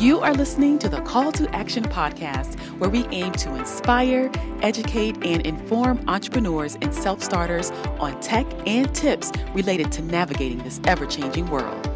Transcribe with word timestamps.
You 0.00 0.20
are 0.20 0.32
listening 0.32 0.78
to 0.78 0.88
the 0.88 1.02
Call 1.02 1.30
to 1.32 1.54
Action 1.54 1.84
podcast, 1.84 2.58
where 2.78 2.88
we 2.88 3.06
aim 3.08 3.32
to 3.32 3.54
inspire, 3.54 4.30
educate, 4.62 5.18
and 5.26 5.46
inform 5.46 6.02
entrepreneurs 6.08 6.78
and 6.80 6.94
self 6.94 7.22
starters 7.22 7.70
on 7.98 8.18
tech 8.22 8.46
and 8.66 8.94
tips 8.94 9.30
related 9.52 9.92
to 9.92 10.00
navigating 10.00 10.56
this 10.60 10.80
ever 10.84 11.04
changing 11.04 11.50
world. 11.50 11.86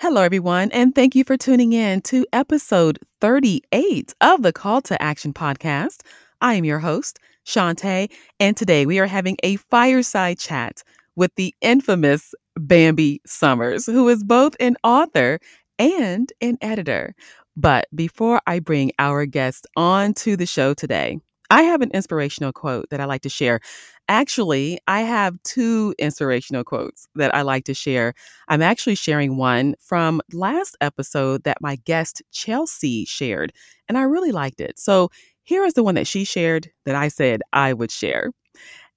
Hello, 0.00 0.22
everyone, 0.22 0.72
and 0.72 0.96
thank 0.96 1.14
you 1.14 1.22
for 1.22 1.36
tuning 1.36 1.74
in 1.74 2.00
to 2.00 2.26
episode 2.32 2.98
38 3.20 4.14
of 4.20 4.42
the 4.42 4.52
Call 4.52 4.82
to 4.82 5.00
Action 5.00 5.32
podcast. 5.32 6.00
I 6.40 6.54
am 6.54 6.64
your 6.64 6.80
host, 6.80 7.20
Shantae, 7.44 8.10
and 8.40 8.56
today 8.56 8.84
we 8.84 8.98
are 8.98 9.06
having 9.06 9.36
a 9.44 9.54
fireside 9.54 10.40
chat 10.40 10.82
with 11.16 11.34
the 11.36 11.54
infamous 11.60 12.34
Bambi 12.58 13.20
Summers, 13.26 13.86
who 13.86 14.08
is 14.08 14.22
both 14.22 14.54
an 14.60 14.76
author 14.84 15.38
and 15.78 16.32
an 16.40 16.58
editor. 16.60 17.14
But 17.56 17.86
before 17.94 18.40
I 18.46 18.60
bring 18.60 18.92
our 18.98 19.26
guest 19.26 19.66
on 19.76 20.14
to 20.14 20.36
the 20.36 20.46
show 20.46 20.74
today, 20.74 21.18
I 21.50 21.62
have 21.62 21.80
an 21.80 21.90
inspirational 21.92 22.52
quote 22.52 22.86
that 22.90 23.00
I 23.00 23.04
like 23.04 23.22
to 23.22 23.28
share. 23.28 23.60
Actually, 24.08 24.78
I 24.86 25.00
have 25.00 25.40
two 25.42 25.94
inspirational 25.98 26.64
quotes 26.64 27.08
that 27.14 27.34
I 27.34 27.42
like 27.42 27.64
to 27.64 27.74
share. 27.74 28.14
I'm 28.48 28.62
actually 28.62 28.94
sharing 28.94 29.36
one 29.36 29.74
from 29.80 30.20
last 30.32 30.76
episode 30.80 31.44
that 31.44 31.60
my 31.60 31.76
guest 31.84 32.22
Chelsea 32.32 33.04
shared, 33.04 33.52
and 33.88 33.96
I 33.96 34.02
really 34.02 34.32
liked 34.32 34.60
it. 34.60 34.78
So 34.78 35.10
here 35.44 35.64
is 35.64 35.74
the 35.74 35.84
one 35.84 35.94
that 35.94 36.06
she 36.06 36.24
shared 36.24 36.70
that 36.84 36.96
I 36.96 37.08
said 37.08 37.42
I 37.52 37.72
would 37.72 37.90
share. 37.90 38.30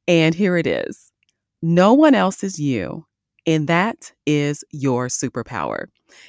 And 0.08 0.36
here 0.36 0.58
it 0.58 0.68
is 0.68 1.09
no 1.62 1.94
one 1.94 2.16
else 2.16 2.44
is 2.44 2.60
you. 2.60 3.06
And 3.46 3.68
that 3.68 4.12
is 4.26 4.64
your 4.72 5.08
superpower. 5.08 5.86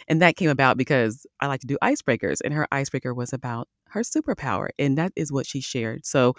And 0.08 0.22
that 0.22 0.36
came 0.36 0.50
about 0.50 0.76
because 0.76 1.26
I 1.40 1.48
like 1.48 1.60
to 1.60 1.66
do 1.66 1.76
icebreakers, 1.82 2.38
and 2.44 2.54
her 2.54 2.66
icebreaker 2.72 3.12
was 3.14 3.32
about 3.32 3.68
her 3.88 4.02
superpower. 4.02 4.68
And 4.78 4.96
that 4.96 5.12
is 5.16 5.32
what 5.32 5.46
she 5.46 5.60
shared. 5.60 6.06
So 6.06 6.34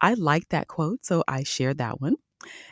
I 0.00 0.14
like 0.14 0.48
that 0.50 0.68
quote. 0.68 1.04
So 1.04 1.24
I 1.28 1.42
shared 1.42 1.78
that 1.78 2.00
one. 2.00 2.16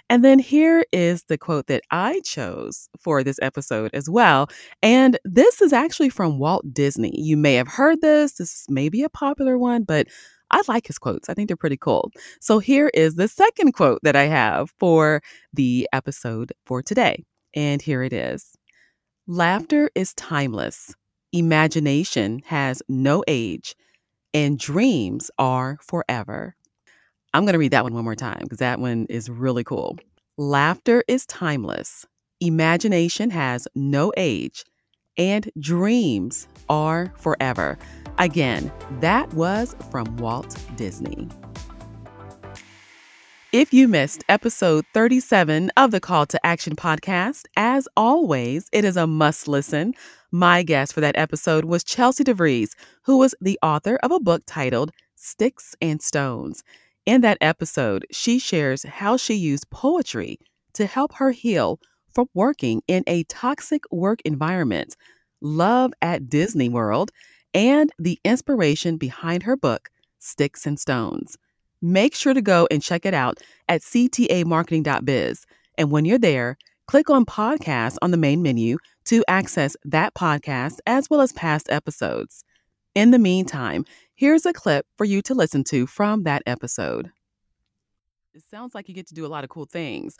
And 0.08 0.24
then 0.24 0.38
here 0.38 0.84
is 0.92 1.24
the 1.24 1.38
quote 1.38 1.68
that 1.68 1.82
I 1.90 2.20
chose 2.24 2.88
for 2.98 3.22
this 3.22 3.38
episode 3.40 3.90
as 3.94 4.10
well. 4.10 4.48
And 4.82 5.18
this 5.24 5.62
is 5.62 5.72
actually 5.72 6.08
from 6.10 6.38
Walt 6.38 6.64
Disney. 6.72 7.12
You 7.14 7.36
may 7.36 7.54
have 7.54 7.68
heard 7.68 8.00
this. 8.00 8.34
This 8.34 8.66
may 8.68 8.88
be 8.88 9.02
a 9.02 9.08
popular 9.08 9.58
one, 9.58 9.84
but 9.84 10.08
I 10.50 10.62
like 10.68 10.86
his 10.86 10.98
quotes. 10.98 11.28
I 11.28 11.34
think 11.34 11.48
they're 11.48 11.56
pretty 11.56 11.76
cool. 11.76 12.10
So 12.40 12.58
here 12.58 12.90
is 12.94 13.14
the 13.14 13.28
second 13.28 13.72
quote 13.72 14.00
that 14.02 14.16
I 14.16 14.24
have 14.24 14.70
for 14.78 15.22
the 15.52 15.88
episode 15.92 16.52
for 16.66 16.82
today. 16.82 17.24
And 17.54 17.82
here 17.82 18.02
it 18.02 18.12
is 18.12 18.54
Laughter 19.26 19.90
is 19.94 20.12
timeless, 20.14 20.94
imagination 21.32 22.42
has 22.46 22.82
no 22.88 23.22
age, 23.28 23.76
and 24.34 24.58
dreams 24.58 25.30
are 25.38 25.78
forever. 25.82 26.56
I'm 27.32 27.44
going 27.44 27.52
to 27.52 27.58
read 27.58 27.70
that 27.70 27.84
one 27.84 27.94
one 27.94 28.02
more 28.04 28.16
time 28.16 28.40
because 28.42 28.58
that 28.58 28.80
one 28.80 29.06
is 29.08 29.30
really 29.30 29.62
cool. 29.62 29.98
Laughter 30.36 31.04
is 31.06 31.26
timeless, 31.26 32.04
imagination 32.40 33.30
has 33.30 33.68
no 33.76 34.12
age, 34.16 34.64
and 35.16 35.48
dreams 35.60 36.48
are 36.70 37.12
forever. 37.18 37.76
Again, 38.18 38.72
that 39.00 39.32
was 39.34 39.76
from 39.90 40.16
Walt 40.16 40.56
Disney. 40.76 41.28
If 43.52 43.74
you 43.74 43.88
missed 43.88 44.22
episode 44.28 44.84
37 44.94 45.72
of 45.76 45.90
the 45.90 45.98
Call 45.98 46.24
to 46.26 46.46
Action 46.46 46.76
podcast, 46.76 47.46
as 47.56 47.88
always, 47.96 48.68
it 48.72 48.84
is 48.84 48.96
a 48.96 49.08
must 49.08 49.48
listen. 49.48 49.92
My 50.30 50.62
guest 50.62 50.92
for 50.94 51.00
that 51.00 51.18
episode 51.18 51.64
was 51.64 51.82
Chelsea 51.82 52.22
DeVries, 52.22 52.76
who 53.02 53.18
was 53.18 53.34
the 53.40 53.58
author 53.60 53.96
of 54.04 54.12
a 54.12 54.20
book 54.20 54.44
titled 54.46 54.92
Sticks 55.16 55.74
and 55.82 56.00
Stones. 56.00 56.62
In 57.06 57.22
that 57.22 57.38
episode, 57.40 58.06
she 58.12 58.38
shares 58.38 58.84
how 58.84 59.16
she 59.16 59.34
used 59.34 59.68
poetry 59.70 60.38
to 60.74 60.86
help 60.86 61.14
her 61.14 61.32
heal 61.32 61.80
from 62.14 62.28
working 62.34 62.82
in 62.86 63.02
a 63.08 63.24
toxic 63.24 63.82
work 63.90 64.20
environment, 64.24 64.96
love 65.40 65.92
at 66.02 66.28
Disney 66.28 66.68
World, 66.68 67.10
and 67.54 67.90
the 67.98 68.18
inspiration 68.24 68.96
behind 68.96 69.42
her 69.42 69.56
book, 69.56 69.88
Sticks 70.18 70.66
and 70.66 70.78
Stones. 70.78 71.36
Make 71.82 72.14
sure 72.14 72.34
to 72.34 72.42
go 72.42 72.68
and 72.70 72.82
check 72.82 73.06
it 73.06 73.14
out 73.14 73.38
at 73.68 73.80
ctamarketing.biz. 73.80 75.46
And 75.78 75.90
when 75.90 76.04
you're 76.04 76.18
there, 76.18 76.58
click 76.86 77.08
on 77.08 77.24
podcast 77.24 77.96
on 78.02 78.10
the 78.10 78.16
main 78.16 78.42
menu 78.42 78.76
to 79.06 79.24
access 79.28 79.76
that 79.84 80.14
podcast 80.14 80.78
as 80.86 81.08
well 81.08 81.20
as 81.20 81.32
past 81.32 81.68
episodes. 81.70 82.44
In 82.94 83.12
the 83.12 83.18
meantime, 83.18 83.84
here's 84.14 84.44
a 84.44 84.52
clip 84.52 84.86
for 84.98 85.04
you 85.04 85.22
to 85.22 85.34
listen 85.34 85.64
to 85.64 85.86
from 85.86 86.24
that 86.24 86.42
episode. 86.46 87.10
It 88.34 88.42
sounds 88.50 88.74
like 88.74 88.88
you 88.88 88.94
get 88.94 89.08
to 89.08 89.14
do 89.14 89.24
a 89.24 89.28
lot 89.28 89.44
of 89.44 89.50
cool 89.50 89.66
things. 89.66 90.16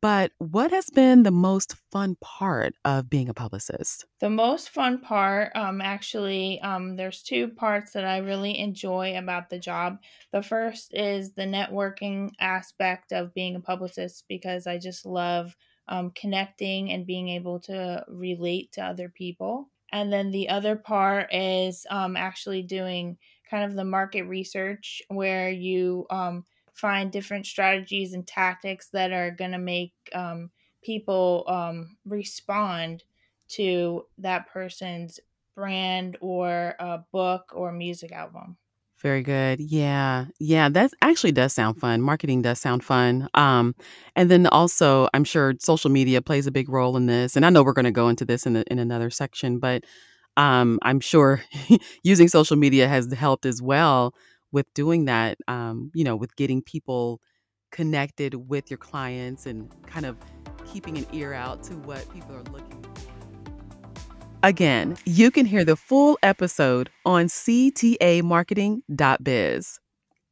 But 0.00 0.32
what 0.38 0.70
has 0.70 0.90
been 0.90 1.24
the 1.24 1.32
most 1.32 1.74
fun 1.90 2.16
part 2.20 2.74
of 2.84 3.10
being 3.10 3.28
a 3.28 3.34
publicist? 3.34 4.06
The 4.20 4.30
most 4.30 4.70
fun 4.70 5.00
part, 5.00 5.50
um, 5.56 5.80
actually, 5.80 6.60
um, 6.60 6.96
there's 6.96 7.22
two 7.22 7.48
parts 7.48 7.92
that 7.92 8.04
I 8.04 8.18
really 8.18 8.58
enjoy 8.58 9.16
about 9.18 9.50
the 9.50 9.58
job. 9.58 9.98
The 10.32 10.42
first 10.42 10.94
is 10.94 11.32
the 11.32 11.46
networking 11.46 12.30
aspect 12.38 13.12
of 13.12 13.34
being 13.34 13.56
a 13.56 13.60
publicist 13.60 14.24
because 14.28 14.66
I 14.66 14.78
just 14.78 15.04
love 15.04 15.56
um, 15.88 16.12
connecting 16.12 16.92
and 16.92 17.06
being 17.06 17.28
able 17.28 17.58
to 17.60 18.04
relate 18.08 18.72
to 18.72 18.84
other 18.84 19.08
people. 19.08 19.70
And 19.90 20.12
then 20.12 20.30
the 20.30 20.48
other 20.48 20.76
part 20.76 21.32
is 21.32 21.86
um, 21.90 22.16
actually 22.16 22.62
doing 22.62 23.18
kind 23.50 23.64
of 23.64 23.74
the 23.74 23.84
market 23.84 24.24
research 24.24 25.02
where 25.08 25.48
you 25.50 26.06
um, 26.10 26.44
find 26.78 27.10
different 27.10 27.44
strategies 27.44 28.12
and 28.12 28.26
tactics 28.26 28.88
that 28.90 29.12
are 29.12 29.32
going 29.32 29.50
to 29.50 29.58
make 29.58 29.92
um, 30.14 30.50
people 30.82 31.44
um, 31.48 31.96
respond 32.06 33.02
to 33.48 34.06
that 34.18 34.46
person's 34.48 35.18
brand 35.56 36.16
or 36.20 36.74
a 36.78 36.98
book 37.12 37.50
or 37.52 37.72
music 37.72 38.12
album. 38.12 38.56
Very 39.00 39.22
good. 39.22 39.60
Yeah. 39.60 40.26
Yeah, 40.40 40.68
that 40.70 40.92
actually 41.02 41.32
does 41.32 41.52
sound 41.52 41.78
fun. 41.78 42.00
Marketing 42.00 42.42
does 42.42 42.58
sound 42.58 42.82
fun. 42.82 43.28
Um 43.34 43.76
and 44.16 44.28
then 44.28 44.48
also 44.48 45.08
I'm 45.14 45.22
sure 45.22 45.54
social 45.60 45.90
media 45.90 46.20
plays 46.20 46.48
a 46.48 46.50
big 46.50 46.68
role 46.68 46.96
in 46.96 47.06
this. 47.06 47.36
And 47.36 47.46
I 47.46 47.50
know 47.50 47.62
we're 47.62 47.74
going 47.74 47.84
to 47.84 47.92
go 47.92 48.08
into 48.08 48.24
this 48.24 48.44
in 48.44 48.54
the, 48.54 48.64
in 48.72 48.80
another 48.80 49.08
section, 49.10 49.60
but 49.60 49.84
um 50.36 50.80
I'm 50.82 50.98
sure 50.98 51.42
using 52.02 52.26
social 52.26 52.56
media 52.56 52.88
has 52.88 53.12
helped 53.12 53.46
as 53.46 53.62
well 53.62 54.14
with 54.52 54.66
doing 54.74 55.06
that, 55.06 55.38
um, 55.48 55.90
you 55.94 56.04
know, 56.04 56.14
with 56.16 56.36
getting 56.36 56.60
people 56.62 57.20
connected 57.70 58.34
with 58.48 58.70
your 58.70 58.78
clients 58.78 59.44
and 59.46 59.70
kind 59.86 60.06
of 60.06 60.16
keeping 60.72 60.96
an 60.98 61.06
ear 61.12 61.34
out 61.34 61.62
to 61.64 61.74
what 61.74 62.08
people 62.12 62.34
are 62.34 62.42
looking 62.44 62.82
for. 62.82 62.90
Again, 64.42 64.96
you 65.04 65.30
can 65.30 65.46
hear 65.46 65.64
the 65.64 65.76
full 65.76 66.18
episode 66.22 66.90
on 67.04 67.26
ctamarketing.biz. 67.26 69.80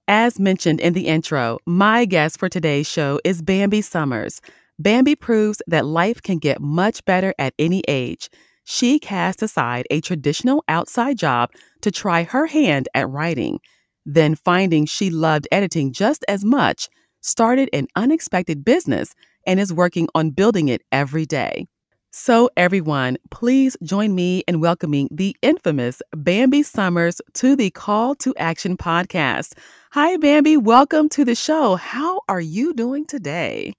As 0.08 0.38
mentioned 0.38 0.78
in 0.78 0.92
the 0.92 1.08
intro, 1.08 1.58
my 1.66 2.04
guest 2.04 2.38
for 2.38 2.48
today's 2.48 2.88
show 2.88 3.18
is 3.24 3.42
Bambi 3.42 3.82
Summers. 3.82 4.40
Bambi 4.78 5.16
proves 5.16 5.60
that 5.66 5.84
life 5.84 6.22
can 6.22 6.38
get 6.38 6.60
much 6.60 7.04
better 7.04 7.34
at 7.40 7.54
any 7.58 7.82
age. 7.88 8.30
She 8.62 9.00
cast 9.00 9.42
aside 9.42 9.84
a 9.90 10.00
traditional 10.00 10.62
outside 10.68 11.18
job 11.18 11.50
to 11.80 11.90
try 11.90 12.22
her 12.22 12.46
hand 12.46 12.88
at 12.94 13.08
writing. 13.08 13.58
Then, 14.06 14.36
finding 14.36 14.86
she 14.86 15.10
loved 15.10 15.48
editing 15.50 15.92
just 15.92 16.24
as 16.28 16.44
much, 16.44 16.88
started 17.22 17.68
an 17.72 17.88
unexpected 17.96 18.64
business 18.64 19.14
and 19.46 19.58
is 19.58 19.72
working 19.72 20.06
on 20.14 20.30
building 20.30 20.68
it 20.68 20.82
every 20.92 21.26
day. 21.26 21.66
So, 22.12 22.48
everyone, 22.56 23.18
please 23.32 23.76
join 23.82 24.14
me 24.14 24.44
in 24.46 24.60
welcoming 24.60 25.08
the 25.10 25.36
infamous 25.42 26.00
Bambi 26.14 26.62
Summers 26.62 27.20
to 27.34 27.56
the 27.56 27.70
Call 27.70 28.14
to 28.14 28.32
Action 28.36 28.76
podcast. 28.76 29.54
Hi, 29.90 30.16
Bambi. 30.16 30.56
Welcome 30.56 31.08
to 31.10 31.24
the 31.24 31.34
show. 31.34 31.74
How 31.74 32.20
are 32.28 32.40
you 32.40 32.74
doing 32.74 33.06
today? 33.06 33.72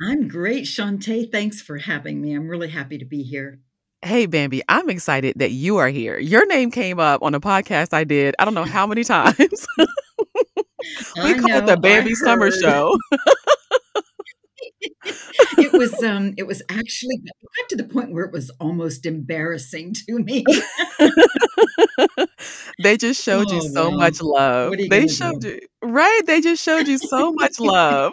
I'm 0.00 0.26
great, 0.26 0.64
Shantae. 0.64 1.30
Thanks 1.30 1.60
for 1.60 1.76
having 1.76 2.22
me. 2.22 2.32
I'm 2.32 2.48
really 2.48 2.70
happy 2.70 2.96
to 2.96 3.04
be 3.04 3.22
here. 3.22 3.60
Hey, 4.02 4.26
Bambi, 4.26 4.62
I'm 4.68 4.90
excited 4.90 5.38
that 5.38 5.52
you 5.52 5.78
are 5.78 5.88
here. 5.88 6.18
Your 6.18 6.46
name 6.46 6.70
came 6.70 7.00
up 7.00 7.22
on 7.22 7.34
a 7.34 7.40
podcast 7.40 7.94
I 7.94 8.04
did, 8.04 8.34
I 8.38 8.44
don't 8.44 8.54
know 8.54 8.64
how 8.64 8.86
many 8.86 9.04
times. 9.04 9.38
we 9.78 11.34
called 11.34 11.62
it 11.62 11.66
the 11.66 11.78
Bambi 11.80 12.14
Summer 12.14 12.50
Show. 12.50 12.96
it 15.58 15.72
was 15.72 16.02
um 16.02 16.34
it 16.36 16.46
was 16.46 16.62
actually 16.68 17.16
got 17.18 17.68
to 17.70 17.76
the 17.76 17.84
point 17.84 18.12
where 18.12 18.24
it 18.24 18.32
was 18.32 18.50
almost 18.60 19.06
embarrassing 19.06 19.94
to 19.94 20.18
me. 20.18 20.44
they 22.82 22.96
just 22.96 23.22
showed 23.22 23.46
oh, 23.50 23.54
you 23.54 23.62
so 23.62 23.90
much 23.90 24.20
love. 24.20 24.74
They 24.90 25.08
showed 25.08 25.40
do? 25.40 25.48
you 25.48 25.60
right. 25.82 26.22
They 26.26 26.40
just 26.40 26.62
showed 26.62 26.86
you 26.86 26.98
so 26.98 27.32
much 27.32 27.58
love. 27.58 28.12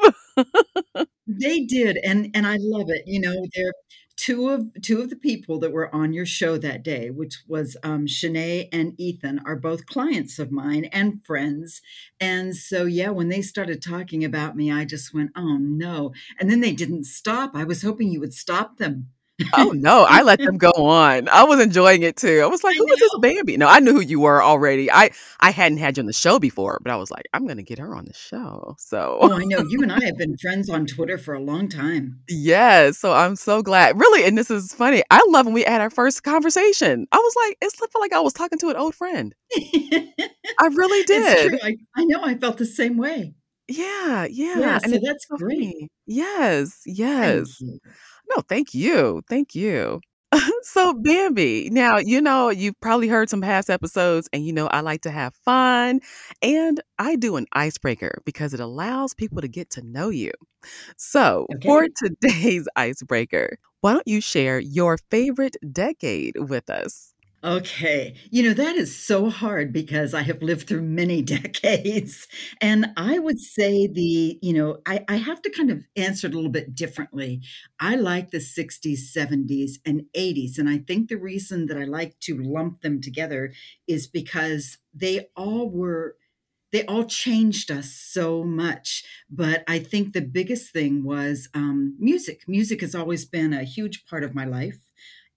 They 1.28 1.62
did, 1.62 1.98
and 2.04 2.30
and 2.34 2.46
I 2.48 2.58
love 2.60 2.90
it, 2.90 3.04
you 3.06 3.20
know, 3.20 3.34
they're 3.54 3.74
2 4.18 4.48
of 4.50 4.68
2 4.81 5.01
of 5.01 5.10
the 5.10 5.15
people 5.15 5.60
that 5.60 5.71
were 5.71 5.94
on 5.94 6.13
your 6.13 6.25
show 6.25 6.57
that 6.57 6.83
day, 6.83 7.10
which 7.10 7.39
was, 7.48 7.75
um, 7.83 8.06
Shanae 8.06 8.69
and 8.71 8.94
Ethan 9.00 9.39
are 9.45 9.56
both 9.56 9.86
clients 9.88 10.38
of 10.39 10.51
mine 10.51 10.86
and 10.86 11.25
friends, 11.25 11.81
and 12.19 12.56
so, 12.56 12.86
yeah, 12.86 13.10
when 13.10 13.30
they 13.30 13.42
started 13.42 13.81
talking 13.81 14.24
about 14.24 14.56
me, 14.56 14.71
I 14.71 14.86
just 14.86 15.13
went, 15.13 15.31
"Oh, 15.36 15.57
no," 15.57 16.13
and 16.39 16.50
then 16.50 16.62
they 16.62 16.74
didn't 16.74 17.06
stop, 17.06 17.51
I 17.56 17.63
was 17.63 17.81
hoping 17.81 18.12
you 18.12 18.19
would 18.19 18.33
stop 18.33 18.77
them. 18.77 19.10
Oh, 19.56 19.72
no, 19.76 20.06
I 20.10 20.24
let 20.24 20.42
them 20.42 20.58
go 20.58 20.72
on. 20.72 21.28
I 21.30 21.44
was 21.44 21.60
enjoying 21.62 22.02
it 22.04 22.16
too. 22.18 22.42
I 22.44 22.48
was 22.48 22.64
like, 22.64 22.76
"Who 22.78 22.88
is 22.92 23.00
this. 23.00 23.12
Bambi?" 23.20 23.58
No, 23.58 23.68
I 23.68 23.80
knew 23.80 23.94
who 23.94 24.02
you 24.02 24.20
were 24.20 24.42
already. 24.42 24.92
I 24.92 25.12
I 25.40 25.52
hadn't 25.52 25.78
had 25.78 25.98
you 25.98 26.02
on 26.02 26.08
the 26.08 26.14
show 26.14 26.40
before, 26.40 26.80
but 26.82 26.92
I 26.92 26.96
was 26.96 27.12
like, 27.12 27.26
"I'm 27.34 27.46
gonna 27.46 27.64
get 27.64 27.78
her 27.80 27.96
on 27.96 28.06
the 28.06 28.14
show." 28.14 28.76
So 28.80 29.20
Oh, 29.22 29.32
I 29.32 29.44
know, 29.46 29.60
you 29.70 29.82
and 29.84 29.92
I 29.92 30.04
have 30.06 30.18
been 30.18 30.36
friends 30.42 30.70
on 30.70 30.86
Twitter 30.88 31.18
for 31.18 31.34
a 31.34 31.40
long 31.40 31.70
time. 31.70 32.20
Yes, 32.30 32.98
so 32.98 33.14
I'm 33.14 33.36
so 33.36 33.62
glad. 33.62 34.00
Really, 34.00 34.24
and 34.26 34.38
this 34.38 34.50
is 34.50 34.74
funny, 34.74 35.04
I 35.12 35.24
love 35.30 35.46
when 35.46 35.54
we 35.54 35.64
had 35.64 35.82
our 35.82 35.90
first 35.90 36.24
conversation. 36.24 37.08
I 37.12 37.18
was 37.18 37.34
like, 37.48 37.58
it's 37.62 37.76
felt 37.78 37.92
like 38.00 38.14
I 38.14 38.22
was 38.22 38.34
talking 38.34 38.58
to 38.60 38.70
an 38.70 38.76
old 38.76 38.96
friend. 38.96 39.36
I 39.56 40.68
really 40.74 41.04
did. 41.04 41.60
I 41.64 41.76
I 41.96 42.06
know, 42.06 42.22
I 42.24 42.36
felt 42.36 42.58
the 42.58 42.66
same 42.66 42.98
way. 42.98 43.36
Yeah, 43.68 44.26
Yeah, 44.30 44.60
yeah, 44.60 44.80
and 44.84 44.94
so 44.94 45.00
that's 45.04 45.28
so 45.28 45.38
great. 45.38 45.58
funny. 45.60 45.90
Yes, 46.06 46.82
yes. 46.86 47.62
No, 48.30 48.42
thank 48.48 48.74
you, 48.74 49.22
thank 49.30 49.56
you. 49.56 50.02
So, 50.64 50.94
Bambi, 50.94 51.70
now, 51.72 51.98
you 51.98 52.20
know, 52.22 52.50
you've 52.50 52.80
probably 52.81 53.08
heard 53.08 53.30
some 53.30 53.42
past 53.42 53.70
episodes, 53.70 54.28
and 54.34 54.46
you 54.46 54.52
know 54.54 54.68
I 54.68 54.80
like 54.81 55.02
to 55.02 55.12
have 55.12 55.36
fun, 55.46 56.00
and 56.42 56.81
I 56.98 57.16
do 57.18 57.36
an 57.36 57.46
icebreaker 57.54 58.20
because 58.25 58.54
it 58.54 58.60
allows 58.60 59.14
people 59.14 59.42
to 59.42 59.48
get 59.48 59.70
to 59.72 59.84
know 59.86 60.10
you. 60.10 60.31
So, 60.98 61.48
for 61.66 61.88
Okay. 61.88 61.94
today's 61.98 62.68
icebreaker, 62.78 63.58
why 63.81 63.94
don't 63.94 64.08
you 64.08 64.22
share 64.22 64.60
your 64.60 64.98
favorite 65.12 65.58
decade 65.74 66.36
with 66.38 66.70
us? 66.70 67.12
Okay. 67.44 68.16
You 68.31 68.44
know, 68.44 68.54
that 68.54 68.78
is 68.78 68.95
so 68.98 69.30
hard 69.30 69.74
because 69.74 70.13
I 70.13 70.22
have 70.22 70.42
lived 70.42 70.66
through 70.66 70.84
many 70.84 71.22
decades, 71.36 72.25
and 72.62 72.94
I 72.95 73.19
would 73.19 73.38
say 73.40 73.86
the 73.88 74.40
you 74.42 74.54
know, 74.54 74.78
I 74.86 75.04
I 75.10 75.18
have 75.18 75.42
to 75.42 75.50
kind 75.50 75.69
of 75.69 75.84
answer 75.98 76.28
it 76.28 76.34
a 76.34 76.38
little 76.38 76.50
bit 76.51 76.74
differently. 76.74 77.42
I 77.81 77.95
like 77.95 78.31
the 78.31 78.40
'60s, 78.40 79.12
'70s, 79.12 79.80
and 79.86 80.04
'80s, 80.13 80.57
and 80.57 80.69
I 80.69 80.78
think 80.78 81.10
the 81.10 81.18
reason 81.18 81.66
that 81.68 81.78
I 81.78 81.84
like 81.84 82.18
to 82.22 82.38
lump 82.42 82.80
them 82.81 83.01
together 83.01 83.51
is 83.88 84.07
because 84.07 84.78
they 84.94 85.28
all 85.36 85.69
were 85.69 86.16
they 86.72 86.86
all 86.88 87.06
changed 87.06 87.69
us 87.72 87.92
so 87.94 88.44
much, 88.44 89.04
but 89.30 89.63
I 89.68 89.78
think 89.80 90.13
the 90.13 90.22
biggest 90.22 90.74
thing 90.74 91.04
was, 91.04 91.48
um, 91.54 91.96
music. 92.00 92.44
Music 92.48 92.81
has 92.81 92.96
always 92.96 93.25
been 93.25 93.54
a 93.54 93.63
huge 93.63 94.06
part 94.07 94.24
of 94.24 94.34
my 94.34 94.46
life, 94.46 94.80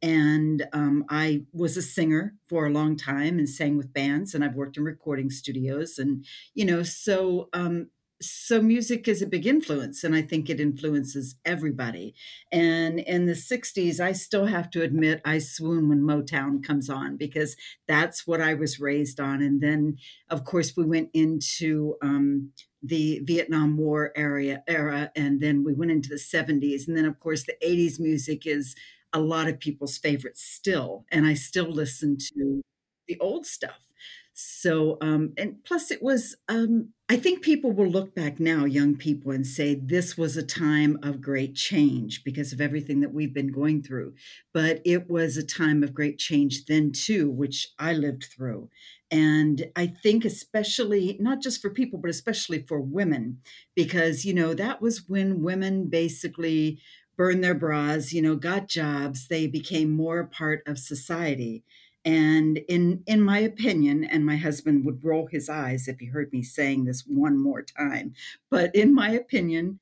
and, 0.03 0.67
um, 0.73 1.05
I 1.09 1.45
was 1.53 1.77
a 1.77 1.83
singer 1.83 2.35
for 2.49 2.67
a 2.67 2.71
long 2.71 2.97
time 2.97 3.39
and 3.39 3.49
sang 3.49 3.77
with 3.77 3.93
bands, 3.93 4.35
and 4.35 4.45
I've 4.45 4.55
worked 4.55 4.77
in 4.77 4.85
recording 4.85 5.31
studios, 5.31 5.99
and, 5.99 6.25
you 6.55 6.65
know, 6.65 6.83
so, 6.83 7.49
um 7.53 7.89
so 8.23 8.63
music 8.63 9.07
is 9.09 9.21
a 9.21 9.27
big 9.27 9.47
influence, 9.47 10.03
and 10.03 10.15
I 10.15 10.23
think 10.23 10.49
it 10.49 10.59
influences 10.59 11.37
everybody, 11.45 12.15
and 12.51 12.99
in 13.01 13.27
the 13.27 13.35
'60s, 13.35 14.01
I 14.01 14.13
still 14.13 14.47
have 14.47 14.71
to 14.71 14.83
admit 14.83 15.21
I 15.27 15.37
swoon 15.39 15.89
when 15.91 16.01
Motown 16.01 16.65
comes 16.65 16.89
on 16.89 17.19
because 17.19 17.57
that's 17.87 18.27
what 18.27 18.41
I 18.41 18.55
was 18.55 18.81
raised 18.81 19.21
on, 19.21 19.43
and 19.43 19.61
then, 19.61 19.99
of 20.31 20.45
course, 20.45 20.75
we 20.77 20.85
went 20.87 21.11
into, 21.13 21.97
um, 22.03 22.53
the 22.83 23.21
Vietnam 23.25 23.77
War 23.77 24.13
area 24.17 24.63
era, 24.69 25.11
and 25.17 25.41
then 25.41 25.65
we 25.65 25.75
went 25.75 25.91
into 25.91 26.09
the 26.09 26.19
'70s, 26.19 26.89
and 26.89 26.97
then, 26.97 27.05
of 27.05 27.19
course, 27.21 27.45
the 27.45 27.57
'80s 27.63 28.01
music 28.01 28.47
is 28.47 28.75
a 29.13 29.21
lot 29.21 29.49
of 29.49 29.61
people's 29.61 29.99
favorites 29.99 30.43
still, 30.43 31.05
and 31.11 31.27
I 31.27 31.35
still 31.35 31.71
listen 31.71 32.17
to 32.35 32.63
the 33.09 33.19
old 33.21 33.47
stuff. 33.47 33.81
So, 34.39 34.99
um 35.01 35.33
and 35.39 35.65
plus 35.65 35.91
it 35.91 36.03
was, 36.03 36.37
um 36.49 36.91
I 37.09 37.17
think 37.17 37.41
people 37.43 37.73
will 37.73 37.89
look 37.89 38.15
back 38.15 38.39
now, 38.41 38.65
young 38.67 38.97
people, 38.97 39.31
and 39.33 39.47
say 39.47 39.75
this 39.77 40.19
was 40.19 40.37
a 40.37 40.43
time 40.45 40.99
of 41.03 41.21
great 41.23 41.55
change 41.55 42.23
because 42.25 42.53
of 42.53 42.61
everything 42.61 43.01
that 43.01 43.15
we've 43.15 43.33
been 43.33 43.53
going 43.53 43.83
through, 43.83 44.15
but 44.53 44.83
it 44.85 45.09
was 45.09 45.37
a 45.37 45.47
time 45.47 45.83
of 45.83 45.95
great 45.95 46.19
change 46.19 46.67
then 46.67 46.93
too, 46.93 47.31
which 47.31 47.69
I 47.79 47.93
lived 47.95 48.25
through, 48.25 48.69
and 49.11 49.71
I 49.77 49.87
think 49.87 50.25
especially 50.25 51.17
not 51.21 51.41
just 51.41 51.63
for 51.63 51.71
people, 51.71 51.99
but 51.99 52.11
especially 52.11 52.63
for 52.69 52.81
women, 52.81 53.41
because, 53.75 54.25
you 54.27 54.35
know, 54.35 54.53
that 54.55 54.83
was 54.83 55.09
when 55.09 55.43
women 55.43 55.89
basically 55.89 56.81
burned 57.17 57.43
their 57.45 57.55
bras, 57.55 58.13
you 58.13 58.23
know, 58.23 58.37
got 58.37 58.69
jobs, 58.69 59.29
they 59.29 59.47
became 59.47 59.91
more 59.91 60.21
a 60.21 60.27
part 60.29 60.63
of 60.67 60.79
society, 60.79 61.65
and 62.05 62.59
in 62.69 63.03
in 63.07 63.21
my 63.23 63.39
opinion, 63.39 64.05
and 64.05 64.25
my 64.27 64.37
husband 64.37 64.85
would 64.85 65.05
roll 65.05 65.27
his 65.27 65.49
eyes 65.49 65.89
if 65.89 65.99
he 65.99 66.07
heard 66.07 66.33
me 66.33 66.43
saying 66.43 66.85
this 66.85 67.03
one 67.07 67.39
more 67.39 67.63
time, 67.63 68.15
but 68.51 68.75
in 68.75 68.95
my 68.95 69.11
opinion, 69.11 69.81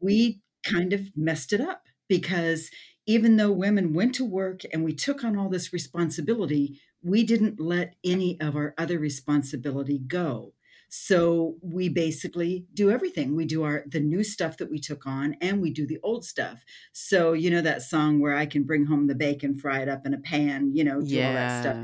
we 0.00 0.40
kind 0.64 0.92
of 0.92 1.16
messed 1.16 1.52
it 1.52 1.60
up 1.60 1.86
because 2.08 2.70
even 3.06 3.36
though 3.36 3.52
women 3.52 3.94
went 3.94 4.14
to 4.16 4.24
work 4.24 4.62
and 4.72 4.84
we 4.84 4.92
took 4.94 5.22
on 5.24 5.36
all 5.36 5.48
this 5.48 5.72
responsibility, 5.72 6.80
we 7.02 7.22
didn't 7.24 7.60
let 7.60 7.94
any 8.04 8.40
of 8.40 8.56
our 8.56 8.74
other 8.78 8.98
responsibility 8.98 9.98
go. 9.98 10.52
So, 10.88 11.56
we 11.62 11.88
basically 11.88 12.66
do 12.74 12.90
everything. 12.90 13.34
We 13.36 13.44
do 13.46 13.64
our 13.64 13.84
the 13.88 14.00
new 14.00 14.22
stuff 14.24 14.56
that 14.58 14.70
we 14.70 14.78
took 14.80 15.06
on, 15.06 15.34
and 15.40 15.60
we 15.60 15.70
do 15.72 15.86
the 15.86 15.98
old 16.02 16.24
stuff. 16.24 16.64
So, 16.92 17.32
you 17.32 17.50
know 17.50 17.60
that 17.62 17.82
song 17.82 18.20
where 18.20 18.34
I 18.36 18.46
can 18.46 18.64
bring 18.64 18.86
home 18.86 19.06
the 19.08 19.14
bacon, 19.16 19.56
fry 19.56 19.80
it 19.82 19.88
up 19.88 20.06
in 20.06 20.14
a 20.14 20.20
pan, 20.20 20.74
you 20.74 20.84
know, 20.84 21.02
do 21.02 21.22
all 21.22 21.32
that 21.32 21.50
stuff. 21.50 21.76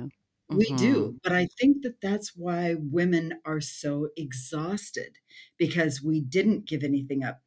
We 0.50 0.74
do, 0.76 1.14
Mhm. 1.14 1.20
but 1.22 1.32
I 1.32 1.48
think 1.60 1.82
that 1.82 2.00
that's 2.02 2.36
why 2.36 2.74
women 2.78 3.34
are 3.46 3.60
so 3.60 4.10
exhausted 4.16 5.18
because 5.58 6.02
we 6.02 6.20
didn't 6.20 6.66
give 6.66 6.84
anything 6.84 7.24
up. 7.24 7.42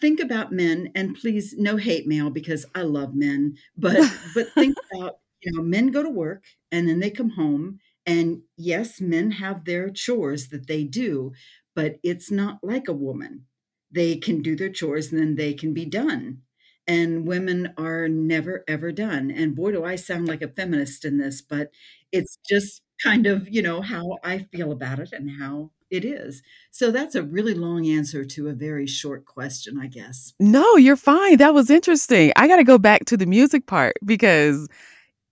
Think 0.00 0.20
about 0.20 0.52
men, 0.52 0.92
and 0.94 1.16
please, 1.16 1.54
no 1.56 1.76
hate 1.78 2.06
mail 2.06 2.30
because 2.30 2.66
I 2.74 2.82
love 2.82 3.14
men, 3.14 3.56
but 3.76 4.04
but 4.24 4.48
think 4.58 4.76
about, 4.94 5.20
you 5.42 5.52
know, 5.52 5.62
men 5.62 5.90
go 5.90 6.02
to 6.02 6.10
work 6.10 6.44
and 6.72 6.88
then 6.88 7.00
they 7.00 7.10
come 7.10 7.30
home, 7.30 7.78
and 8.06 8.42
yes, 8.56 9.00
men 9.00 9.32
have 9.32 9.64
their 9.64 9.90
chores 9.90 10.48
that 10.48 10.66
they 10.68 10.84
do, 10.84 11.32
but 11.74 11.96
it's 12.02 12.30
not 12.30 12.58
like 12.62 12.88
a 12.88 12.92
woman. 12.92 13.46
They 13.90 14.16
can 14.16 14.42
do 14.42 14.56
their 14.56 14.70
chores 14.70 15.12
and 15.12 15.20
then 15.20 15.34
they 15.36 15.54
can 15.54 15.72
be 15.74 15.84
done, 15.86 16.42
and 16.86 17.26
women 17.26 17.72
are 17.76 18.08
never 18.08 18.64
ever 18.68 18.92
done, 18.92 19.30
and 19.30 19.54
boy, 19.56 19.72
do 19.72 19.84
I 19.84 19.96
sound 19.96 20.28
like 20.28 20.42
a 20.42 20.48
feminist 20.48 21.04
in 21.04 21.18
this, 21.18 21.42
but 21.42 21.70
it's 22.12 22.38
just 22.48 22.82
kind 23.02 23.26
of, 23.26 23.48
you 23.48 23.62
know, 23.62 23.82
how 23.82 24.18
I 24.24 24.38
feel 24.38 24.72
about 24.72 24.98
it 25.00 25.10
and 25.12 25.30
how 25.40 25.70
it 25.90 26.04
is. 26.04 26.42
So 26.70 26.90
that's 26.90 27.14
a 27.14 27.22
really 27.22 27.54
long 27.54 27.86
answer 27.86 28.24
to 28.24 28.48
a 28.48 28.54
very 28.54 28.86
short 28.86 29.24
question, 29.24 29.78
I 29.80 29.86
guess. 29.86 30.32
No, 30.40 30.76
you're 30.76 30.96
fine, 30.96 31.38
that 31.38 31.54
was 31.54 31.70
interesting. 31.70 32.32
I 32.36 32.48
gotta 32.48 32.64
go 32.64 32.78
back 32.78 33.04
to 33.06 33.16
the 33.16 33.26
music 33.26 33.66
part 33.66 33.96
because 34.04 34.68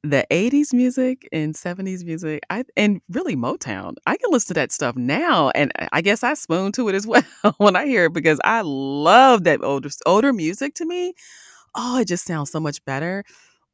the 0.04 0.26
'80s 0.30 0.72
music 0.72 1.28
and 1.32 1.54
'70s 1.54 2.04
music, 2.04 2.42
I 2.50 2.64
and 2.76 3.00
really 3.10 3.36
Motown, 3.36 3.94
I 4.06 4.16
can 4.16 4.30
listen 4.30 4.48
to 4.48 4.54
that 4.54 4.72
stuff 4.72 4.96
now, 4.96 5.50
and 5.54 5.72
I 5.92 6.00
guess 6.02 6.22
I 6.22 6.34
swoon 6.34 6.72
to 6.72 6.88
it 6.88 6.94
as 6.94 7.06
well 7.08 7.22
when 7.58 7.76
I 7.76 7.86
hear 7.86 8.06
it 8.06 8.12
because 8.12 8.38
I 8.44 8.62
love 8.64 9.44
that 9.44 9.62
older 9.64 9.88
older 10.06 10.32
music 10.32 10.74
to 10.76 10.86
me. 10.86 11.14
Oh, 11.74 11.98
it 12.00 12.08
just 12.08 12.26
sounds 12.26 12.50
so 12.50 12.60
much 12.60 12.84
better. 12.84 13.24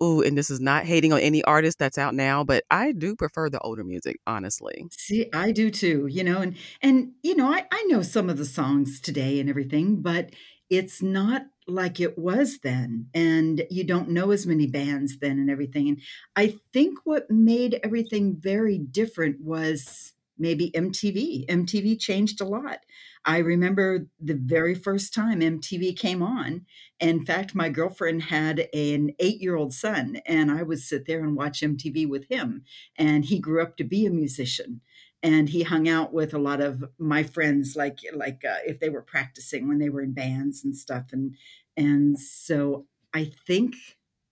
Ooh, 0.02 0.22
and 0.22 0.36
this 0.38 0.48
is 0.50 0.60
not 0.60 0.84
hating 0.84 1.12
on 1.12 1.20
any 1.20 1.44
artist 1.44 1.78
that's 1.78 1.98
out 1.98 2.14
now, 2.14 2.42
but 2.42 2.64
I 2.70 2.92
do 2.92 3.14
prefer 3.14 3.50
the 3.50 3.60
older 3.60 3.84
music, 3.84 4.18
honestly. 4.26 4.86
See, 4.96 5.28
I 5.34 5.52
do 5.52 5.70
too, 5.70 6.06
you 6.10 6.24
know, 6.24 6.38
and 6.40 6.56
and, 6.82 7.12
you 7.22 7.36
know, 7.36 7.52
I 7.52 7.66
I 7.70 7.84
know 7.88 8.02
some 8.02 8.30
of 8.30 8.38
the 8.38 8.46
songs 8.46 9.00
today 9.00 9.40
and 9.40 9.50
everything, 9.50 10.00
but 10.00 10.30
it's 10.70 11.02
not 11.02 11.46
like 11.66 12.00
it 12.00 12.18
was 12.18 12.60
then, 12.60 13.08
and 13.14 13.64
you 13.70 13.84
don't 13.84 14.08
know 14.08 14.30
as 14.30 14.46
many 14.46 14.66
bands 14.66 15.18
then 15.18 15.38
and 15.38 15.50
everything, 15.50 15.88
and 15.88 16.00
I 16.36 16.54
think 16.72 16.98
what 17.04 17.30
made 17.30 17.80
everything 17.84 18.36
very 18.40 18.78
different 18.78 19.40
was 19.40 20.14
maybe 20.38 20.70
MTV. 20.74 21.44
MTV 21.48 21.96
changed 21.96 22.40
a 22.40 22.46
lot. 22.46 22.78
I 23.26 23.38
remember 23.38 24.06
the 24.18 24.40
very 24.42 24.74
first 24.74 25.12
time 25.12 25.42
MTV 25.42 25.96
came 25.98 26.22
on. 26.22 26.64
In 26.98 27.24
fact, 27.26 27.54
my 27.54 27.68
girlfriend 27.68 28.22
had 28.22 28.68
an 28.72 29.12
eight-year-old 29.18 29.74
son, 29.74 30.22
and 30.24 30.50
I 30.50 30.62
would 30.62 30.80
sit 30.80 31.06
there 31.06 31.22
and 31.22 31.36
watch 31.36 31.60
MTV 31.60 32.08
with 32.08 32.26
him, 32.30 32.64
and 32.96 33.26
he 33.26 33.38
grew 33.38 33.62
up 33.62 33.76
to 33.76 33.84
be 33.84 34.06
a 34.06 34.10
musician, 34.10 34.80
and 35.22 35.50
he 35.50 35.62
hung 35.62 35.88
out 35.88 36.12
with 36.12 36.32
a 36.32 36.38
lot 36.38 36.60
of 36.60 36.84
my 36.98 37.22
friends, 37.22 37.76
like 37.76 37.98
like, 38.14 38.44
uh, 38.44 38.58
if 38.66 38.80
they 38.80 38.88
were 38.88 39.02
practicing 39.02 39.68
when 39.68 39.78
they 39.78 39.88
were 39.90 40.00
in 40.00 40.12
bands 40.12 40.64
and 40.64 40.76
stuff, 40.76 41.12
and 41.12 41.36
and 41.76 42.18
so 42.18 42.86
I 43.12 43.32
think 43.46 43.74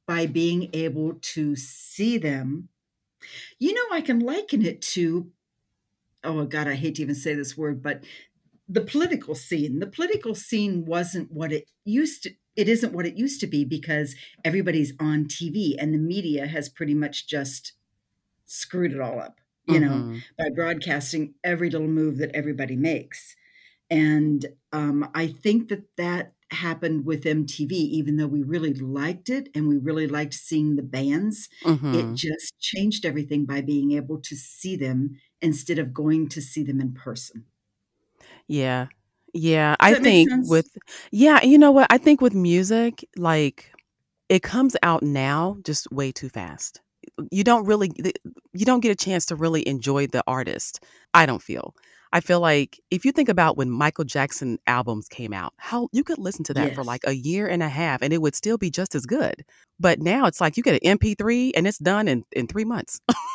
by 0.06 0.26
being 0.26 0.70
able 0.72 1.14
to 1.20 1.54
see 1.56 2.18
them 2.18 2.68
you 3.58 3.74
know, 3.74 3.96
I 3.96 4.00
can 4.00 4.20
liken 4.20 4.64
it 4.64 4.82
to 4.82 5.30
oh 6.24 6.44
god, 6.44 6.66
I 6.68 6.74
hate 6.74 6.96
to 6.96 7.02
even 7.02 7.14
say 7.14 7.34
this 7.34 7.56
word, 7.56 7.82
but 7.82 8.04
the 8.68 8.80
political 8.80 9.34
scene. 9.34 9.78
The 9.78 9.86
political 9.86 10.34
scene 10.34 10.84
wasn't 10.84 11.32
what 11.32 11.52
it 11.52 11.68
used 11.84 12.24
to 12.24 12.34
it 12.56 12.68
isn't 12.68 12.92
what 12.92 13.06
it 13.06 13.16
used 13.16 13.40
to 13.40 13.46
be 13.46 13.64
because 13.64 14.16
everybody's 14.44 14.92
on 14.98 15.26
TV 15.26 15.76
and 15.78 15.94
the 15.94 15.98
media 15.98 16.46
has 16.46 16.68
pretty 16.68 16.94
much 16.94 17.28
just 17.28 17.74
screwed 18.46 18.92
it 18.92 19.00
all 19.00 19.20
up, 19.20 19.40
you 19.68 19.80
know, 19.80 20.06
Mhm. 20.06 20.24
by 20.38 20.50
broadcasting 20.54 21.34
every 21.44 21.70
little 21.70 21.88
move 21.88 22.18
that 22.18 22.34
everybody 22.34 22.76
makes. 22.76 23.36
And 23.90 24.46
um, 24.72 25.08
I 25.14 25.26
think 25.28 25.68
that 25.68 25.96
that 25.96 26.34
happened 26.50 27.04
with 27.06 27.26
MTV, 27.26 27.74
even 27.76 28.16
though 28.16 28.26
we 28.26 28.42
really 28.42 28.74
liked 28.74 29.28
it 29.30 29.48
and 29.54 29.68
we 29.68 29.78
really 29.78 30.06
liked 30.06 30.34
seeing 30.34 30.76
the 30.76 30.82
bands. 30.82 31.48
It 31.92 32.14
Mhm. 32.14 32.16
just 32.16 32.58
changed 32.60 33.04
everything 33.06 33.46
by 33.46 33.60
being 33.62 33.92
able 33.92 34.20
to 34.22 34.36
see 34.36 34.76
them 34.76 35.20
instead 35.40 35.78
of 35.78 35.94
going 35.94 36.28
to 36.30 36.42
see 36.42 36.62
them 36.62 36.80
in 36.80 36.94
person. 36.94 37.46
Yeah. 38.48 38.88
Yeah, 39.34 39.76
I 39.80 39.94
think 39.94 40.32
with 40.38 40.66
Yeah, 41.12 41.42
you 41.44 41.58
know 41.58 41.70
what? 41.70 41.86
I 41.90 41.98
think 41.98 42.20
with 42.20 42.34
music, 42.34 43.06
like, 43.16 43.70
it 44.28 44.42
comes 44.42 44.76
out 44.82 45.02
now 45.02 45.58
just 45.64 45.90
way 45.92 46.12
too 46.12 46.28
fast. 46.30 46.80
You 47.30 47.44
don't 47.44 47.64
really 47.66 47.90
you 48.52 48.64
don't 48.64 48.80
get 48.80 48.90
a 48.92 48.96
chance 48.96 49.26
to 49.26 49.36
really 49.36 49.66
enjoy 49.68 50.06
the 50.06 50.22
artist, 50.26 50.80
I 51.14 51.26
don't 51.26 51.42
feel. 51.42 51.74
I 52.12 52.20
feel 52.20 52.40
like 52.40 52.80
if 52.90 53.04
you 53.04 53.12
think 53.12 53.28
about 53.28 53.58
when 53.58 53.70
Michael 53.70 54.04
Jackson 54.04 54.58
albums 54.66 55.08
came 55.08 55.32
out, 55.34 55.52
how 55.58 55.88
you 55.92 56.02
could 56.04 56.16
listen 56.18 56.42
to 56.44 56.54
that 56.54 56.72
for, 56.72 56.82
like, 56.82 57.02
a 57.06 57.12
year 57.12 57.46
and 57.46 57.62
a 57.62 57.68
half, 57.68 58.00
and 58.00 58.14
it 58.14 58.22
would 58.22 58.34
still 58.34 58.56
be 58.56 58.70
just 58.70 58.94
as 58.94 59.04
good. 59.04 59.44
But 59.78 60.00
now 60.00 60.24
it's 60.26 60.40
like 60.40 60.56
you 60.56 60.62
get 60.62 60.82
an 60.82 60.98
MP3 61.00 61.52
and 61.54 61.66
it's 61.66 61.78
done 61.78 62.08
in 62.08 62.24
in 62.32 62.46
3 62.46 62.64
months. 62.64 62.98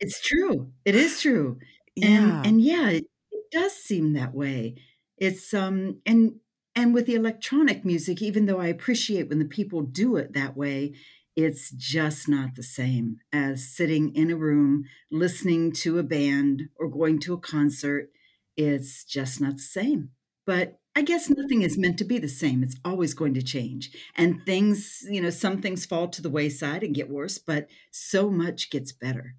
It's 0.00 0.20
true. 0.20 0.72
It 0.84 0.94
is 0.94 1.20
true. 1.20 1.58
And 2.02 2.38
Yeah. 2.38 2.44
and 2.44 2.60
yeah, 2.60 2.88
it 2.90 3.04
it 3.32 3.44
does 3.50 3.72
seem 3.74 4.12
that 4.14 4.34
way. 4.34 4.76
It's, 5.18 5.54
um 5.54 6.00
and 6.06 6.36
and 6.74 6.92
with 6.92 7.06
the 7.06 7.14
electronic 7.14 7.84
music, 7.84 8.20
even 8.20 8.44
though 8.46 8.60
I 8.60 8.66
appreciate 8.68 9.28
when 9.30 9.38
the 9.38 9.46
people 9.46 9.82
do 9.82 10.16
it 10.16 10.34
that 10.34 10.56
way, 10.56 10.94
it's 11.36 11.70
just 11.70 12.28
not 12.28 12.54
the 12.54 12.62
same 12.62 13.18
as 13.32 13.68
sitting 13.68 14.14
in 14.14 14.30
a 14.30 14.36
room, 14.36 14.84
listening 15.10 15.70
to 15.72 15.98
a 15.98 16.02
band, 16.02 16.70
or 16.76 16.88
going 16.88 17.20
to 17.20 17.34
a 17.34 17.38
concert. 17.38 18.08
It's 18.56 19.04
just 19.04 19.40
not 19.40 19.56
the 19.56 19.62
same. 19.62 20.10
But 20.46 20.78
I 20.94 21.02
guess 21.02 21.28
nothing 21.28 21.60
is 21.60 21.76
meant 21.76 21.98
to 21.98 22.04
be 22.04 22.18
the 22.18 22.28
same. 22.28 22.62
It's 22.62 22.76
always 22.82 23.12
going 23.12 23.34
to 23.34 23.42
change. 23.42 23.90
And 24.16 24.46
things, 24.46 25.04
you 25.10 25.20
know, 25.20 25.28
some 25.28 25.60
things 25.60 25.84
fall 25.84 26.08
to 26.08 26.22
the 26.22 26.30
wayside 26.30 26.82
and 26.82 26.94
get 26.94 27.10
worse, 27.10 27.36
but 27.36 27.68
so 27.90 28.30
much 28.30 28.70
gets 28.70 28.92
better. 28.92 29.34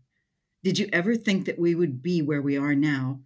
Did 0.63 0.77
you 0.77 0.88
ever 0.94 1.16
think 1.16 1.46
that 1.46 1.58
we 1.58 1.74
would 1.74 2.04
be 2.04 2.22
where 2.22 2.42
we 2.42 2.58
are 2.58 2.75
now 2.75 3.22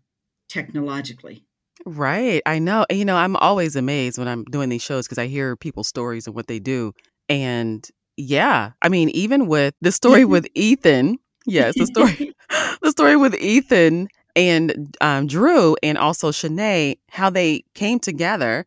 technologically? 0.48 1.46
Right, 1.86 2.42
I 2.46 2.60
know, 2.60 2.86
you 2.92 3.04
know, 3.04 3.16
I'm 3.16 3.36
always 3.38 3.76
amazed 3.76 4.18
when 4.20 4.28
I'm 4.28 4.44
doing 4.46 4.70
these 4.70 4.84
shows 4.84 5.08
because 5.08 5.18
I 5.18 5.28
hear 5.28 5.56
people's 5.56 5.88
stories 5.88 6.28
and 6.28 6.36
what 6.36 6.48
they 6.48 6.60
do, 6.60 6.94
and 7.28 7.90
yeah, 8.18 8.72
I 8.82 8.90
mean, 8.90 9.10
even 9.10 9.48
with 9.48 9.74
the 9.82 9.92
story 9.92 10.26
with 10.26 10.48
Ethan 10.56 11.18
yes, 11.46 11.76
the 11.78 11.86
story 11.86 12.34
the 12.82 12.92
story 12.92 13.16
with 13.16 13.36
Ethan 13.36 14.08
and, 14.36 14.96
um, 15.02 15.28
Drew 15.28 15.76
and 15.84 15.98
also 15.98 16.32
Shanae, 16.32 16.98
how 17.10 17.30
they 17.30 17.64
came 17.74 18.00
together 18.00 18.66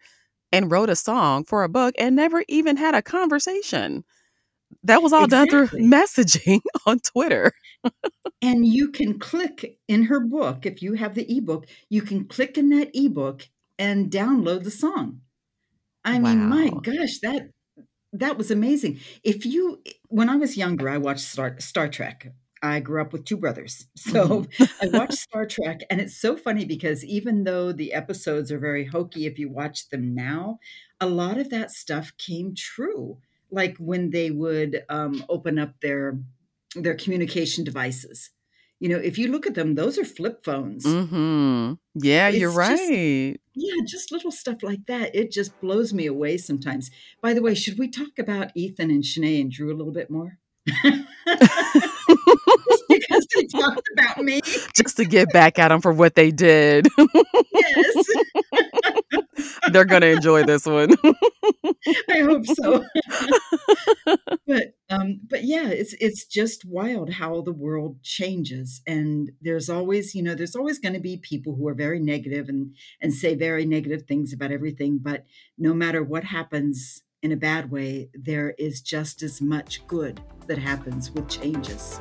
and 0.53 0.71
wrote 0.71 0.91
a 0.91 0.97
song 0.97 1.45
for 1.45 1.65
a 1.65 1.69
book 1.69 1.95
and 1.99 2.15
never 2.15 2.45
even 2.49 2.77
had 2.77 2.95
a 2.95 3.03
conversation. 3.03 4.05
That 4.83 5.03
was 5.03 5.13
all 5.13 5.27
done 5.27 5.49
through 5.49 5.69
messaging 5.73 6.61
on 6.87 6.99
Twitter. 7.01 7.53
And 8.43 8.67
you 8.67 8.91
can 8.91 9.19
click 9.19 9.79
in 9.89 10.05
her 10.05 10.21
book, 10.21 10.67
if 10.67 10.83
you 10.83 10.95
have 10.95 11.15
the 11.15 11.27
ebook, 11.35 11.67
you 11.89 12.03
can 12.03 12.27
click 12.27 12.59
in 12.59 12.69
that 12.71 12.91
ebook 12.95 13.49
and 13.79 14.11
download 14.11 14.65
the 14.65 14.71
song. 14.71 15.21
I 16.05 16.19
mean, 16.19 16.49
my 16.49 16.69
gosh, 16.69 17.19
that 17.23 17.51
that 18.15 18.39
was 18.39 18.51
amazing. 18.51 19.01
If 19.23 19.47
you 19.47 19.83
when 20.09 20.29
I 20.29 20.37
was 20.37 20.57
younger, 20.57 20.89
I 20.89 20.99
watched 20.99 21.23
Star 21.25 21.59
Star 21.61 21.89
Trek. 21.89 22.33
I 22.63 22.81
grew 22.81 23.03
up 23.03 23.13
with 23.13 23.25
2 23.27 23.37
brothers. 23.37 23.87
So, 23.97 24.47
Mhm. 24.55 24.75
I 24.83 24.87
watched 24.89 25.15
Star 25.19 25.47
Trek, 25.47 25.81
and 25.91 26.01
it's 26.01 26.17
so 26.17 26.37
funny 26.37 26.65
because 26.65 27.05
even 27.05 27.45
though 27.45 27.73
the 27.73 27.93
episodes 27.93 28.51
are 28.53 28.59
very 28.59 28.87
hokey 28.87 29.27
if 29.27 29.39
you 29.39 29.51
watch 29.51 29.89
them 29.91 30.15
now, 30.15 30.59
a 31.01 31.07
lot 31.09 31.39
of 31.39 31.51
that 31.51 31.71
stuff 31.73 32.17
came 32.19 32.55
true. 32.55 33.19
Like 33.51 33.77
when 33.79 34.11
they 34.11 34.31
would, 34.31 34.85
um, 34.89 35.25
open 35.29 35.59
up 35.59 35.81
their 35.81 36.19
their 36.77 36.95
communication 36.97 37.65
devices. 37.65 38.31
You 38.85 38.91
know, 38.91 38.99
if 38.99 39.17
you 39.17 39.29
look 39.29 39.47
at 39.47 39.55
them, 39.55 39.77
those 39.77 39.97
are 39.99 40.05
flip 40.05 40.45
phones. 40.45 40.85
Mhm. 40.85 41.79
Yeah, 41.95 42.29
you're 42.29 42.51
It's 42.51 42.69
just 42.69 42.91
right. 42.91 43.41
yeah, 43.55 43.73
just 43.87 44.13
little 44.13 44.31
stuff 44.31 44.63
like 44.63 44.85
that. 44.89 45.15
It 45.17 45.33
just 45.33 45.59
blows 45.63 45.95
me 45.95 46.05
away 46.05 46.37
sometimes. 46.37 46.91
By 47.23 47.33
the 47.33 47.41
way, 47.41 47.55
should 47.55 47.79
we 47.79 47.89
talk 47.89 48.19
about 48.19 48.51
Ethan 48.55 48.91
and 48.91 49.03
Shanae 49.03 49.41
and 49.41 49.51
Drew 49.51 49.73
a 49.73 49.79
little 49.79 49.91
bit 49.95 50.11
more? 50.11 50.37
Because 52.89 53.27
they 53.35 53.45
talked 53.47 53.89
about 53.95 54.19
me? 54.19 54.41
Just 54.77 54.97
to 54.99 55.05
get 55.05 55.33
back 55.33 55.59
at 55.59 55.69
them 55.69 55.81
for 55.81 55.93
what 55.93 56.15
they 56.15 56.31
did. 56.31 56.87
Yes. 57.53 58.05
They're 59.73 59.85
gonna 59.85 60.07
enjoy 60.07 60.45
this 60.45 60.67
one. 60.67 60.95
I 62.11 62.21
hope 62.21 62.47
so. 62.47 62.85
But, 64.47 64.75
um, 64.91 65.21
but 65.29 65.45
yeah, 65.45 65.69
it's 65.69 65.95
it's 66.01 66.27
just 66.27 66.67
wild 66.67 67.15
how 67.15 67.41
the 67.41 67.53
world 67.53 68.03
changes, 68.03 68.83
and 68.87 69.31
there's 69.41 69.71
always, 69.71 70.15
you 70.15 70.23
know, 70.23 70.35
there's 70.35 70.55
always 70.55 70.79
gonna 70.79 71.01
be 71.01 71.17
people 71.17 71.55
who 71.57 71.67
are 71.67 71.75
very 71.75 71.99
negative 71.99 72.49
and 72.49 72.75
and 73.01 73.15
say 73.15 73.35
very 73.35 73.65
negative 73.65 74.03
things 74.03 74.33
about 74.33 74.53
everything, 74.53 74.99
but 75.01 75.25
no 75.57 75.73
matter 75.73 76.03
what 76.03 76.25
happens 76.25 77.03
in 77.23 77.33
a 77.33 77.37
bad 77.37 77.71
way, 77.71 78.11
there 78.13 78.55
is 78.59 78.83
just 78.83 79.23
as 79.23 79.41
much 79.41 79.87
good 79.87 80.21
that 80.47 80.59
happens 80.59 81.11
with 81.11 81.27
changes. 81.27 82.01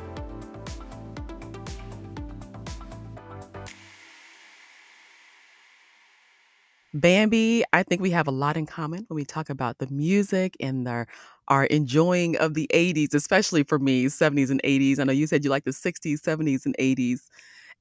Bambi, 6.94 7.64
I 7.72 7.82
think 7.82 8.00
we 8.00 8.10
have 8.10 8.28
a 8.28 8.30
lot 8.32 8.56
in 8.56 8.66
common 8.66 9.04
when 9.08 9.16
we 9.16 9.24
talk 9.24 9.50
about 9.50 9.78
the 9.78 9.88
music 9.88 10.56
and 10.60 10.86
our 10.88 11.06
our 11.48 11.64
enjoying 11.66 12.36
of 12.36 12.54
the 12.54 12.68
'80s, 12.70 13.14
especially 13.14 13.64
for 13.64 13.78
me, 13.80 14.08
'70s 14.08 14.50
and 14.50 14.60
'80s. 14.64 14.98
I 15.00 15.04
know 15.04 15.12
you 15.12 15.26
said 15.26 15.42
you 15.44 15.50
like 15.50 15.64
the 15.64 15.72
'60s, 15.72 16.22
'70s, 16.22 16.64
and 16.66 16.76
'80s, 16.78 17.28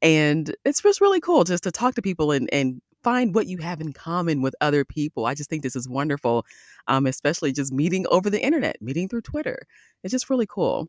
and 0.02 0.56
it's 0.66 0.82
just 0.82 1.00
really 1.02 1.22
cool 1.22 1.44
just 1.44 1.64
to 1.64 1.72
talk 1.72 1.94
to 1.96 2.02
people 2.02 2.32
and 2.32 2.50
and 2.52 2.82
find 3.04 3.36
what 3.36 3.46
you 3.48 3.58
have 3.60 3.82
in 3.82 3.94
common 3.94 4.42
with 4.42 4.56
other 4.62 4.84
people. 4.86 5.26
I 5.28 5.36
just 5.36 5.50
think 5.50 5.62
this 5.62 5.76
is 5.76 5.88
wonderful, 5.88 6.46
um, 6.88 7.06
especially 7.06 7.52
just 7.54 7.72
meeting 7.72 8.08
over 8.10 8.30
the 8.32 8.42
Internet, 8.44 8.82
meeting 8.82 9.08
through 9.10 9.22
Twitter. 9.22 9.60
It's 10.04 10.12
just 10.12 10.30
really 10.30 10.48
cool. 10.48 10.88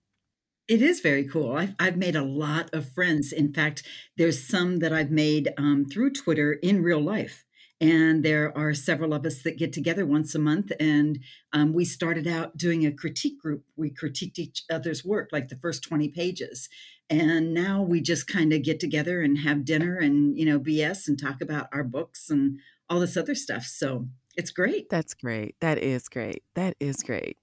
It 0.67 0.81
is 0.83 1.01
very 1.01 1.25
cool. 1.29 1.53
I've 1.57 1.75
I've 1.79 1.97
made 1.97 2.17
a 2.17 2.23
lot 2.23 2.73
of 2.75 2.91
friends. 2.93 3.33
In 3.33 3.53
fact, 3.53 3.83
there's 4.17 4.47
some 4.47 4.79
that 4.79 4.93
I've 4.93 5.11
made, 5.11 5.53
um, 5.59 5.85
through 5.87 6.11
Twitter 6.13 6.55
in 6.55 6.83
real 6.83 7.01
life, 7.01 7.44
and 7.81 8.25
there 8.25 8.57
are 8.57 8.75
several 8.75 9.13
of 9.15 9.27
us 9.27 9.43
that 9.43 9.59
get 9.59 9.73
together 9.73 10.07
once 10.07 10.35
a 10.35 10.39
month, 10.39 10.73
and, 10.81 11.19
um, 11.53 11.73
we 11.73 11.85
started 11.85 12.27
out 12.27 12.57
doing 12.57 12.87
a 12.87 12.93
critique 12.93 13.39
group. 13.41 13.65
We 13.77 13.91
critiqued 13.91 14.39
each 14.39 14.63
other's 14.71 15.05
work, 15.05 15.31
like 15.33 15.49
the 15.49 15.57
first 15.57 15.83
20 15.83 16.09
pages, 16.09 16.69
and 17.11 17.53
now 17.55 17.83
we 17.83 18.01
just 18.01 18.27
kinda 18.29 18.59
get 18.59 18.81
together 18.81 19.21
and 19.23 19.39
have 19.39 19.65
dinner 19.65 19.97
and, 19.99 20.39
you 20.39 20.45
know, 20.45 20.59
BS 20.59 21.09
and 21.09 21.19
talk 21.19 21.41
about 21.43 21.69
our 21.73 21.85
books 21.85 22.31
and 22.31 22.59
all 22.89 23.01
this 23.01 23.17
other 23.17 23.35
stuff, 23.35 23.65
so 23.65 24.09
it's 24.37 24.51
great. 24.51 24.89
That's 24.91 25.15
great. 25.15 25.55
That 25.61 25.79
is 25.79 26.09
great. 26.09 26.43
That 26.55 26.75
is 26.81 26.97
great. 27.03 27.37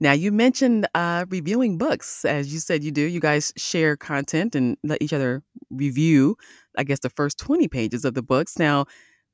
Now 0.00 0.12
you 0.12 0.30
mentioned, 0.32 0.86
uh, 0.94 1.24
reviewing 1.30 1.78
books, 1.78 2.24
as 2.24 2.52
you 2.52 2.58
said 2.60 2.82
you 2.84 2.90
do. 2.90 3.02
You 3.02 3.20
guys 3.20 3.52
share 3.56 3.96
content 3.96 4.54
and 4.54 4.76
let 4.84 5.00
each 5.00 5.12
other 5.12 5.42
review, 5.70 6.36
I 6.76 6.84
guess, 6.84 7.00
the 7.00 7.10
first 7.10 7.38
20 7.38 7.68
pages 7.68 8.04
of 8.04 8.14
the 8.14 8.22
books. 8.22 8.58
Now, 8.58 8.84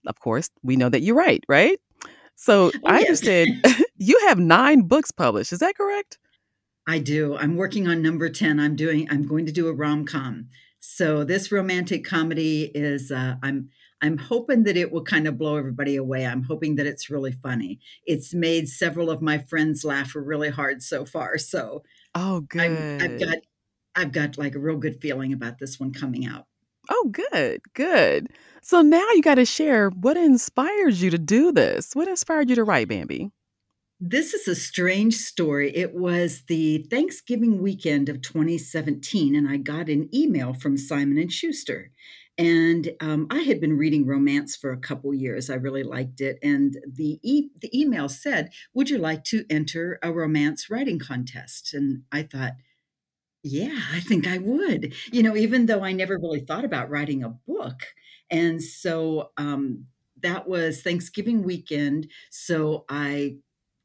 of 0.07 0.21
course, 0.21 0.51
we 0.63 0.77
know 0.77 0.89
that 0.89 1.03
you 1.03 1.15
write, 1.15 1.45
right? 1.49 1.79
So, 2.37 2.73
Oh, 2.85 2.89
I 2.89 2.99
yes. 2.99 3.09
understand 3.09 3.57
you 3.97 4.19
have 4.29 4.39
9 4.39 4.83
books 4.83 5.11
published, 5.13 5.53
is 5.53 5.61
that 5.61 5.77
correct? 5.77 6.19
I 6.87 6.99
do. 6.99 7.37
I'm 7.37 7.57
working 7.57 7.87
on 7.89 8.03
number 8.03 8.29
10. 8.29 8.59
I'm 8.59 8.77
doing 8.77 9.09
I'm 9.11 9.27
going 9.27 9.47
to 9.47 9.53
do 9.53 9.69
a 9.69 9.73
rom-com. 9.75 10.49
So, 10.81 11.25
this 11.25 11.53
romantic 11.53 12.05
comedy 12.05 12.71
is, 12.75 13.11
uh, 13.13 13.37
I'm 13.43 13.71
I'm 14.03 14.17
hoping 14.19 14.63
that 14.65 14.79
it 14.79 14.91
will 14.93 15.05
kinda 15.05 15.31
blow 15.33 15.57
everybody 15.57 15.95
away. 15.97 16.27
I'm 16.27 16.43
hoping 16.45 16.77
that 16.77 16.87
it's 16.87 17.11
really 17.11 17.33
funny. 17.33 17.81
It's 18.07 18.33
made 18.35 18.69
several 18.69 19.11
of 19.11 19.21
my 19.23 19.39
friends 19.39 19.85
laugh 19.85 20.15
really 20.15 20.49
hard 20.51 20.83
so 20.83 21.05
far, 21.05 21.37
so 21.39 21.85
Oh, 22.15 22.47
I'm 22.61 22.89
I've 23.01 23.17
got 23.19 23.39
I've 23.97 24.13
got, 24.13 24.39
like, 24.39 24.55
a 24.57 24.61
real 24.61 24.79
good 24.79 25.01
feeling 25.03 25.33
about 25.35 25.59
this 25.61 25.81
one 25.81 25.93
coming 25.95 26.27
out. 26.27 26.49
Oh, 26.91 27.09
good, 27.11 27.61
good. 27.75 28.29
So 28.63 28.83
now 28.83 29.07
you 29.13 29.23
gotta 29.23 29.45
share 29.47 29.91
what 29.91 30.17
inspires 30.17 31.03
you 31.03 31.11
to 31.11 31.19
do 31.19 31.53
this. 31.53 31.95
What 31.95 32.09
inspired 32.09 32.51
you 32.51 32.57
to 32.57 32.65
write, 32.65 32.89
Bambi? 32.89 33.31
This 34.03 34.33
is 34.33 34.49
a 34.49 34.55
strange 34.55 35.17
story. 35.17 35.75
It 35.77 35.95
was 35.95 36.43
the 36.49 36.79
Thanksgiving 36.91 37.61
weekend 37.61 38.09
of 38.09 38.23
2017, 38.23 39.35
and 39.37 39.47
I 39.49 39.59
got 39.59 39.91
an 39.91 40.09
email 40.15 40.55
from 40.55 40.77
Simon& 40.79 41.29
Schuster, 41.29 41.91
And, 42.39 42.93
um, 43.01 43.27
I 43.31 43.41
had 43.41 43.61
been 43.61 43.77
reading 43.77 44.07
romance 44.07 44.57
for 44.57 44.73
a 44.73 44.79
couple 44.79 45.13
years, 45.13 45.51
I 45.51 45.57
really 45.57 45.83
liked 45.83 46.23
it, 46.23 46.39
and 46.43 46.79
the 46.91 47.21
e 47.23 47.51
the 47.61 47.79
email 47.79 48.09
said, 48.09 48.51
"Would 48.73 48.89
you 48.89 48.97
like 48.99 49.25
to 49.25 49.45
enter 49.51 49.99
a 50.03 50.11
romance 50.13 50.71
writing 50.71 50.99
contest?" 50.99 51.75
And 51.75 52.05
I 52.11 52.23
thought, 52.23 52.55
"Yeah, 53.45 53.79
I 53.93 54.01
think 54.01 54.27
I 54.27 54.39
would." 54.39 54.95
You 55.13 55.23
know, 55.23 55.37
even 55.37 55.67
though 55.67 55.83
I 55.83 55.93
never 55.93 56.19
really 56.19 56.41
thought 56.41 56.65
about 56.65 56.91
writing 56.91 57.23
a 57.25 57.31
book, 57.31 57.81
and 58.31 58.63
so, 58.63 59.31
um, 59.37 59.87
that 60.23 60.47
was 60.49 60.83
Thanksgiving 60.83 61.43
weekend, 61.43 62.09
so 62.31 62.85
I 62.89 63.37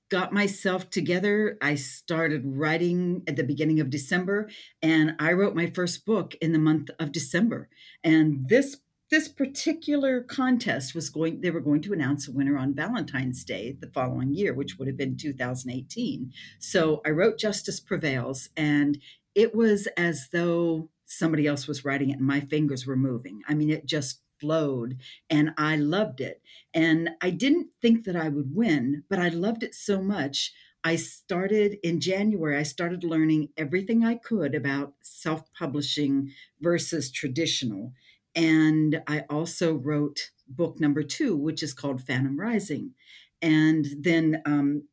got 0.10 0.34
myself 0.34 0.90
together, 0.90 1.58
I 1.62 1.76
started 1.76 2.44
writing 2.46 3.24
at 3.28 3.38
the 3.38 3.44
beginning 3.44 3.80
of 3.82 3.90
December, 3.92 4.50
and 4.82 5.16
I 5.20 5.34
wrote 5.34 5.56
my 5.56 5.68
first 5.68 6.06
book 6.06 6.36
in 6.42 6.54
the 6.54 6.60
month 6.60 6.90
of 7.00 7.12
December, 7.14 7.70
and 8.04 8.50
this 8.50 8.78
this 9.12 9.28
particular 9.30 10.22
contest 10.24 10.96
was 10.96 11.10
going 11.10 11.42
they 11.42 11.52
were 11.52 11.62
going 11.62 11.82
to 11.84 11.94
announce 11.94 12.28
a 12.28 12.32
winner 12.34 12.58
on 12.58 12.74
Valentine's 12.76 13.44
Day 13.46 13.78
the 13.80 13.88
following 13.92 14.34
year, 14.34 14.54
which 14.54 14.78
would 14.80 14.88
have 14.88 14.98
been 14.98 15.18
2018. 15.18 16.32
So, 16.60 17.02
I 17.06 17.10
wrote 17.12 17.40
Justice 17.40 17.80
Prevails, 17.80 18.50
and 18.58 19.00
it 19.36 19.54
was 19.56 19.88
as 19.98 20.30
though 20.32 20.90
somebody 21.06 21.46
else 21.48 21.68
was 21.68 21.86
writing 21.86 22.10
it 22.10 22.18
and 22.18 22.28
my 22.28 22.40
fingers 22.40 22.86
were 22.88 22.96
moving. 22.98 23.42
I 23.48 23.54
mean, 23.54 23.70
it 23.70 23.86
just 23.86 24.22
flowed, 24.40 24.98
and 25.30 25.52
I 25.58 25.78
loved 25.78 26.20
it, 26.22 26.42
and 26.74 27.12
I 27.22 27.30
didn't 27.30 27.70
think 27.82 28.04
that 28.06 28.16
I 28.18 28.28
would 28.30 28.54
win, 28.56 29.04
but 29.10 29.18
I 29.20 29.30
loved 29.30 29.64
it 29.64 29.74
so 29.74 30.02
much, 30.02 30.54
I 30.84 30.98
started 30.98 31.78
in 31.84 32.00
January, 32.02 32.58
I 32.58 32.64
started 32.64 33.04
learning 33.04 33.50
everything 33.58 34.04
I 34.04 34.16
could 34.16 34.54
about 34.54 34.96
self-publishing 35.02 36.32
versus 36.60 37.10
traditional, 37.12 37.94
and 38.36 39.02
I 39.08 39.22
also 39.30 39.74
wrote 39.74 40.32
book 40.48 40.80
number 40.80 41.02
2, 41.04 41.36
which 41.38 41.64
is 41.64 41.74
called 41.74 42.02
Phantom 42.04 42.38
Rising, 42.40 42.94
and 43.42 43.86
then, 43.98 44.42
um, 44.46 44.88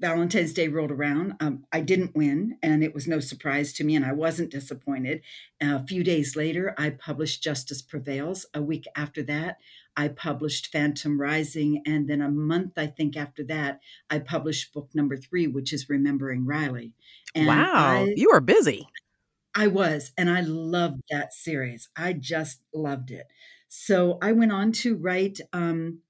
Valentine's 0.00 0.52
Day 0.52 0.68
rolled 0.68 0.92
around, 0.92 1.34
um, 1.40 1.64
I 1.72 1.80
didn't 1.80 2.14
win, 2.14 2.56
and 2.62 2.84
it 2.84 2.94
was 2.94 3.08
no 3.08 3.18
surprise 3.18 3.72
to 3.74 3.84
me, 3.84 3.96
and 3.96 4.04
I 4.04 4.12
wasn't 4.12 4.50
disappointed. 4.50 5.22
A 5.60 5.84
few 5.84 6.04
days 6.04 6.36
later, 6.36 6.74
I 6.78 6.90
published 6.90 7.42
Justice 7.42 7.82
Prevails. 7.82 8.46
A 8.54 8.62
week 8.62 8.84
after 8.94 9.22
that, 9.24 9.58
I 9.96 10.08
published 10.08 10.70
Phantom 10.70 11.20
Rising, 11.20 11.82
and 11.84 12.08
then 12.08 12.20
a 12.20 12.30
month, 12.30 12.74
I 12.76 12.86
think, 12.86 13.16
after 13.16 13.42
that, 13.44 13.80
I 14.08 14.20
published 14.20 14.72
book 14.72 14.90
number 14.94 15.16
3, 15.16 15.48
which 15.48 15.72
is 15.72 15.88
Remembering 15.88 16.46
Riley, 16.46 16.92
and 17.34 17.48
Wow, 17.48 17.72
I 17.74 18.12
you 18.16 18.30
are 18.30 18.40
busy. 18.40 18.88
I 19.54 19.66
was, 19.66 20.12
and 20.16 20.30
I 20.30 20.42
loved 20.42 21.02
that 21.10 21.34
series. 21.34 21.88
I 21.96 22.12
just 22.12 22.60
loved 22.72 23.10
it. 23.10 23.26
So, 23.68 24.18
I 24.22 24.30
went 24.32 24.52
on 24.52 24.70
to 24.72 24.94
write, 24.96 25.40
um, 25.52 26.02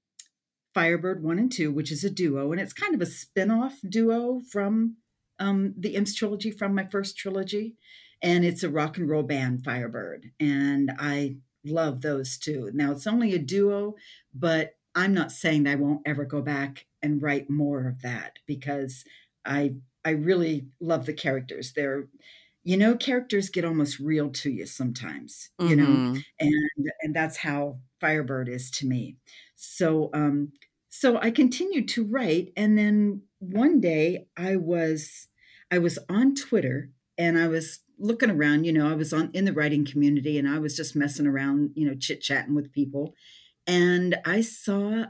Firebird 0.79 1.23
1 1.23 1.39
and 1.39 1.51
2, 1.51 1.71
which 1.71 1.91
is 1.91 2.03
a 2.03 2.09
duo, 2.09 2.51
and 2.51 2.61
it's 2.61 2.73
kind 2.73 2.95
of 2.95 3.01
a 3.01 3.05
spin-off 3.05 3.79
duo 3.89 4.39
from, 4.39 4.97
um, 5.39 5.73
the 5.77 5.95
Imps 5.95 6.13
trilogy, 6.15 6.51
from 6.51 6.73
my 6.75 6.85
first 6.85 7.17
trilogy, 7.17 7.75
and 8.21 8.45
it's 8.45 8.63
a 8.63 8.69
rock 8.69 8.97
and 8.97 9.09
roll 9.09 9.23
band, 9.23 9.63
Firebird, 9.63 10.31
and 10.39 10.91
I 10.97 11.37
love 11.65 12.01
those 12.01 12.37
2. 12.37 12.71
Now, 12.73 12.91
it's 12.93 13.07
only 13.07 13.33
a 13.33 13.39
duo, 13.39 13.95
but 14.33 14.77
I'm 14.95 15.13
not 15.13 15.31
saying 15.31 15.67
I 15.67 15.75
won't 15.75 16.01
ever 16.05 16.25
go 16.25 16.41
back 16.41 16.87
and 17.01 17.21
write 17.21 17.49
more 17.49 17.87
of 17.87 18.01
that 18.01 18.39
because 18.45 19.03
I 19.45 19.75
I 20.05 20.11
really 20.11 20.69
love 20.79 21.05
the 21.05 21.13
characters. 21.13 21.73
They're 21.73 22.07
you 22.63 22.77
know, 22.77 22.95
characters 22.97 23.49
get 23.49 23.65
almost 23.65 23.99
real 23.99 24.29
to 24.31 24.51
you 24.51 24.65
sometimes, 24.65 25.49
you 25.59 25.75
know, 25.75 26.01
Mhm. 26.01 26.23
and 26.39 26.53
and 27.01 27.15
that's 27.15 27.37
how 27.37 27.79
Firebird 28.01 28.49
is 28.49 28.69
to 28.71 28.87
me. 28.87 29.17
So, 29.55 30.09
um, 30.13 30.53
so 30.89 31.17
I 31.19 31.31
continued 31.31 31.87
to 31.89 32.05
write, 32.05 32.53
and 32.57 32.77
then 32.77 33.23
one 33.39 33.79
day 33.79 34.27
I 34.37 34.55
was 34.57 35.27
I 35.71 35.79
was 35.79 35.99
on 36.09 36.35
Twitter, 36.35 36.91
and 37.17 37.37
I 37.37 37.47
was 37.47 37.79
looking 37.99 38.31
around, 38.31 38.65
you 38.65 38.73
know, 38.73 38.89
I 38.89 38.95
was 38.95 39.13
on 39.13 39.31
in 39.33 39.45
the 39.45 39.53
writing 39.53 39.85
community, 39.85 40.37
and 40.37 40.47
I 40.49 40.59
was 40.59 40.75
just 40.75 40.95
messing 40.95 41.27
around, 41.27 41.71
you 41.75 41.85
know, 41.87 41.95
chit-chatting 41.95 42.55
with 42.55 42.71
people, 42.73 43.13
and 43.67 44.17
I 44.25 44.41
saw 44.41 45.07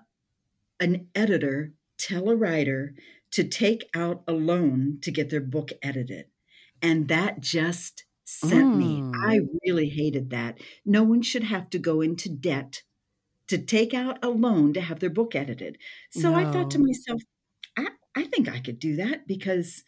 an 0.79 1.09
editor 1.15 1.73
tell 1.97 2.29
a 2.29 2.35
writer 2.35 2.95
to 3.31 3.43
take 3.43 3.89
out 3.95 4.23
a 4.27 4.33
loan 4.33 4.99
to 5.01 5.11
get 5.11 5.29
their 5.29 5.41
book 5.41 5.71
edited, 5.83 6.27
and 6.81 7.07
that 7.09 7.41
just 7.41 8.05
sent 8.25 8.73
me. 8.73 9.07
I 9.27 9.39
Mm. 9.39 9.49
really 9.65 9.89
hated 9.89 10.29
that. 10.31 10.59
No 10.85 11.03
one 11.03 11.21
should 11.21 11.43
have 11.43 11.69
to 11.71 11.79
go 11.79 12.01
into 12.01 12.29
debt 12.29 12.83
to 13.49 13.59
take 13.59 13.93
out 13.93 14.19
a 14.23 14.29
loan 14.29 14.73
to 14.73 14.81
have 14.81 14.99
their 15.01 15.09
book 15.12 15.35
edited. 15.35 15.77
So 16.12 16.35
I 16.35 16.45
thought 16.45 16.71
to 16.71 16.79
myself, 16.79 17.21
"I 17.77 17.88
I 18.15 18.23
think 18.25 18.49
I 18.49 18.59
could 18.59 18.79
do 18.79 18.95
that," 18.97 19.27
because, 19.27 19.83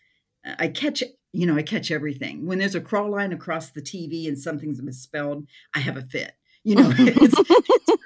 I 0.45 0.67
catch 0.69 1.03
you 1.33 1.45
know, 1.45 1.55
I 1.55 1.63
catch 1.63 1.91
everything. 1.91 2.45
When 2.45 2.59
there's 2.59 2.75
a 2.75 2.81
crawl 2.81 3.11
line 3.11 3.31
across 3.33 3.69
the 3.71 3.81
TV 3.81 4.27
and 4.27 4.37
something's 4.39 4.81
misspelled, 4.81 5.47
I 5.75 5.79
have 5.79 5.97
a 5.97 6.01
fit. 6.03 6.33
You 6.63 6.75
know, 6.75 6.91
it's 6.97 7.41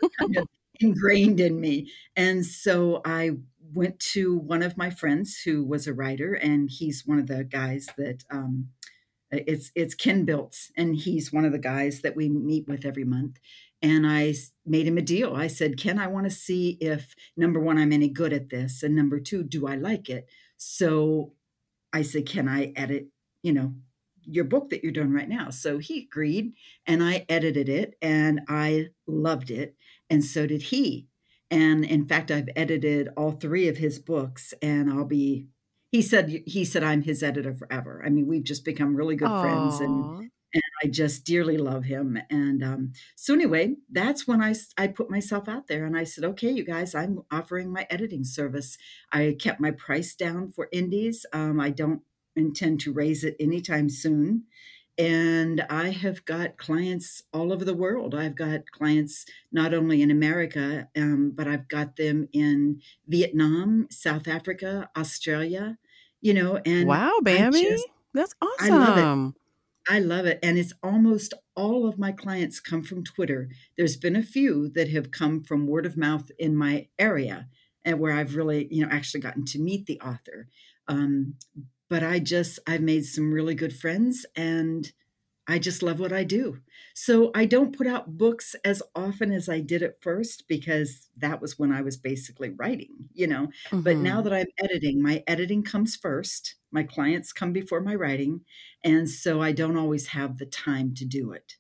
it's 0.02 0.10
kind 0.20 0.38
of 0.38 0.48
ingrained 0.80 1.40
in 1.40 1.60
me, 1.62 1.92
and 2.16 2.46
so 2.46 3.02
I 3.06 3.32
went 3.74 4.00
to 4.00 4.38
one 4.38 4.64
of 4.64 4.78
my 4.78 4.90
friends 4.90 5.40
who 5.42 5.64
was 5.66 5.88
a 5.88 5.94
writer, 5.94 6.34
and 6.34 6.70
he's 6.70 7.04
one 7.06 7.20
of 7.20 7.28
the 7.28 7.44
guys 7.44 7.88
that, 7.98 8.24
um, 8.32 8.70
it's 9.32 9.72
it's 9.76 9.96
Ken 9.96 10.26
Biltz, 10.26 10.72
and 10.78 10.96
he's 10.96 11.34
one 11.34 11.46
of 11.46 11.52
the 11.52 11.60
guys 11.60 12.02
that 12.02 12.16
we 12.16 12.30
meet 12.30 12.68
with 12.68 12.86
every 12.86 13.04
month, 13.04 13.40
and 13.82 14.06
I 14.08 14.34
made 14.66 14.88
him 14.88 14.98
a 14.98 15.02
deal. 15.02 15.36
I 15.36 15.48
said, 15.48 15.78
"Ken, 15.78 16.00
I 16.00 16.08
wanna 16.08 16.30
see 16.30 16.78
if, 16.82 17.16
number 17.38 17.60
1, 17.60 17.78
I'm 17.78 17.94
any 17.94 18.10
good 18.10 18.34
at 18.34 18.50
this, 18.50 18.84
and 18.84 18.96
number 18.96 19.20
2, 19.20 19.44
do 19.44 19.68
I 19.68 19.76
like 19.76 20.10
it?" 20.10 20.28
So, 20.58 21.34
I 21.94 22.02
said, 22.02 22.26
"Can 22.26 22.48
I 22.48 22.74
edit, 22.76 23.10
you 23.44 23.54
know, 23.54 23.76
your 24.24 24.46
book 24.46 24.70
that 24.70 24.84
you're 24.84 24.92
doing 24.92 25.12
right 25.12 25.30
now?" 25.30 25.50
So 25.50 25.78
he 25.78 26.04
agreed, 26.04 26.54
and 26.86 27.04
I 27.04 27.26
edited 27.30 27.70
it, 27.70 27.96
and 28.02 28.42
I 28.48 28.90
loved 29.08 29.52
it, 29.52 29.76
and 30.10 30.24
so 30.24 30.48
did 30.48 30.64
he. 30.64 31.08
And 31.52 31.86
in 31.86 32.08
fact, 32.08 32.32
I've 32.32 32.50
edited 32.56 33.10
all 33.16 33.32
3 33.34 33.68
of 33.68 33.78
his 33.78 34.00
books, 34.00 34.54
and 34.62 34.90
I'll 34.90 35.06
be 35.06 35.48
he 35.92 36.02
said 36.02 36.30
he 36.46 36.66
said 36.66 36.84
I'm 36.84 37.04
his 37.04 37.24
editor 37.24 37.54
forever. 37.54 38.04
I 38.06 38.10
mean, 38.10 38.28
we've 38.28 38.44
just 38.44 38.66
become 38.66 38.96
really 38.96 39.16
good 39.16 39.36
friends, 39.40 39.80
and 39.80 40.32
I 40.86 40.90
just 40.90 41.26
dearly 41.26 41.58
love 41.58 41.86
him, 41.86 42.20
and, 42.30 42.64
um, 42.64 42.94
so 43.16 43.34
anyway, 43.34 43.76
that's 43.92 44.28
when 44.28 44.42
I, 44.42 44.54
I 44.78 44.88
put 44.88 45.10
myself 45.10 45.48
out 45.48 45.68
there, 45.68 45.86
and 45.86 45.98
I 45.98 46.04
said, 46.04 46.24
"Okay, 46.24 46.52
you 46.52 46.64
guys, 46.64 46.94
I'm 46.94 47.24
offering 47.32 47.72
my 47.72 47.88
editing 47.90 48.24
service." 48.24 48.78
I 49.12 49.36
kept 49.40 49.60
my 49.60 49.72
price 49.72 50.16
down 50.16 50.52
for 50.52 50.70
indies, 50.72 51.26
um, 51.34 51.60
I 51.60 51.72
don't 51.72 52.02
intend 52.36 52.82
to 52.82 52.94
raise 52.94 53.24
it 53.24 53.36
anytime 53.40 53.90
soon, 53.90 54.46
and 54.98 55.62
I 55.70 55.90
have 55.90 56.24
got 56.26 56.58
clients 56.58 57.24
all 57.34 57.52
over 57.52 57.66
the 57.66 57.74
world. 57.74 58.16
I've 58.16 58.36
got 58.36 58.72
clients 58.72 59.26
not 59.52 59.74
only 59.74 60.02
in 60.02 60.12
America, 60.12 60.90
um, 60.96 61.32
but 61.36 61.48
I've 61.48 61.68
got 61.68 61.96
them 61.98 62.30
in 62.32 62.82
Vietnam, 63.08 63.88
South 63.92 64.28
Africa, 64.28 64.90
Australia, 64.96 65.78
you 66.22 66.34
know, 66.34 66.58
and 66.66 66.88
Wow, 66.88 67.20
I 67.30 67.44
Bambi. 67.44 67.64
just 67.64 67.88
That's 68.14 68.34
I 68.60 68.70
love 68.70 68.98
it. 68.98 69.14
awesome. 69.14 69.36
I 69.88 70.00
love 70.00 70.26
it, 70.26 70.40
and 70.42 70.58
it's 70.58 70.74
almost 70.82 71.34
all 71.56 71.88
of 71.88 72.00
my 72.00 72.12
clients 72.12 72.60
come 72.60 72.84
from 72.84 73.04
Twitter. 73.04 73.50
There's 73.78 73.98
been 73.98 74.16
a 74.16 74.24
few 74.24 74.70
that 74.70 74.90
have 74.90 75.12
come 75.12 75.44
from 75.44 75.68
word 75.68 75.86
of 75.86 75.96
mouth 75.98 76.32
in 76.40 76.56
my 76.56 76.88
area, 76.98 77.48
and 77.84 78.00
where 78.00 78.14
I've 78.14 78.36
really, 78.36 78.68
you 78.72 78.84
know, 78.84 78.92
actually 78.92 79.22
gotten 79.22 79.46
to 79.46 79.60
meet 79.60 79.86
the 79.86 80.00
author, 80.02 80.48
um, 80.88 81.36
but 81.90 82.02
I 82.04 82.20
just 82.20 82.60
I've 82.68 82.82
made 82.82 83.06
some 83.06 83.32
really 83.32 83.54
good 83.56 83.76
friends, 83.76 84.26
and 84.36 84.92
I 85.48 85.60
just 85.60 85.84
love 85.84 86.00
what 86.00 86.12
I 86.12 86.24
do. 86.24 86.62
So, 86.96 87.30
I 87.36 87.46
don't 87.46 87.76
put 87.78 87.86
out 87.88 88.18
books 88.18 88.56
as 88.66 88.82
often 88.96 89.32
as 89.32 89.48
I 89.48 89.60
did 89.60 89.84
at 89.84 90.02
first 90.02 90.48
because 90.48 91.10
that 91.18 91.40
was 91.42 91.60
when 91.60 91.72
I 91.72 91.82
was 91.82 91.98
basically 91.98 92.50
writing, 92.50 93.10
you 93.14 93.28
know, 93.28 93.50
but 93.84 94.02
now 94.02 94.22
Mhm. 94.22 94.24
that 94.24 94.34
I'm 94.34 94.48
editing, 94.64 95.02
my 95.04 95.24
editing 95.28 95.62
comes 95.64 95.96
first, 95.96 96.56
my 96.72 96.84
clients 96.84 97.32
come 97.32 97.54
before 97.54 97.82
my 97.82 97.94
writing, 97.96 98.44
and 98.84 99.08
so 99.10 99.42
I 99.42 99.52
don't 99.52 99.78
always 99.78 100.08
have 100.08 100.38
the 100.40 100.48
time 100.48 100.96
to 100.96 101.06
do 101.06 101.32
it. 101.32 101.58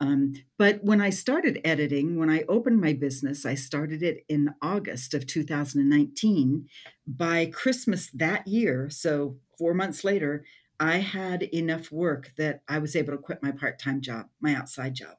Um, 0.00 0.34
but 0.58 0.82
when 0.84 1.00
I 1.00 1.10
started 1.10 1.60
editing, 1.64 2.16
when 2.16 2.30
I 2.30 2.42
opened 2.48 2.80
my 2.80 2.94
business, 2.94 3.46
I 3.46 3.54
started 3.54 4.02
it 4.02 4.24
in 4.28 4.54
August 4.62 5.14
of 5.14 5.26
2019. 5.26 6.68
By 7.06 7.46
Christmas 7.46 8.10
that 8.12 8.46
year, 8.48 8.90
so 8.90 9.38
4 9.58 9.74
months 9.74 10.04
later, 10.04 10.44
I 10.80 10.96
had 10.98 11.44
enough 11.44 11.92
work 11.92 12.34
that 12.36 12.64
I 12.68 12.78
was 12.80 12.96
able 12.96 13.12
to 13.12 13.18
quit 13.18 13.42
my 13.42 13.52
part-time 13.52 14.00
job, 14.00 14.30
my 14.40 14.54
outside 14.56 14.94
job. 14.94 15.18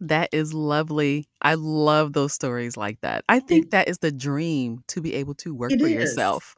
That 0.00 0.28
is 0.32 0.52
lovely. 0.52 1.28
I 1.42 1.54
love 1.54 2.12
those 2.12 2.32
stories 2.32 2.76
like 2.76 3.00
that. 3.02 3.24
I 3.28 3.40
think 3.40 3.70
Thank 3.70 3.70
that 3.70 3.88
is 3.88 3.98
the 3.98 4.10
dream 4.12 4.80
to 4.88 5.00
be 5.00 5.14
able 5.14 5.34
to 5.36 5.54
work 5.54 5.78
for 5.78 5.88
is. 5.88 5.88
yourself. 5.88 6.54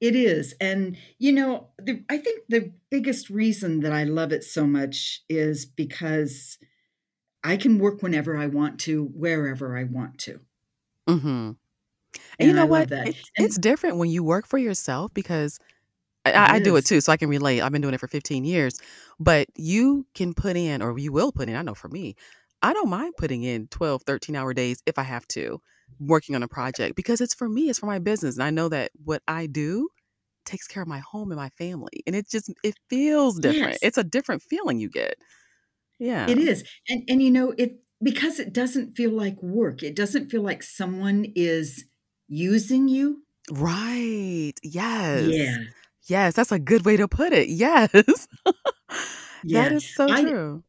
It 0.00 0.16
is, 0.16 0.54
and, 0.60 0.96
you 1.18 1.30
know, 1.32 1.70
the 1.78 2.04
I 2.08 2.18
think 2.18 2.44
the 2.48 2.72
biggest 2.90 3.30
reason 3.30 3.80
that 3.80 3.92
I 3.92 4.04
love 4.04 4.32
it 4.32 4.44
so 4.44 4.66
much 4.66 5.22
is 5.28 5.66
because 5.66 6.58
I 7.44 7.56
can 7.56 7.78
work 7.78 8.02
whenever 8.02 8.36
I 8.36 8.46
want 8.48 8.80
to, 8.80 9.04
wherever 9.06 9.76
I 9.78 9.84
want 9.84 10.18
to. 10.20 10.40
Mhm. 11.08 11.56
And 12.38 12.48
you 12.48 12.54
know 12.54 12.64
I 12.64 12.66
what? 12.66 12.88
love 12.88 12.90
that. 12.90 13.14
It's 13.14 13.30
it's 13.38 13.58
different 13.58 13.96
when 13.98 14.10
you 14.10 14.22
work 14.24 14.46
for 14.46 14.58
yourself 14.58 15.12
because 15.14 15.58
I 16.26 16.56
I 16.56 16.58
do 16.58 16.76
it 16.76 16.84
too, 16.84 17.00
so 17.00 17.12
I 17.12 17.16
can 17.16 17.28
relate. 17.28 17.60
I've 17.62 17.72
been 17.72 17.80
doing 17.82 17.94
it 17.94 18.00
for 18.00 18.08
15 18.08 18.44
years, 18.44 18.78
but 19.18 19.48
you 19.56 20.06
can 20.14 20.34
put 20.34 20.56
in 20.56 20.82
or 20.82 20.98
you 20.98 21.12
will 21.12 21.32
put 21.32 21.48
in 21.48 21.56
I 21.56 21.62
know 21.62 21.74
for 21.74 21.88
me, 21.88 22.14
I 22.62 22.72
don't 22.72 22.90
mind 22.90 23.14
putting 23.16 23.42
in 23.42 23.68
12, 23.68 24.04
13-hour 24.04 24.52
days 24.54 24.82
if 24.86 24.98
I 24.98 25.02
have 25.02 25.26
to, 25.28 25.60
working 25.98 26.34
on 26.34 26.42
a 26.42 26.48
project 26.48 26.94
because 26.96 27.20
it's 27.20 27.34
for 27.34 27.48
me, 27.48 27.70
it's 27.70 27.78
for 27.78 27.86
my 27.86 27.98
business, 27.98 28.36
and 28.36 28.42
I 28.44 28.50
know 28.50 28.68
that 28.68 28.90
what 29.04 29.22
I 29.28 29.46
do 29.46 29.88
takes 30.46 30.66
care 30.68 30.82
of 30.82 30.88
my 30.88 31.00
home 31.00 31.30
and 31.32 31.38
my 31.40 31.50
family, 31.50 32.02
and 32.06 32.16
it 32.16 32.28
just 32.30 32.52
it 32.64 32.76
feels 32.90 33.40
different. 33.40 33.78
Yes. 33.78 33.82
It's 33.82 33.98
a 33.98 34.04
different 34.04 34.42
feeling 34.42 34.78
you 34.80 34.90
get. 34.90 35.16
Yeah. 36.00 36.28
It 36.28 36.38
is. 36.38 36.64
and 36.88 37.02
and, 37.08 37.22
you 37.22 37.30
know, 37.30 37.52
it 37.58 37.82
because 38.02 38.38
it 38.40 38.52
doesn't 38.52 38.96
feel 38.96 39.10
like 39.10 39.42
work, 39.42 39.82
it 39.82 39.94
doesn't 39.96 40.30
feel 40.30 40.42
like 40.42 40.62
someone 40.62 41.26
is 41.34 41.84
using 42.28 42.88
you. 42.88 43.22
Right. 43.50 44.54
Yes. 44.62 45.34
Yeah. 45.34 45.56
Yes, 46.08 46.34
that's 46.34 46.52
a 46.52 46.58
good 46.58 46.84
way 46.84 46.96
to 46.96 47.08
put 47.08 47.32
it. 47.32 47.48
Yes. 47.48 48.28
That 49.52 49.72
Yeah. 49.72 49.72
is 49.72 49.84
so 49.84 50.12
I 50.12 50.32
true. 50.32 50.62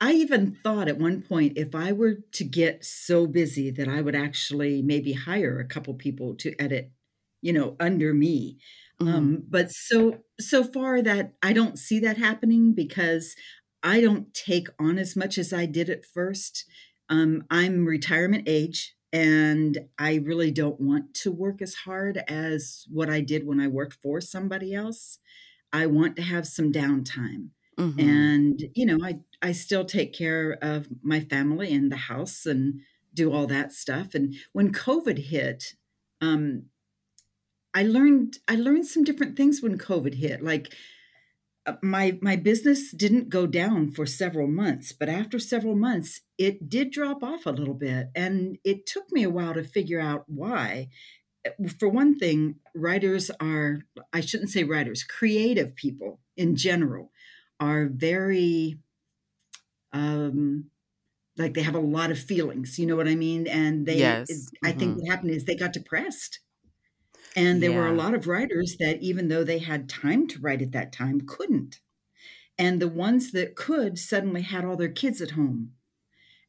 I 0.00 0.12
even 0.12 0.58
thought 0.62 0.88
at 0.88 0.98
one 0.98 1.22
point 1.22 1.56
if 1.56 1.74
I 1.74 1.92
were 1.92 2.16
to 2.32 2.44
get 2.44 2.84
so 2.84 3.26
busy 3.26 3.70
that 3.70 3.88
I 3.88 4.00
would 4.02 4.14
actually 4.14 4.82
maybe 4.82 5.12
hire 5.12 5.58
a 5.58 5.66
couple 5.66 5.94
people 5.94 6.34
to 6.36 6.54
edit, 6.60 6.92
you 7.40 7.52
know, 7.52 7.76
under 7.80 8.12
me. 8.12 8.58
Mhm. 9.00 9.36
Um, 9.38 9.44
but 9.48 9.70
so 9.70 10.24
so 10.40 10.64
far 10.64 11.00
that 11.02 11.34
I 11.42 11.52
don't 11.52 11.78
see 11.78 11.98
that 12.00 12.18
happening 12.18 12.74
because 12.74 13.36
I 13.82 14.00
don't 14.00 14.32
take 14.34 14.68
on 14.78 14.98
as 14.98 15.14
much 15.16 15.38
as 15.38 15.52
I 15.52 15.66
did 15.66 15.88
at 15.90 16.04
first. 16.04 16.64
Um, 17.08 17.44
I'm 17.50 17.84
retirement 17.86 18.44
age, 18.48 18.96
and 19.14 19.78
I 19.98 20.16
really 20.16 20.52
don't 20.52 20.80
want 20.80 21.14
to 21.16 21.32
work 21.32 21.62
as 21.62 21.74
hard 21.76 22.18
as 22.28 22.86
what 22.90 23.10
I 23.10 23.22
did 23.22 23.46
when 23.46 23.60
I 23.60 23.68
worked 23.68 23.94
for 24.02 24.20
somebody 24.22 24.74
else. 24.74 25.20
I 25.72 25.86
want 25.88 26.16
to 26.16 26.22
have 26.22 26.46
some 26.48 26.72
downtime, 26.72 27.50
Mhm. 27.78 28.28
and, 28.28 28.60
you 28.74 28.86
know, 28.86 28.98
I 29.04 29.20
I 29.42 29.52
still 29.52 29.84
take 29.86 30.14
care 30.14 30.54
of 30.62 30.88
my 31.02 31.20
family 31.20 31.72
and 31.74 31.92
the 31.92 31.96
house 31.96 32.46
and 32.46 32.82
do 33.14 33.32
all 33.32 33.46
that 33.48 33.72
stuff, 33.72 34.14
and 34.14 34.34
when 34.54 34.72
COVID 34.72 35.18
hit, 35.18 35.74
um 36.22 36.66
I 37.74 37.82
learned 37.82 38.38
I 38.48 38.56
learned 38.56 38.86
some 38.86 39.04
different 39.04 39.36
things 39.36 39.60
when 39.62 39.78
COVID 39.78 40.14
hit, 40.14 40.42
like, 40.42 40.74
my 41.82 42.18
my 42.22 42.36
business 42.36 42.92
didn't 42.92 43.28
go 43.30 43.46
down 43.46 43.90
for 43.92 44.06
several 44.06 44.46
months, 44.48 44.92
but 44.92 45.08
after 45.08 45.38
several 45.38 45.76
months, 45.76 46.20
it 46.38 46.68
did 46.68 46.90
drop 46.90 47.22
off 47.22 47.46
a 47.46 47.50
little 47.50 47.74
bit, 47.74 48.08
and 48.14 48.58
it 48.64 48.86
took 48.86 49.10
me 49.12 49.22
a 49.24 49.30
while 49.30 49.54
to 49.54 49.64
figure 49.64 50.00
out 50.00 50.24
why. 50.28 50.88
For 51.78 51.88
one 51.88 52.18
thing, 52.18 52.60
writers 52.74 53.30
are 53.40 53.80
I 54.12 54.20
shouldn't 54.22 54.50
say 54.50 54.64
writers, 54.64 55.04
creative 55.04 55.74
people 55.76 56.20
in 56.36 56.56
general 56.56 57.12
are 57.60 57.86
very, 57.88 58.78
um, 59.92 60.70
like, 61.38 61.54
they 61.54 61.62
have 61.62 61.74
a 61.76 61.80
lot 61.80 62.10
of 62.12 62.18
feelings, 62.20 62.78
you 62.78 62.86
know 62.86 62.96
what 62.96 63.08
I 63.08 63.16
mean? 63.16 63.46
And 63.48 63.86
they 63.86 64.20
Yes. 64.26 64.50
I 64.64 64.72
think 64.72 64.96
Mhm. 64.96 64.98
what 64.98 65.10
happened 65.10 65.32
is 65.32 65.44
they 65.46 65.56
got 65.56 65.72
depressed. 65.74 66.40
And 67.34 67.62
there 67.62 67.72
were 67.72 67.86
a 67.86 67.92
lot 67.92 68.14
of 68.14 68.26
writers 68.26 68.76
that 68.78 69.02
even 69.02 69.28
though 69.28 69.44
they 69.44 69.58
had 69.58 69.88
time 69.88 70.26
to 70.28 70.40
write 70.40 70.62
at 70.62 70.72
that 70.72 70.92
time, 70.92 71.20
couldn't. 71.22 71.80
And 72.58 72.80
the 72.82 72.88
ones 72.88 73.32
that 73.32 73.56
could 73.56 73.98
suddenly 73.98 74.42
had 74.42 74.64
all 74.64 74.76
their 74.76 74.90
kids 74.92 75.22
at 75.22 75.32
home. 75.32 75.74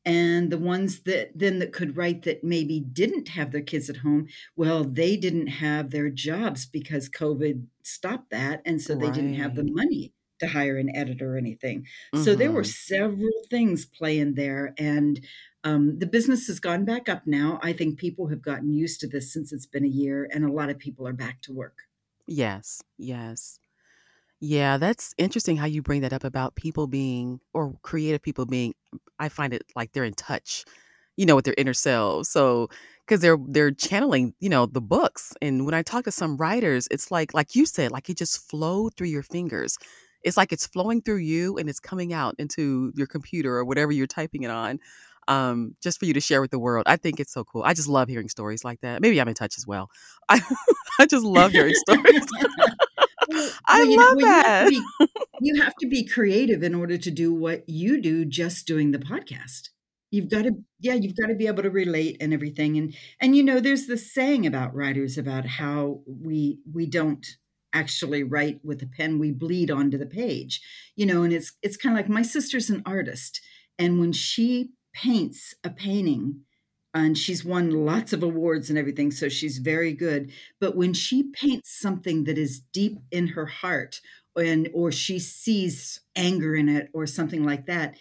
And 0.06 0.52
the 0.52 0.58
ones 0.60 1.04
that 1.04 1.32
then 1.38 1.60
that 1.60 1.74
could 1.74 1.98
write 1.98 2.24
that 2.24 2.44
maybe 2.44 2.80
didn't 2.80 3.30
have 3.30 3.52
their 3.52 3.62
kids 3.62 3.90
at 3.90 3.98
home, 3.98 4.28
well, 4.56 4.84
they 4.86 5.18
didn't 5.18 5.48
have 5.48 5.92
their 5.92 6.10
jobs 6.10 6.66
because 6.66 7.10
COVID 7.10 7.68
stopped 7.84 8.32
that, 8.32 8.62
and 8.66 8.82
so 8.82 8.96
they 8.96 9.12
didn't 9.12 9.34
have 9.36 9.56
the 9.56 9.66
money 9.66 10.14
to 10.40 10.48
hire 10.48 10.78
an 10.78 10.96
editor 10.96 11.36
or 11.36 11.38
anything. 11.38 11.88
So 12.14 12.36
there 12.36 12.52
were 12.52 12.64
Mhm. 12.64 12.66
several 12.66 13.32
things 13.50 13.86
playing 13.86 14.36
there, 14.36 14.74
and, 14.78 15.26
um, 15.66 16.00
the 16.00 16.08
business 16.08 16.48
has 16.48 16.60
gone 16.62 16.86
back 16.86 17.10
up 17.10 17.28
now. 17.28 17.60
I 17.64 17.74
think 17.74 18.00
people 18.00 18.28
have 18.30 18.42
gotten 18.42 18.74
used 18.74 19.02
to 19.02 19.08
this 19.08 19.34
since 19.34 19.52
it's 19.52 19.66
been 19.68 19.86
a 19.86 19.90
year, 19.90 20.30
and 20.32 20.46
a 20.46 20.52
lot 20.52 20.70
of 20.70 20.80
people 20.80 21.08
are 21.08 21.14
back 21.14 21.42
to 21.44 21.54
work. 21.54 21.80
Yes. 22.28 22.82
Yes. 22.98 23.60
Yeah, 24.42 24.78
that's 24.78 25.14
interesting 25.18 25.58
how 25.58 25.66
you 25.68 25.82
bring 25.82 26.02
that 26.02 26.14
up 26.14 26.24
about 26.24 26.56
people 26.56 26.88
being 26.88 27.42
or 27.54 27.76
creative 27.84 28.22
people 28.22 28.46
being 28.46 28.74
I 29.20 29.30
find 29.30 29.54
it 29.54 29.64
like 29.76 29.94
they're 29.94 30.06
in 30.06 30.14
touch, 30.16 30.66
you 31.18 31.26
know, 31.26 31.36
with 31.36 31.46
their 31.46 31.56
inner 31.58 31.74
selves. 31.74 32.30
So 32.30 32.70
because 33.08 33.22
they're 33.22 33.38
they're 33.50 33.72
channeling, 33.72 34.36
you 34.42 34.50
know, 34.50 34.66
the 34.68 34.82
books, 34.82 35.34
and 35.42 35.66
when 35.66 35.76
I 35.76 35.84
talk 35.84 36.06
to 36.06 36.12
some 36.12 36.38
writers, 36.38 36.88
it's 36.92 37.12
like 37.12 37.34
like 37.34 37.56
you 37.56 37.66
said, 37.66 37.92
like 37.92 38.10
it 38.10 38.18
just 38.18 38.50
flowed 38.50 38.96
through 38.98 39.08
your 39.10 39.24
fingers. 39.24 39.78
It's 40.24 40.38
like 40.38 40.52
it's 40.54 40.68
flowing 40.68 41.02
through 41.02 41.18
you 41.18 41.58
and 41.58 41.70
it's 41.70 41.80
coming 41.80 42.14
out 42.14 42.36
into 42.40 42.92
your 42.96 43.08
computer 43.08 43.58
or 43.58 43.66
whatever 43.66 43.92
you're 43.94 44.08
typing 44.08 44.44
it 44.44 44.52
on, 44.52 44.80
um, 45.28 45.76
just 45.82 46.00
for 46.00 46.06
you 46.06 46.14
to 46.14 46.22
share 46.22 46.42
with 46.42 46.52
the 46.52 46.60
world. 46.60 46.84
I 46.88 46.98
think 46.98 47.20
it's 47.20 47.34
so 47.34 47.44
cool. 47.44 47.64
I 47.64 47.74
just 47.74 47.88
love 47.88 48.10
hearing 48.10 48.30
stories 48.30 48.64
like 48.64 48.82
that. 48.82 49.02
Maybe 49.02 49.20
I'm 49.20 49.28
in 49.28 49.34
touch 49.34 49.58
as 49.58 49.66
well. 49.66 49.90
I 50.30 50.42
I 51.00 51.06
just 51.06 51.26
love 51.26 51.52
hearing 51.52 51.74
stories. 51.90 52.26
Well 53.28 53.50
I 53.68 53.80
well, 53.80 53.86
you 53.86 53.98
know 53.98 54.06
love 54.06 54.16
well, 54.18 54.20
you 54.20 54.28
have 54.28 54.44
that. 54.44 54.70
be 54.70 54.82
you 55.42 55.62
have 55.62 55.76
to 55.78 55.88
be 55.88 56.06
creative 56.06 56.64
in 56.64 56.76
order 56.76 56.98
to 56.98 57.12
do 57.12 57.34
what 57.34 57.68
you 57.68 58.02
do 58.02 58.26
just 58.26 58.68
doing 58.68 58.92
the 58.92 59.00
podcast. 59.00 59.70
You've 60.12 60.30
gotta 60.30 60.52
yeah, 60.80 60.94
you've 60.94 61.16
gotta 61.16 61.36
be 61.36 61.48
able 61.48 61.64
to 61.64 61.70
relate 61.70 62.18
and 62.22 62.34
everything, 62.34 62.78
and 62.78 62.96
and, 63.20 63.36
you 63.36 63.44
know, 63.44 63.60
there's 63.60 63.88
this 63.88 64.14
saying 64.14 64.46
about 64.46 64.76
writers 64.76 65.18
about 65.18 65.46
how 65.46 66.02
we 66.06 66.60
we 66.72 66.86
don't 66.86 67.26
actually 67.74 68.24
write 68.24 68.60
with 68.64 68.82
a 68.82 68.88
pen, 68.88 69.20
we 69.20 69.32
bleed 69.32 69.70
onto 69.70 69.98
the 69.98 70.06
page, 70.06 70.62
you 70.96 71.06
know, 71.06 71.24
and 71.24 71.34
it's 71.34 71.54
it's 71.62 71.78
kinda 71.78 71.98
like 71.98 72.08
my 72.08 72.22
sister's 72.22 72.70
an 72.70 72.82
artist, 72.86 73.42
and 73.78 74.00
when 74.00 74.14
she 74.14 74.70
paints 74.96 75.56
a 75.64 75.70
painting 75.72 76.42
and 76.94 77.18
she's 77.18 77.46
won 77.46 77.72
lots 77.72 78.14
of 78.14 78.24
awards 78.24 78.70
and 78.70 78.80
everything, 78.80 79.12
so 79.12 79.30
she's 79.30 79.60
very 79.60 79.94
good, 79.94 80.32
but 80.62 80.78
when 80.78 80.94
she 80.94 81.24
paints 81.34 81.78
something 81.80 82.24
that 82.26 82.38
is 82.38 82.62
deep 82.74 82.98
in 83.12 83.28
her 83.30 83.46
heart 83.48 84.02
and 84.38 84.70
or 84.74 84.92
she 84.92 85.20
sees 85.20 86.02
anger 86.16 86.56
in 86.56 86.70
it 86.70 86.90
or 86.94 87.06
something 87.08 87.44
like 87.44 87.66
that, 87.68 87.98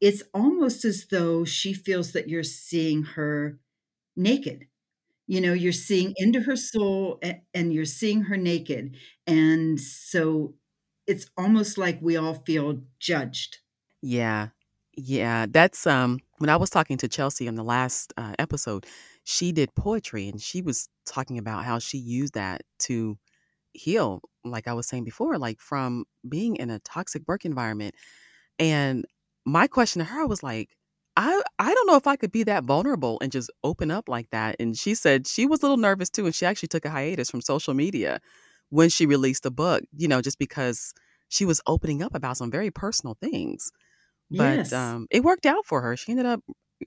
it's 0.00 0.22
almost 0.34 0.84
as 0.84 1.06
though 1.10 1.44
she 1.44 1.74
feels 1.74 2.12
that 2.12 2.28
you're 2.28 2.42
seeing 2.44 3.02
her 3.02 3.58
naked. 4.16 4.66
You 5.26 5.40
know, 5.42 5.52
you're 5.52 5.72
seeing 5.72 6.14
into 6.16 6.40
her 6.42 6.56
soul 6.56 7.18
a 7.24 7.42
and 7.54 7.72
you're 7.72 7.84
seeing 7.84 8.22
her 8.24 8.36
naked, 8.38 8.96
and 9.26 9.80
so 9.80 10.54
it's 11.06 11.30
almost 11.36 11.78
like 11.78 12.00
we 12.02 12.16
all 12.16 12.34
feel 12.46 12.82
judged. 13.00 13.58
Yeah. 14.02 14.50
Yeah, 15.00 15.46
that's, 15.48 15.86
um 15.86 16.18
when 16.38 16.50
I 16.50 16.56
was 16.56 16.70
talking 16.70 16.96
to 16.98 17.08
Chelsea 17.08 17.48
on 17.48 17.54
the 17.56 17.62
last, 17.64 18.12
uh, 18.16 18.34
episode, 18.38 18.86
she 19.24 19.52
did 19.52 19.74
poetry, 19.74 20.28
and 20.28 20.40
she 20.40 20.60
was 20.62 20.88
talking 21.06 21.38
about 21.38 21.64
how 21.64 21.78
she 21.80 21.98
used 21.98 22.34
that 22.34 22.62
to 22.80 23.16
heal, 23.74 24.22
like 24.44 24.68
I 24.68 24.74
was 24.74 24.88
saying 24.88 25.04
before, 25.04 25.38
like, 25.38 25.60
from 25.60 26.04
being 26.28 26.56
in 26.56 26.70
a 26.70 26.80
toxic 26.80 27.22
work 27.28 27.44
environment, 27.46 27.94
and 28.58 29.04
my 29.46 29.66
question 29.68 30.00
to 30.00 30.06
her 30.06 30.26
was 30.26 30.42
like, 30.44 30.70
"I 31.16 31.42
I 31.60 31.74
don't 31.74 31.86
know 31.88 31.96
if 31.96 32.06
I 32.08 32.16
could 32.16 32.32
be 32.32 32.44
that 32.44 32.64
vulnerable 32.64 33.18
and 33.22 33.32
just 33.32 33.50
open 33.64 33.90
up 33.92 34.08
like 34.08 34.30
that," 34.30 34.56
and 34.60 34.76
she 34.78 34.94
said 34.96 35.26
she 35.28 35.46
was 35.46 35.60
a 35.62 35.64
little 35.66 35.78
nervous 35.78 36.10
too, 36.10 36.26
and 36.26 36.34
she 36.34 36.46
actually 36.46 36.68
took 36.70 36.84
a 36.86 36.90
hiatus 36.90 37.30
from 37.30 37.42
social 37.42 37.74
media 37.74 38.20
when 38.70 38.90
she 38.90 39.06
released 39.06 39.44
the 39.44 39.50
book, 39.52 39.84
you 39.96 40.08
know, 40.08 40.22
just 40.22 40.38
because 40.38 40.92
she 41.30 41.44
was 41.46 41.60
opening 41.68 42.02
up 42.02 42.14
about 42.14 42.36
some 42.38 42.50
very 42.50 42.70
personal 42.72 43.16
things. 43.22 43.72
But, 44.30 44.62
Yes. 44.62 44.72
um, 44.72 45.06
it 45.10 45.24
worked 45.24 45.46
out 45.46 45.66
for 45.66 45.80
her. 45.82 45.96
She 45.96 46.12
ended 46.12 46.26
up, 46.26 46.40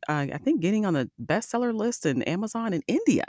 uh, 0.09 0.27
I 0.33 0.37
think 0.39 0.61
getting 0.61 0.85
on 0.85 0.93
the 0.95 1.09
bestseller 1.21 1.73
list 1.73 2.05
in 2.05 2.21
Amazon 2.23 2.73
in 2.73 2.83
India, 2.87 3.25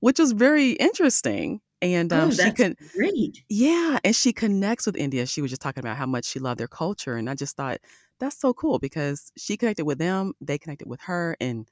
which 0.00 0.18
was 0.18 0.32
very 0.32 0.72
interesting, 0.72 1.60
and, 1.82 2.12
um, 2.12 2.30
Oh, 2.30 2.32
she 2.32 2.52
that's 2.52 2.62
can 2.62 2.76
great. 2.94 3.42
Yeah, 3.48 3.98
and 4.04 4.14
she 4.16 4.32
connects 4.32 4.86
with 4.86 4.96
India. 4.96 5.26
She 5.26 5.42
was 5.42 5.50
just 5.50 5.62
talking 5.62 5.80
about 5.82 5.96
how 5.96 6.06
much 6.06 6.24
she 6.26 6.38
loved 6.40 6.60
their 6.60 6.68
culture, 6.68 7.16
and 7.16 7.28
I 7.30 7.34
just 7.34 7.56
thought, 7.56 7.80
"That's 8.20 8.38
so 8.38 8.54
cool," 8.54 8.78
because 8.78 9.32
she 9.36 9.56
connected 9.56 9.84
with 9.86 9.98
them, 9.98 10.34
they 10.40 10.58
connected 10.58 10.88
with 10.88 11.00
her, 11.02 11.36
and 11.40 11.68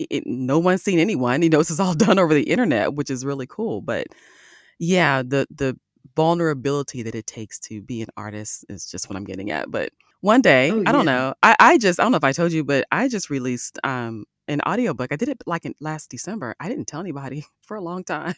it 0.00 0.08
it 0.10 0.24
no 0.26 0.58
one's 0.60 0.82
seen 0.84 0.98
anyone, 1.00 1.42
you 1.42 1.50
know, 1.50 1.58
this 1.60 1.70
is 1.72 1.80
all 1.80 1.94
done 1.94 2.18
over 2.20 2.34
the 2.34 2.44
internet, 2.50 2.94
which 2.94 3.10
is 3.10 3.24
really 3.26 3.46
cool, 3.48 3.80
but 3.82 4.08
yeah, 4.78 5.22
the 5.22 5.46
the 5.50 5.78
vulnerability 6.16 7.02
that 7.02 7.14
it 7.14 7.26
takes 7.26 7.58
to 7.60 7.80
be 7.82 8.02
an 8.02 8.08
artist 8.16 8.64
is 8.68 8.86
just 8.90 9.08
what 9.08 9.16
I'm 9.16 9.24
getting 9.24 9.50
at, 9.50 9.70
but 9.70 9.92
one 10.22 10.42
day, 10.42 10.70
Oh, 10.72 10.82
I 10.86 10.92
don't 10.92 11.06
yeah. 11.06 11.12
know, 11.12 11.34
I 11.42 11.56
I 11.58 11.78
just 11.78 11.98
I 11.98 12.02
don't 12.04 12.12
know 12.12 12.18
if 12.18 12.24
I 12.24 12.32
told 12.32 12.52
you, 12.52 12.62
but 12.64 12.84
I 12.92 13.08
just 13.08 13.30
released, 13.30 13.78
um, 13.84 14.24
an 14.48 14.60
audiobook. 14.66 15.12
I 15.12 15.16
did 15.16 15.28
it, 15.28 15.42
like, 15.46 15.64
in 15.64 15.74
last 15.80 16.10
December. 16.10 16.54
I 16.60 16.68
didn't 16.68 16.86
tell 16.86 17.00
anybody 17.00 17.44
for 17.62 17.76
a 17.76 17.80
long 17.80 18.04
time. 18.04 18.34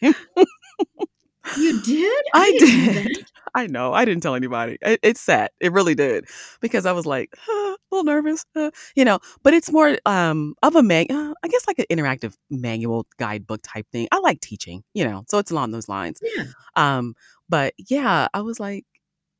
You 1.54 1.72
did? 1.74 2.22
I 2.34 2.52
I 2.52 2.52
know 2.52 3.02
I 3.54 3.66
know. 3.66 3.92
I 3.92 4.06
didn't 4.06 4.22
tell 4.22 4.34
anybody. 4.34 4.78
It, 4.80 5.00
it's 5.02 5.20
sad. 5.20 5.50
It 5.60 5.72
really 5.72 5.94
did 5.94 6.24
because 6.62 6.86
I 6.86 6.92
was 6.92 7.04
like 7.04 7.34
"Huh, 7.38 7.76
a 7.76 7.78
little 7.94 8.04
nervous, 8.04 8.46
uh," 8.56 8.70
you 8.96 9.04
know. 9.04 9.18
But 9.42 9.52
it's 9.52 9.70
more 9.70 9.98
um 10.06 10.54
of 10.62 10.74
a 10.76 10.82
man. 10.82 11.06
Uh, 11.10 11.34
I 11.44 11.48
guess 11.48 11.66
like 11.66 11.78
an 11.78 11.84
interactive 11.90 12.34
manual 12.50 13.06
guidebook 13.18 13.60
type 13.62 13.86
thing. 13.92 14.08
I 14.12 14.20
like 14.20 14.40
teaching, 14.40 14.84
you 14.94 15.04
know, 15.04 15.24
so 15.28 15.38
it's 15.38 15.50
along 15.50 15.72
those 15.72 15.88
lines. 15.88 16.20
Yeah. 16.36 16.44
Um, 16.76 17.14
but 17.52 17.74
yeah, 17.76 18.28
I 18.32 18.40
was 18.40 18.58
like, 18.58 18.86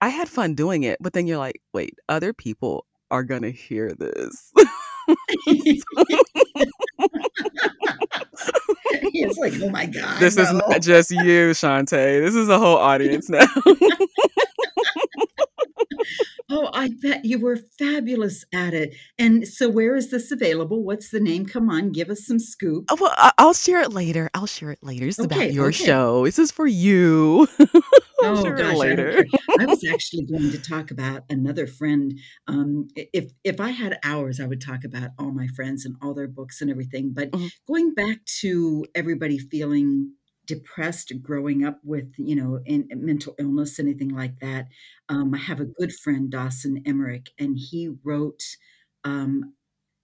I 0.03 0.11
had 0.11 0.29
fun 0.29 0.55
doing 0.55 0.83
it. 0.83 0.98
But 1.01 1.14
then 1.14 1.27
you're 1.27 1.38
like, 1.38 1.62
wait, 1.72 1.94
other 2.11 2.35
people 2.35 2.85
are 3.11 3.25
gonna 3.25 3.51
hear 3.51 3.94
this. 3.94 4.53
It's 5.46 5.85
like, 9.38 9.53
"Oh 9.61 9.68
my 9.70 9.87
god, 9.87 10.20
this 10.20 10.37
is 10.37 10.53
not 10.53 10.81
just 10.81 11.11
you, 11.11 11.51
Shantae. 11.51 12.25
This 12.25 12.37
is 12.37 12.48
a 12.48 12.59
whole 12.59 12.77
audience 12.77 13.29
now. 13.29 13.44
Oh, 16.55 16.69
I 16.75 16.91
bet 17.01 17.25
you 17.25 17.38
were 17.38 17.57
fabulous 17.79 18.45
at 18.53 18.75
it. 18.75 18.95
And 19.19 19.49
so 19.49 19.71
where 19.71 19.97
is 19.97 20.11
this 20.11 20.31
available? 20.31 20.85
What's 20.85 21.09
the 21.11 21.19
name? 21.21 21.47
Come 21.47 21.71
on, 21.71 21.93
give 21.93 22.11
us 22.11 22.27
some 22.27 22.38
scoop. 22.38 22.85
Oh, 22.91 22.97
well, 23.01 23.15
I- 23.17 23.33
I'll 23.38 23.55
share 23.55 23.81
it 23.81 23.93
later. 23.93 24.29
I'll 24.35 24.47
share 24.47 24.71
it 24.71 24.83
later. 24.83 25.07
This 25.07 25.19
is 25.19 25.25
about 25.25 25.38
Okay, 25.38 25.51
your 25.51 25.69
okay. 25.69 25.85
show. 25.85 26.25
This 26.27 26.38
is 26.38 26.51
for 26.51 26.67
you. 26.67 27.49
I'll 28.23 28.37
Oh 28.37 28.43
share 28.43 28.55
it 28.55 28.59
gosh, 28.59 28.67
I 28.81 28.95
don't 28.95 28.99
later. 28.99 29.12
care. 29.15 29.25
I 29.59 29.67
was 29.67 29.83
actually 29.91 30.27
going 30.27 30.51
to 30.51 30.59
talk 30.59 30.91
about 30.91 31.23
another 31.31 31.67
friend. 31.67 32.19
Um, 32.47 32.88
i- 32.99 33.09
if 33.15 33.33
if 33.45 33.59
I 33.59 33.71
had 33.71 33.99
hours, 34.05 34.38
I 34.38 34.47
would 34.47 34.61
talk 34.61 34.85
about 34.85 35.11
all 35.19 35.33
my 35.33 35.47
friends 35.57 35.87
and 35.87 35.97
all 36.03 36.12
their 36.15 36.29
books 36.29 36.61
and 36.61 36.71
everything. 36.71 37.12
But 37.15 37.31
Mhm. 37.31 37.51
going 37.67 37.95
back 37.95 38.19
to 38.41 38.85
everybody 38.95 39.38
feeling 39.38 40.12
depressed 40.47 41.13
growing 41.23 41.65
up 41.65 41.81
with, 41.85 42.13
you 42.17 42.37
know, 42.37 42.61
in, 42.65 42.89
in 42.91 43.05
mental 43.05 43.35
illness, 43.39 43.79
anything 43.79 44.09
like 44.09 44.41
that. 44.41 44.69
Um, 45.09 45.35
I 45.35 45.39
have 45.39 45.61
a 45.61 45.67
good 45.67 45.93
friend, 45.93 46.31
Dawson 46.31 46.83
Emmerich, 46.87 47.31
and 47.39 47.57
he 47.59 47.95
wrote. 48.05 48.43
Um, 49.05 49.55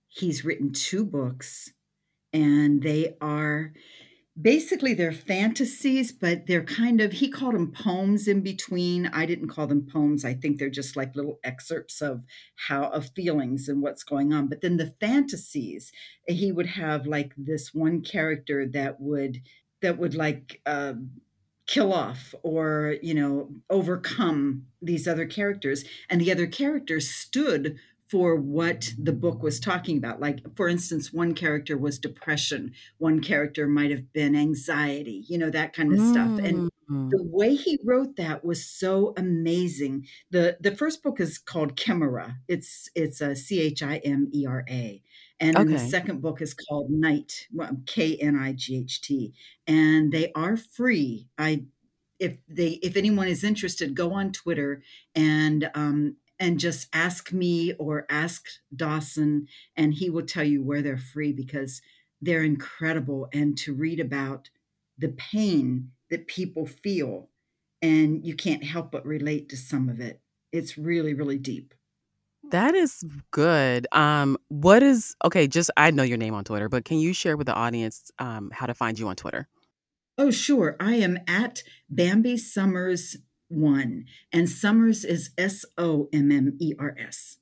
he's 0.08 0.44
written 0.44 0.72
two 0.72 1.04
books, 1.04 1.72
and 2.32 2.82
they 2.82 3.16
are 3.20 3.72
Basically, 4.40 4.94
they're 4.94 5.10
fantasies, 5.10 6.12
but 6.12 6.46
they're 6.46 6.62
kind 6.62 7.00
of 7.00 7.10
he 7.10 7.28
called 7.28 7.56
them 7.56 7.72
poems 7.72 8.28
in 8.28 8.40
between. 8.40 9.06
I 9.06 9.26
didn't 9.26 9.48
call 9.48 9.66
them 9.66 9.88
poems. 9.92 10.24
I 10.24 10.34
think 10.34 10.58
they're 10.58 10.70
just 10.70 10.94
like 10.96 11.16
little 11.16 11.40
excerpts 11.42 12.00
of 12.00 12.22
how 12.68 12.84
of 12.90 13.10
feelings 13.16 13.68
and 13.68 13.82
what's 13.82 14.04
going 14.04 14.32
on. 14.32 14.46
But 14.46 14.60
then 14.60 14.76
the 14.76 14.94
fantasies, 15.00 15.90
he 16.28 16.52
would 16.52 16.66
have 16.66 17.04
like 17.04 17.32
this 17.36 17.74
one 17.74 18.00
character 18.00 18.64
that 18.64 19.00
would 19.00 19.38
that 19.82 19.98
would 19.98 20.14
like 20.14 20.60
um 20.66 21.20
kill 21.66 21.92
off 21.92 22.34
or 22.42 22.96
you 23.02 23.14
know 23.14 23.50
overcome 23.70 24.66
these 24.82 25.06
other 25.06 25.26
characters. 25.26 25.84
And 26.08 26.20
the 26.20 26.32
other 26.32 26.46
characters 26.46 27.10
stood 27.10 27.78
for 28.08 28.36
what 28.36 28.94
the 28.98 29.12
book 29.12 29.42
was 29.42 29.60
talking 29.60 29.98
about. 29.98 30.20
Like 30.20 30.40
for 30.56 30.68
instance 30.68 31.12
one 31.12 31.34
character 31.34 31.76
was 31.76 31.98
depression. 31.98 32.72
One 32.98 33.20
character 33.20 33.66
might 33.66 33.90
have 33.90 34.12
been 34.12 34.34
anxiety 34.36 35.24
you 35.28 35.38
know 35.38 35.50
that 35.50 35.72
kind 35.74 35.92
of 35.92 36.00
stuff. 36.00 36.38
And 36.42 36.66
Mm. 36.90 37.08
the 37.10 37.22
way 37.22 37.54
he 37.54 37.78
wrote 37.84 38.16
that 38.16 38.44
was 38.44 38.64
so 38.68 39.14
amazing. 39.16 40.06
The 40.30 40.56
the 40.60 40.76
first 40.76 41.02
book 41.02 41.20
is 41.20 41.38
called 41.38 41.76
chimera. 41.76 42.38
It's 42.48 42.88
it's 42.94 43.20
a 43.20 43.34
c-h-i-m-e-r-a 43.34 45.02
and 45.40 45.58
then 45.58 45.70
the 45.70 45.78
second 45.78 46.20
book 46.20 46.40
is 46.42 46.54
called 46.54 46.90
knight 46.90 47.48
k-n-i-g-h-t 47.86 49.32
and 49.66 50.12
they 50.12 50.32
are 50.34 50.56
free. 50.56 51.28
I 51.38 51.66
if 52.18 52.38
they 52.48 52.72
if 52.82 52.96
anyone 52.96 53.28
is 53.28 53.44
interested 53.44 53.94
go 53.94 54.12
on 54.12 54.32
twitter 54.32 54.82
and 55.14 55.70
um 55.74 56.16
and 56.40 56.60
just 56.60 56.88
ask 56.92 57.32
me 57.32 57.72
or 57.74 58.06
ask 58.10 58.46
dawson 58.74 59.46
and 59.76 59.94
he 59.94 60.10
will 60.10 60.26
tell 60.26 60.44
you 60.44 60.62
where 60.62 60.82
they're 60.82 60.98
free 60.98 61.32
because 61.32 61.80
they're 62.20 62.42
incredible 62.44 63.28
and 63.32 63.56
to 63.58 63.74
read 63.74 64.00
about 64.00 64.50
the 64.98 65.08
pain 65.10 65.92
that 66.10 66.26
people 66.26 66.66
feel 66.66 67.30
and 67.80 68.26
you 68.26 68.34
can't 68.34 68.64
help 68.64 68.90
but 68.90 69.06
relate 69.06 69.48
to 69.48 69.56
some 69.56 69.88
of 69.88 70.00
it. 70.00 70.20
It's 70.52 70.76
really 70.78 71.14
really 71.14 71.38
deep 71.38 71.74
That 72.50 72.74
is 72.74 73.04
good. 73.30 73.86
Um, 73.92 74.38
what 74.48 74.82
is 74.82 75.14
okay? 75.24 75.46
Just 75.46 75.70
I 75.76 75.90
know 75.90 76.02
your 76.02 76.16
name 76.16 76.34
on 76.34 76.44
Twitter, 76.44 76.68
but 76.68 76.84
can 76.84 76.98
you 76.98 77.12
share 77.12 77.36
with 77.36 77.46
the 77.46 77.54
audience 77.54 78.10
um 78.18 78.50
how 78.52 78.66
to 78.66 78.74
find 78.74 78.98
you 78.98 79.08
on 79.08 79.16
Twitter? 79.16 79.48
oh 80.18 80.30
sure 80.30 80.76
i 80.80 80.94
am 80.94 81.18
at 81.26 81.62
bambi 81.88 82.36
summers 82.36 83.16
one 83.48 84.04
and 84.32 84.48
summers 84.48 85.04
is 85.04 85.30
s-o-m-m-e-r-s 85.38 87.38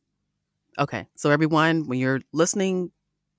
Okay, 0.79 1.07
so 1.16 1.31
everyone, 1.31 1.87
when 1.87 1.99
you're 1.99 2.21
listening, 2.33 2.90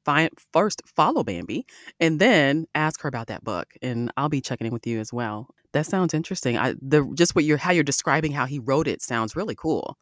find 0.06 0.30
first 0.54 0.82
follow 0.88 1.24
Bambi, 1.24 1.66
and 2.00 2.20
then 2.20 2.66
ask 2.74 3.02
her 3.02 3.10
about 3.10 3.28
that 3.28 3.44
book, 3.44 3.74
and 3.82 4.12
I'll 4.18 4.30
be 4.30 4.42
checking 4.42 4.68
in 4.68 4.74
with 4.74 4.88
you 4.88 5.00
as 5.00 5.14
well. 5.14 5.50
That 5.74 5.86
sounds 5.86 6.14
interesting. 6.14 6.58
I 6.58 6.74
the 6.82 7.06
just 7.16 7.36
what 7.36 7.44
you're 7.44 7.58
how 7.58 7.72
you're 7.72 7.84
describing 7.84 8.32
how 8.32 8.46
he 8.46 8.60
wrote 8.60 8.88
it 8.88 9.02
sounds 9.02 9.36
really 9.36 9.56
cool. 9.56 9.98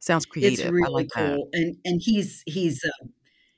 Sounds 0.00 0.26
It's 0.40 0.58
creative. 0.58 0.66
I 0.66 0.70
really 0.70 1.04
like 1.04 1.08
that. 1.14 1.36
cool, 1.36 1.48
and 1.52 1.76
and 1.84 2.00
he's 2.02 2.42
he's, 2.46 2.82
uh, 2.84 3.06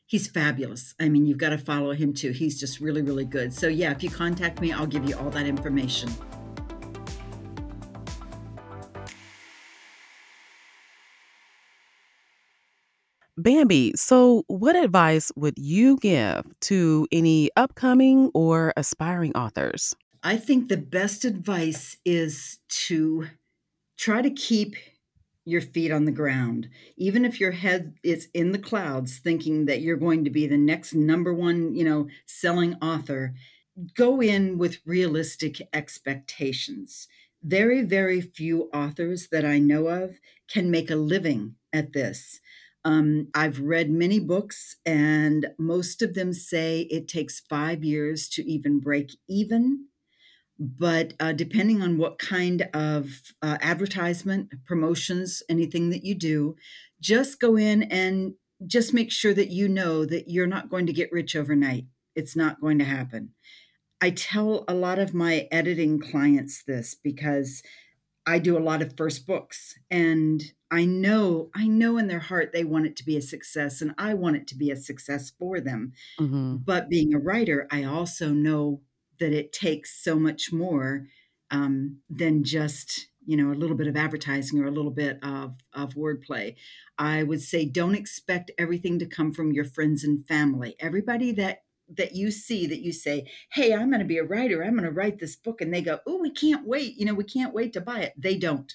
he's 0.07 0.29
fabulous. 0.29 0.95
I 1.01 1.09
mean, 1.09 1.27
you've 1.27 1.39
gotta 1.39 1.59
follow 1.59 1.93
him 1.93 2.13
too. 2.13 2.33
He's 2.33 2.59
just 2.59 2.81
really, 2.81 3.03
really 3.03 3.25
good. 3.25 3.55
So, 3.55 3.69
yeah, 3.69 3.93
if 3.93 4.03
you 4.03 4.11
contact 4.11 4.61
me, 4.61 4.73
I'll 4.73 4.87
give 4.87 5.09
you 5.09 5.17
all 5.17 5.31
that 5.31 5.47
information. 5.47 6.11
Bambi, 13.39 13.93
so 13.97 14.45
what 14.47 14.77
advice 14.77 15.33
would 15.37 15.55
you 15.57 15.97
give 15.97 16.45
to 16.61 17.09
any 17.11 17.51
upcoming 17.57 18.31
or 18.35 18.73
aspiring 18.77 19.33
authors? 19.35 19.97
I 20.23 20.37
think 20.37 20.69
the 20.69 20.77
best 20.77 21.25
advice 21.25 21.97
is 22.05 22.59
to 22.87 23.29
try 23.97 24.23
to 24.23 24.31
keep 24.31 24.77
your 25.45 25.61
feet 25.61 25.91
on 25.91 26.05
the 26.05 26.13
ground. 26.13 26.69
Even 26.97 27.25
if 27.25 27.41
your 27.41 27.53
head 27.53 27.95
is 28.03 28.29
in 28.33 28.53
the 28.53 28.59
clouds 28.59 29.19
thinking 29.19 29.67
that 29.67 29.81
you're 29.81 29.97
going 29.97 30.25
to 30.25 30.31
be 30.31 30.47
the 30.47 30.57
next 30.57 30.95
number 30.95 31.35
one, 31.35 31.75
you 31.75 31.85
know, 31.85 32.09
selling 32.27 32.75
author, 32.77 33.35
go 33.97 34.21
in 34.21 34.59
with 34.59 34.81
realistic 34.87 35.61
expectations. 35.73 37.09
Very, 37.43 37.83
very 37.83 38.21
few 38.21 38.71
authors 38.73 39.29
that 39.33 39.45
I 39.45 39.59
know 39.59 39.89
of 39.89 40.19
can 40.49 40.71
make 40.71 40.91
a 40.91 40.97
living 40.97 41.57
at 41.73 41.93
this. 41.93 42.41
Um, 42.85 43.29
I've 43.35 43.61
read 43.61 43.91
many 43.91 44.19
books, 44.19 44.77
and 44.85 45.47
most 45.59 46.03
of 46.03 46.15
them 46.15 46.33
say 46.33 46.83
it 46.83 47.09
takes 47.09 47.41
five 47.41 47.85
years 47.85 48.29
to 48.31 48.45
even 48.45 48.81
break 48.81 49.17
even. 49.29 49.87
But 50.63 51.15
uh, 51.19 51.33
depending 51.33 51.83
on 51.83 51.99
what 51.99 52.19
kind 52.19 52.69
of 52.75 53.35
uh, 53.43 53.59
advertisement, 53.61 54.53
promotions, 54.65 55.43
anything 55.49 55.91
that 55.91 56.05
you 56.05 56.15
do, 56.15 56.57
just 57.01 57.41
go 57.41 57.57
in 57.57 57.85
and 57.85 58.35
just 58.67 58.95
make 58.95 59.11
sure 59.11 59.35
that 59.35 59.51
you 59.51 59.69
know 59.69 60.05
that 60.05 60.29
you're 60.29 60.47
not 60.47 60.69
going 60.71 60.87
to 60.87 60.93
get 60.93 61.11
rich 61.11 61.35
overnight. 61.35 61.87
It's 62.15 62.37
not 62.37 62.61
going 62.61 62.79
to 62.79 62.85
happen. 62.85 63.35
I 64.01 64.11
tell 64.11 64.65
a 64.69 64.75
lot 64.75 64.99
of 64.99 65.15
my 65.15 65.49
editing 65.53 66.01
clients 66.01 66.65
this 66.65 66.95
because 66.95 67.63
I 68.27 68.39
do 68.39 68.57
a 68.57 68.61
lot 68.61 68.83
of 68.83 68.97
first 68.97 69.27
books 69.27 69.75
and 69.91 70.43
I 70.71 70.85
know 70.85 71.51
I 71.55 71.67
know 71.69 71.99
in 71.99 72.09
their 72.09 72.21
heart 72.21 72.53
they 72.53 72.65
want 72.65 72.87
it 72.87 72.97
to 72.97 73.05
be 73.05 73.17
a 73.17 73.23
success 73.23 73.83
and 73.83 73.95
I 73.99 74.15
want 74.15 74.37
it 74.37 74.47
to 74.49 74.57
be 74.57 74.71
a 74.71 74.77
success 74.77 75.31
for 75.31 75.61
them. 75.61 75.93
hmm 76.19 76.65
But 76.65 76.89
being 76.89 77.15
a 77.15 77.19
writer, 77.19 77.67
I 77.71 77.85
also 77.85 78.31
know 78.33 78.83
that 79.23 79.33
it 79.33 79.53
takes 79.53 80.03
so 80.03 80.19
much 80.19 80.53
more 80.53 81.07
um, 81.51 82.01
than 82.11 82.43
just 82.45 83.07
you 83.25 83.37
know 83.37 83.53
a 83.53 83.55
little 83.61 83.77
bit 83.77 83.87
of 83.87 83.97
advertising 83.97 84.59
or 84.61 84.67
a 84.67 84.71
little 84.73 84.91
bit 84.91 85.19
of 85.23 85.57
of 85.73 85.95
wordplay. 85.95 86.57
I 86.99 87.23
would 87.23 87.41
say 87.41 87.65
don't 87.65 87.95
expect 87.95 88.51
everything 88.59 88.99
to 88.99 89.07
come 89.07 89.33
from 89.33 89.53
your 89.53 89.65
friends 89.65 90.03
and 90.03 90.27
family. 90.27 90.75
Everybody 90.81 91.31
that 91.33 91.63
that 91.89 92.15
you 92.17 92.31
see 92.33 92.67
that 92.67 92.81
you 92.83 92.93
say, 92.93 93.31
"Hey, 93.53 93.73
I'm 93.73 93.91
going 93.91 94.01
to 94.01 94.07
be 94.07 94.19
a 94.19 94.25
writer. 94.25 94.65
I'm 94.65 94.73
going 94.73 94.85
to 94.85 94.91
write 94.91 95.21
this 95.21 95.37
book," 95.37 95.61
and 95.61 95.73
they 95.73 95.83
go, 95.83 96.01
"Oh, 96.07 96.19
we 96.19 96.31
can't 96.31 96.67
wait. 96.67 96.97
You 96.97 97.07
know, 97.07 97.15
we 97.15 97.25
can't 97.25 97.55
wait 97.55 97.73
to 97.75 97.81
buy 97.81 98.01
it." 98.01 98.15
They 98.17 98.37
don't. 98.37 98.73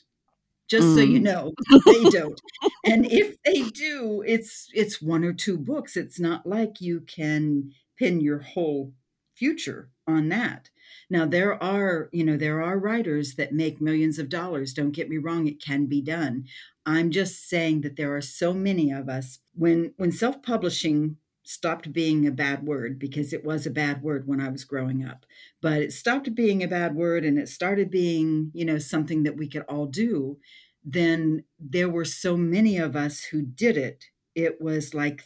Just 0.70 0.94
so 0.94 1.02
you 1.02 1.20
Mm. 1.20 1.22
know, 1.22 1.54
they 1.86 2.06
don't. 2.06 2.42
And 2.86 3.06
if 3.06 3.36
they 3.44 3.64
do, 3.70 4.22
it's 4.26 4.70
it's 4.74 5.02
one 5.02 5.24
or 5.24 5.34
two 5.34 5.58
books. 5.58 5.98
It's 5.98 6.20
not 6.20 6.46
like 6.46 6.82
you 6.82 7.02
can 7.02 7.72
pin 7.98 8.22
your 8.22 8.40
whole 8.40 8.94
future 9.36 9.92
on 10.08 10.30
that. 10.30 10.70
Now 11.10 11.26
there 11.26 11.62
are, 11.62 12.10
you 12.12 12.24
know, 12.24 12.38
there 12.38 12.62
are 12.62 12.80
writers 12.80 13.36
that 13.36 13.54
make 13.54 13.82
millions 13.82 14.20
of 14.20 14.30
dollars. 14.30 14.74
Don't 14.74 14.92
get 14.92 15.10
me 15.10 15.18
wrong, 15.18 15.48
it 15.48 15.62
can 15.62 15.86
be 15.86 16.02
done. 16.02 16.46
I'm 16.86 17.12
just 17.12 17.50
saying 17.50 17.82
that 17.82 17.98
there 17.98 18.16
are 18.16 18.22
so 18.22 18.54
many 18.54 18.92
of 18.92 19.10
us 19.10 19.40
when 19.54 19.94
when 19.98 20.12
self-publishing 20.12 21.18
stopped 21.44 21.94
being 21.94 22.28
a 22.28 22.32
bad 22.32 22.66
word 22.66 23.00
because 23.00 23.32
it 23.32 23.46
was 23.46 23.66
a 23.66 23.72
bad 23.72 24.02
word 24.04 24.28
when 24.28 24.42
I 24.42 24.50
was 24.50 24.66
growing 24.66 25.06
up. 25.06 25.26
But 25.62 25.82
it 25.82 25.94
stopped 25.94 26.36
being 26.36 26.62
a 26.62 26.68
bad 26.68 26.94
word 26.94 27.24
and 27.24 27.40
it 27.40 27.48
started 27.48 27.90
being, 27.90 28.52
you 28.54 28.66
know, 28.66 28.78
something 28.78 29.24
that 29.24 29.38
we 29.38 29.48
could 29.48 29.64
all 29.64 29.86
do. 29.86 30.40
Then 30.84 31.46
there 31.58 31.90
were 31.90 32.06
so 32.06 32.36
many 32.36 32.78
of 32.78 32.98
us 32.98 33.24
who 33.24 33.42
did 33.42 33.78
it. 33.78 34.06
It 34.36 34.62
was 34.62 34.94
like 34.94 35.24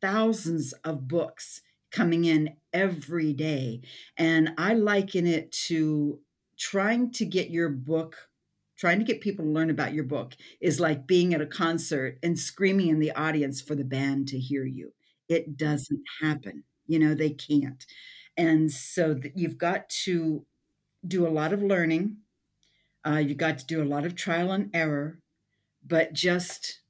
thousands 0.00 0.72
of 0.84 1.08
books 1.08 1.60
coming 1.90 2.24
in 2.24 2.56
every 2.72 3.32
day. 3.32 3.80
And 4.16 4.50
I 4.58 4.74
liken 4.74 5.26
it 5.26 5.52
to 5.66 6.20
trying 6.58 7.12
to 7.12 7.24
get 7.24 7.50
your 7.50 7.68
book 7.68 8.28
trying 8.78 8.98
to 8.98 9.04
get 9.04 9.20
people 9.20 9.44
to 9.44 9.50
learn 9.50 9.70
about 9.70 9.92
your 9.92 10.04
book 10.04 10.36
is 10.60 10.80
like 10.80 11.06
being 11.06 11.34
at 11.34 11.40
a 11.40 11.46
concert 11.46 12.18
and 12.22 12.38
screaming 12.38 12.88
in 12.88 13.00
the 13.00 13.10
audience 13.12 13.60
for 13.60 13.74
the 13.74 13.84
band 13.84 14.28
to 14.28 14.38
hear 14.38 14.64
you. 14.64 14.92
It 15.28 15.56
doesn't 15.56 16.02
happen. 16.22 16.62
You 16.86 17.00
know, 17.00 17.14
they 17.14 17.30
can't. 17.30 17.84
And 18.36 18.70
so 18.70 19.20
you've 19.34 19.58
got 19.58 19.88
to 20.04 20.46
do 21.06 21.26
a 21.26 21.30
lot 21.30 21.52
of 21.52 21.62
learning. 21.62 22.18
Uh, 23.06 23.16
you've 23.16 23.36
got 23.36 23.58
to 23.58 23.66
do 23.66 23.82
a 23.82 23.84
lot 23.84 24.06
of 24.06 24.14
trial 24.14 24.52
and 24.52 24.70
error, 24.72 25.18
but 25.86 26.12
just 26.12 26.80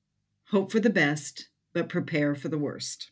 hope 0.51 0.71
for 0.71 0.81
the 0.81 0.91
best, 0.91 1.49
but 1.73 1.89
prepare 1.89 2.35
for 2.35 2.49
the 2.49 2.59
worst. 2.59 3.11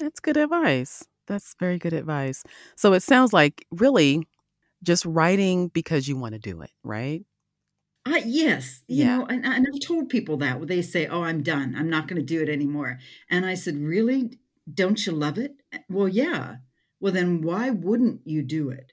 That's 0.00 0.20
good 0.20 0.36
advice. 0.36 1.06
That's 1.26 1.54
very 1.58 1.78
good 1.78 1.92
advice. 1.92 2.44
So 2.76 2.92
it 2.92 3.00
sounds 3.00 3.32
like 3.32 3.66
really 3.70 4.28
just 4.82 5.04
writing 5.06 5.68
because 5.68 6.08
you 6.08 6.16
want 6.18 6.34
to 6.34 6.38
do 6.40 6.62
it, 6.62 6.72
right? 6.84 7.24
Uh, 8.06 8.20
yes, 8.26 8.82
you 8.86 9.04
Yeah. 9.04 9.06
know, 9.06 9.24
and, 9.26 9.44
and 9.46 9.66
I've 9.66 9.80
told 9.80 10.10
people 10.10 10.36
that 10.38 10.66
they 10.66 10.82
say, 10.82 11.06
"Oh, 11.06 11.22
I'm 11.22 11.42
done. 11.42 11.74
I'm 11.74 11.88
not 11.88 12.06
going 12.06 12.20
to 12.20 12.26
do 12.26 12.42
it 12.42 12.50
anymore." 12.50 12.98
And 13.30 13.46
I 13.46 13.54
said, 13.54 13.76
"Really? 13.78 14.38
Don't 14.72 15.04
you 15.06 15.12
love 15.12 15.38
it?" 15.38 15.56
Well, 15.88 16.08
yeah. 16.08 16.56
Well, 17.00 17.12
then 17.14 17.40
why 17.40 17.70
wouldn't 17.70 18.26
you 18.26 18.42
do 18.42 18.68
it? 18.70 18.92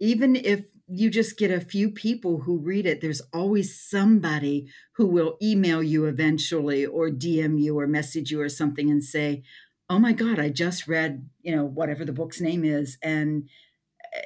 Even 0.00 0.36
if 0.36 0.66
you 0.88 1.10
just 1.10 1.38
get 1.38 1.50
a 1.52 1.60
few 1.60 1.90
people 1.90 2.42
who 2.42 2.58
read 2.58 2.86
it, 2.86 3.00
there's 3.02 3.22
always 3.32 3.80
somebody 3.80 4.70
who 4.94 5.06
will 5.06 5.38
email 5.42 5.82
you 5.82 6.06
eventually 6.06 6.86
or 6.86 7.10
DM 7.10 7.58
you 7.58 7.78
or 7.78 7.86
message 7.86 8.30
you 8.32 8.40
or 8.40 8.48
something 8.50 8.90
and 8.90 9.04
say, 9.04 9.44
"Oh 9.88 9.98
my 10.00 10.12
God, 10.12 10.38
I 10.38 10.48
just 10.50 10.88
read, 10.88 11.28
you 11.42 11.54
know, 11.54 11.64
whatever 11.64 12.04
the 12.04 12.12
book's 12.12 12.40
name 12.40 12.64
is, 12.64 12.98
and 13.02 13.48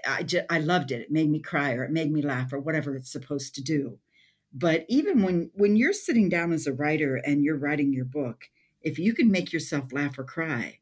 I 0.06 0.22
just, 0.24 0.46
I 0.50 0.58
loved 0.60 0.92
it. 0.92 1.02
It 1.02 1.12
made 1.12 1.30
me 1.30 1.40
cry 1.40 1.74
or 1.74 1.84
it 1.84 1.92
made 1.92 2.12
me 2.12 2.22
laugh 2.22 2.52
or 2.52 2.60
whatever 2.60 2.96
it's 2.96 3.12
supposed 3.12 3.54
to 3.56 3.62
do." 3.62 4.00
But 4.52 4.86
even 4.88 5.22
when 5.22 5.50
when 5.54 5.76
you're 5.76 5.92
sitting 5.94 6.28
down 6.30 6.52
as 6.52 6.66
a 6.66 6.72
writer 6.74 7.16
and 7.16 7.44
you're 7.44 7.58
writing 7.58 7.92
your 7.92 8.06
book, 8.06 8.50
if 8.82 8.98
you 8.98 9.14
can 9.14 9.30
make 9.30 9.52
yourself 9.52 9.92
laugh 9.92 10.18
or 10.18 10.24
cry, 10.24 10.80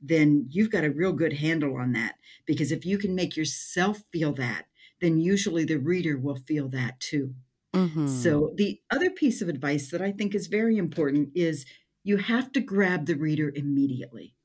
then 0.00 0.48
you've 0.50 0.70
got 0.72 0.84
a 0.84 0.90
real 0.92 1.12
good 1.14 1.34
handle 1.34 1.76
on 1.76 1.92
that. 1.92 2.16
Because 2.46 2.72
if 2.72 2.86
you 2.86 2.98
can 2.98 3.14
make 3.14 3.36
yourself 3.36 4.04
feel 4.12 4.32
that, 4.34 4.66
then 5.00 5.20
usually 5.20 5.64
the 5.64 5.78
reader 5.78 6.18
will 6.18 6.36
feel 6.36 6.68
that 6.70 7.00
too. 7.00 7.34
Mhm. 7.74 8.46
So, 8.48 8.54
the 8.56 8.80
other 8.90 9.10
piece 9.10 9.42
of 9.42 9.48
advice 9.48 9.90
that 9.90 10.02
I 10.02 10.12
think 10.12 10.34
is 10.34 10.46
very 10.48 10.76
important 10.78 11.30
is 11.34 11.66
you 12.06 12.18
have 12.18 12.52
to 12.52 12.60
grab 12.60 13.06
the 13.06 13.16
reader 13.16 13.52
immediately. 13.52 14.36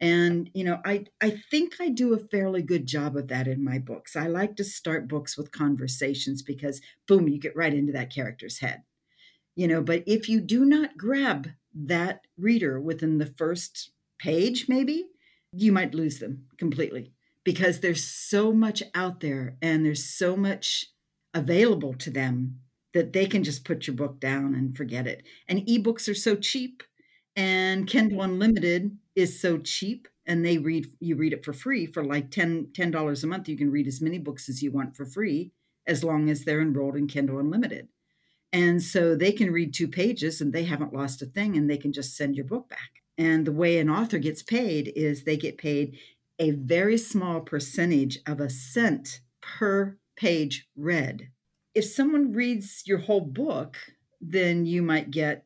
And, 0.00 0.50
you 0.54 0.64
know, 0.64 0.80
I 0.86 1.04
I 1.20 1.42
think 1.50 1.74
I 1.78 1.90
do 1.90 2.14
a 2.14 2.28
fairly 2.28 2.62
good 2.62 2.86
job 2.86 3.14
of 3.14 3.28
that 3.28 3.46
in 3.46 3.62
my 3.62 3.78
books. 3.78 4.16
I 4.16 4.26
like 4.26 4.56
to 4.56 4.64
start 4.64 5.06
books 5.06 5.36
with 5.36 5.52
conversations 5.52 6.42
because 6.42 6.80
boom, 7.06 7.28
you 7.28 7.38
get 7.38 7.54
right 7.54 7.74
into 7.74 7.92
that 7.92 8.12
character's 8.12 8.60
head. 8.60 8.84
You 9.54 9.68
know, 9.68 9.82
but 9.82 10.02
if 10.06 10.30
you 10.30 10.40
do 10.40 10.64
not 10.64 10.96
grab 10.96 11.50
that 11.74 12.22
reader 12.38 12.80
within 12.80 13.18
the 13.18 13.34
first 13.36 13.90
page 14.18 14.66
maybe, 14.66 15.04
you 15.52 15.72
might 15.72 15.94
lose 15.94 16.20
them 16.20 16.46
completely 16.56 17.12
because 17.44 17.80
there's 17.80 18.02
so 18.02 18.50
much 18.50 18.82
out 18.94 19.20
there 19.20 19.58
and 19.60 19.84
there's 19.84 20.06
so 20.06 20.36
much 20.38 20.86
available 21.34 21.92
to 21.94 22.10
them 22.10 22.60
that 22.94 23.12
they 23.12 23.26
can 23.26 23.44
just 23.44 23.66
put 23.66 23.86
your 23.86 23.94
book 23.94 24.20
down 24.20 24.54
and 24.54 24.74
forget 24.74 25.06
it. 25.06 25.22
And 25.46 25.66
ebooks 25.66 26.08
are 26.08 26.14
so 26.14 26.34
cheap 26.34 26.82
and 27.36 27.86
Kindle 27.86 28.22
Unlimited 28.22 28.96
is 29.14 29.40
so 29.40 29.58
cheap 29.58 30.08
and 30.26 30.44
they 30.44 30.58
read 30.58 30.86
you 31.00 31.16
read 31.16 31.32
it 31.32 31.44
for 31.44 31.52
free 31.52 31.86
for 31.86 32.04
like 32.04 32.30
10 32.30 32.72
dollars 32.90 33.24
a 33.24 33.26
month 33.26 33.48
you 33.48 33.56
can 33.56 33.70
read 33.70 33.86
as 33.86 34.00
many 34.00 34.18
books 34.18 34.48
as 34.48 34.62
you 34.62 34.70
want 34.70 34.96
for 34.96 35.04
free 35.04 35.52
as 35.86 36.04
long 36.04 36.30
as 36.30 36.44
they're 36.44 36.62
enrolled 36.62 36.96
in 36.96 37.06
Kindle 37.06 37.38
Unlimited. 37.38 37.88
And 38.52 38.82
so 38.82 39.16
they 39.16 39.32
can 39.32 39.52
read 39.52 39.74
two 39.74 39.88
pages 39.88 40.40
and 40.40 40.52
they 40.52 40.64
haven't 40.64 40.94
lost 40.94 41.22
a 41.22 41.26
thing 41.26 41.56
and 41.56 41.68
they 41.68 41.76
can 41.76 41.92
just 41.92 42.16
send 42.16 42.36
your 42.36 42.44
book 42.44 42.68
back. 42.68 43.02
And 43.18 43.46
the 43.46 43.52
way 43.52 43.78
an 43.78 43.90
author 43.90 44.18
gets 44.18 44.42
paid 44.42 44.92
is 44.94 45.24
they 45.24 45.36
get 45.36 45.58
paid 45.58 45.98
a 46.38 46.52
very 46.52 46.98
small 46.98 47.40
percentage 47.40 48.18
of 48.26 48.40
a 48.40 48.50
cent 48.50 49.20
per 49.40 49.96
page 50.16 50.68
read. 50.76 51.28
If 51.74 51.84
someone 51.84 52.32
reads 52.32 52.82
your 52.86 52.98
whole 52.98 53.20
book, 53.20 53.76
then 54.20 54.66
you 54.66 54.82
might 54.82 55.10
get, 55.10 55.44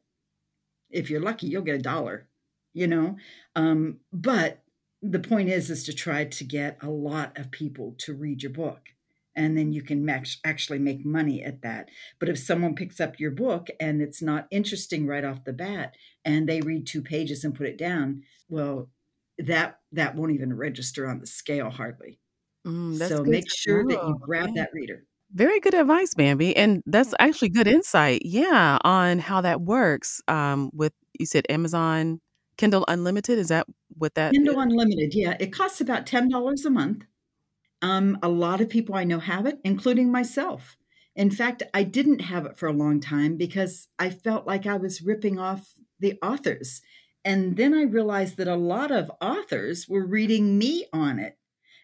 if 0.91 1.11
you're 1.11 1.21
lucky, 1.21 1.47
you'll 1.49 1.63
get 1.63 1.75
a 1.77 1.83
dollar, 1.83 2.29
you 2.73 2.87
know? 2.87 3.17
Um, 3.57 4.01
but 4.13 4.65
the 5.03 5.21
point 5.21 5.49
is, 5.49 5.71
is 5.71 5.85
to 5.85 5.93
try 5.93 6.25
to 6.25 6.45
get 6.45 6.83
a 6.83 6.91
lot 6.91 7.39
of 7.39 7.51
people 7.51 7.95
to 7.99 8.15
read 8.15 8.43
your 8.43 8.53
book 8.53 8.89
and 9.37 9.57
then 9.57 9.73
you 9.73 9.83
can 9.83 10.05
max, 10.05 10.39
actually 10.45 10.79
make 10.81 11.05
money 11.05 11.43
at 11.45 11.63
that. 11.63 11.91
But 12.19 12.29
if 12.29 12.39
someone 12.39 12.75
picks 12.75 12.99
up 13.01 13.21
your 13.21 13.31
book 13.31 13.69
and 13.79 14.03
it's 14.03 14.21
not 14.21 14.49
interesting 14.51 15.07
right 15.07 15.25
off 15.25 15.45
the 15.45 15.53
bat, 15.53 15.95
and 16.25 16.49
they 16.49 16.61
read 16.61 16.87
two 16.87 17.03
pages 17.03 17.45
and 17.45 17.55
put 17.55 17.69
it 17.69 17.79
down, 17.79 18.25
well, 18.49 18.91
that 19.39 19.81
that 19.93 20.17
won't 20.17 20.33
even 20.33 20.53
register 20.57 21.07
on 21.09 21.21
the 21.21 21.27
scale 21.27 21.71
hardly. 21.71 22.19
Mm, 22.67 22.99
So 22.99 23.25
make 23.25 23.51
sure 23.51 23.85
that 23.87 24.05
you 24.05 24.17
grab 24.21 24.51
Yeah. 24.51 24.57
that 24.57 24.71
reader. 24.75 25.08
Very 25.33 25.61
good 25.61 25.75
advice, 25.75 26.15
Bambi. 26.15 26.57
And 26.57 26.83
that's 26.87 27.15
actually 27.19 27.51
good 27.51 27.67
insight. 27.67 28.23
Yeah, 28.25 28.79
on 28.83 29.19
how 29.19 29.41
that 29.43 29.61
works. 29.61 30.23
Um, 30.29 30.71
with 30.73 30.93
you 31.19 31.27
said 31.27 31.45
Amazon 31.49 32.21
Kindle 32.59 32.85
Unlimited. 32.89 33.39
Is 33.39 33.49
that 33.49 33.67
what 33.97 34.15
that 34.17 34.33
Kindle 34.33 34.61
Unlimited, 34.61 35.15
yeah, 35.15 35.37
it 35.41 35.53
costs 35.53 35.81
about 35.81 36.05
$10 36.05 36.65
a 36.65 36.71
month. 36.71 37.05
Um, 37.81 38.19
a 38.23 38.29
lot 38.29 38.61
of 38.61 38.69
people 38.69 38.95
I 38.95 39.05
know 39.05 39.21
have 39.21 39.47
it, 39.47 39.61
including 39.65 40.11
myself. 40.11 40.77
In 41.15 41.31
fact, 41.31 41.63
I 41.73 41.85
didn't 41.85 42.21
have 42.21 42.45
it 42.45 42.59
for 42.59 42.67
a 42.67 42.73
long 42.73 43.01
time 43.01 43.37
because 43.37 43.89
I 43.99 44.11
felt 44.11 44.47
like 44.47 44.67
I 44.67 44.77
was 44.77 45.03
ripping 45.03 45.39
off 45.39 45.75
the 45.99 46.19
authors. 46.23 46.81
And 47.25 47.57
then 47.57 47.75
I 47.75 47.83
realized 47.83 48.37
that 48.37 48.49
a 48.49 48.57
lot 48.57 48.91
of 48.91 49.11
authors 49.21 49.89
were 49.89 50.07
reading 50.07 50.59
me 50.59 50.87
on 50.93 51.19
it. 51.19 51.37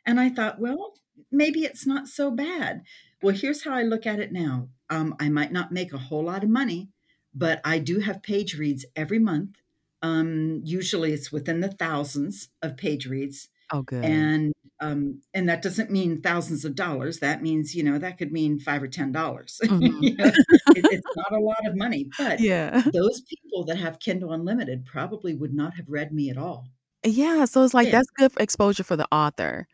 And 0.06 0.20
I 0.20 0.28
thought, 0.30 0.60
well, 0.60 0.94
maybe 1.30 1.60
it's 1.64 1.86
not 1.86 2.08
so 2.08 2.30
bad. 2.30 2.82
Well, 3.24 3.34
here's 3.34 3.64
how 3.64 3.72
I 3.72 3.82
look 3.82 4.06
at 4.06 4.20
it 4.20 4.32
now. 4.32 4.68
Um, 4.90 5.16
I 5.18 5.30
might 5.30 5.50
not 5.50 5.72
make 5.72 5.94
a 5.94 5.98
whole 5.98 6.24
lot 6.24 6.44
of 6.44 6.50
money, 6.50 6.90
but 7.34 7.60
I 7.64 7.78
do 7.78 8.00
have 8.00 8.22
page 8.22 8.54
reads 8.58 8.84
every 8.94 9.18
month. 9.18 9.56
Um, 10.02 10.60
usually 10.62 11.14
it's 11.14 11.32
within 11.32 11.60
the 11.60 11.70
thousands 11.72 12.50
of 12.62 12.76
page 12.76 13.06
reads 13.06 13.48
Oh, 13.70 13.82
good. 13.82 14.30
and 14.32 14.54
um, 14.80 15.22
and 15.34 15.48
that 15.48 15.62
doesn't 15.62 15.90
mean 15.92 16.22
thousands 16.22 16.64
of 16.66 16.74
dollars. 16.76 17.20
That 17.20 17.42
means 17.42 17.76
you 17.76 17.84
know 17.84 17.98
that 17.98 18.18
could 18.18 18.32
mean 18.32 18.58
five 18.60 18.82
or 18.82 18.88
ten 18.88 19.12
dollars. 19.12 19.60
Mhm. 19.68 20.00
you 20.00 20.16
know, 20.18 20.32
it, 20.74 20.86
it's 20.90 21.08
not 21.16 21.32
a 21.32 21.40
lot 21.44 21.66
of 21.68 21.76
money, 21.76 22.12
but 22.18 22.40
Yeah. 22.40 22.82
those 22.92 23.22
people 23.22 23.64
that 23.66 23.78
have 23.78 24.00
Kindle 24.00 24.32
Unlimited 24.32 24.86
probably 24.86 25.34
would 25.36 25.54
not 25.54 25.74
have 25.76 25.88
read 25.90 26.14
me 26.14 26.30
at 26.30 26.38
all. 26.38 26.68
Yeah, 27.04 27.44
so 27.44 27.62
it's 27.64 27.74
like 27.74 27.90
Yeah, 27.90 27.90
that's 27.90 28.08
good 28.10 28.32
exposure 28.38 28.82
for 28.84 28.96
the 28.96 29.06
author. 29.12 29.66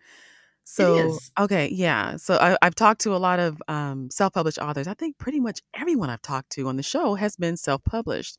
So, 0.73 1.19
okay, 1.37 1.69
yeah. 1.73 2.17
So 2.17 2.37
I, 2.37 2.57
I've 2.63 2.77
talked 2.77 3.01
to 3.01 3.15
a 3.15 3.19
lot 3.19 3.41
of 3.41 3.61
um, 3.67 4.09
self-published 4.09 4.59
authors. 4.59 4.87
I 4.87 4.95
think 4.95 5.19
pretty 5.19 5.41
much 5.41 5.61
everyone 5.75 6.11
I've 6.11 6.23
talked 6.23 6.51
to 6.51 6.69
on 6.69 6.77
the 6.77 6.83
show 6.85 7.17
has 7.17 7.35
been 7.35 7.57
self-published. 7.57 8.39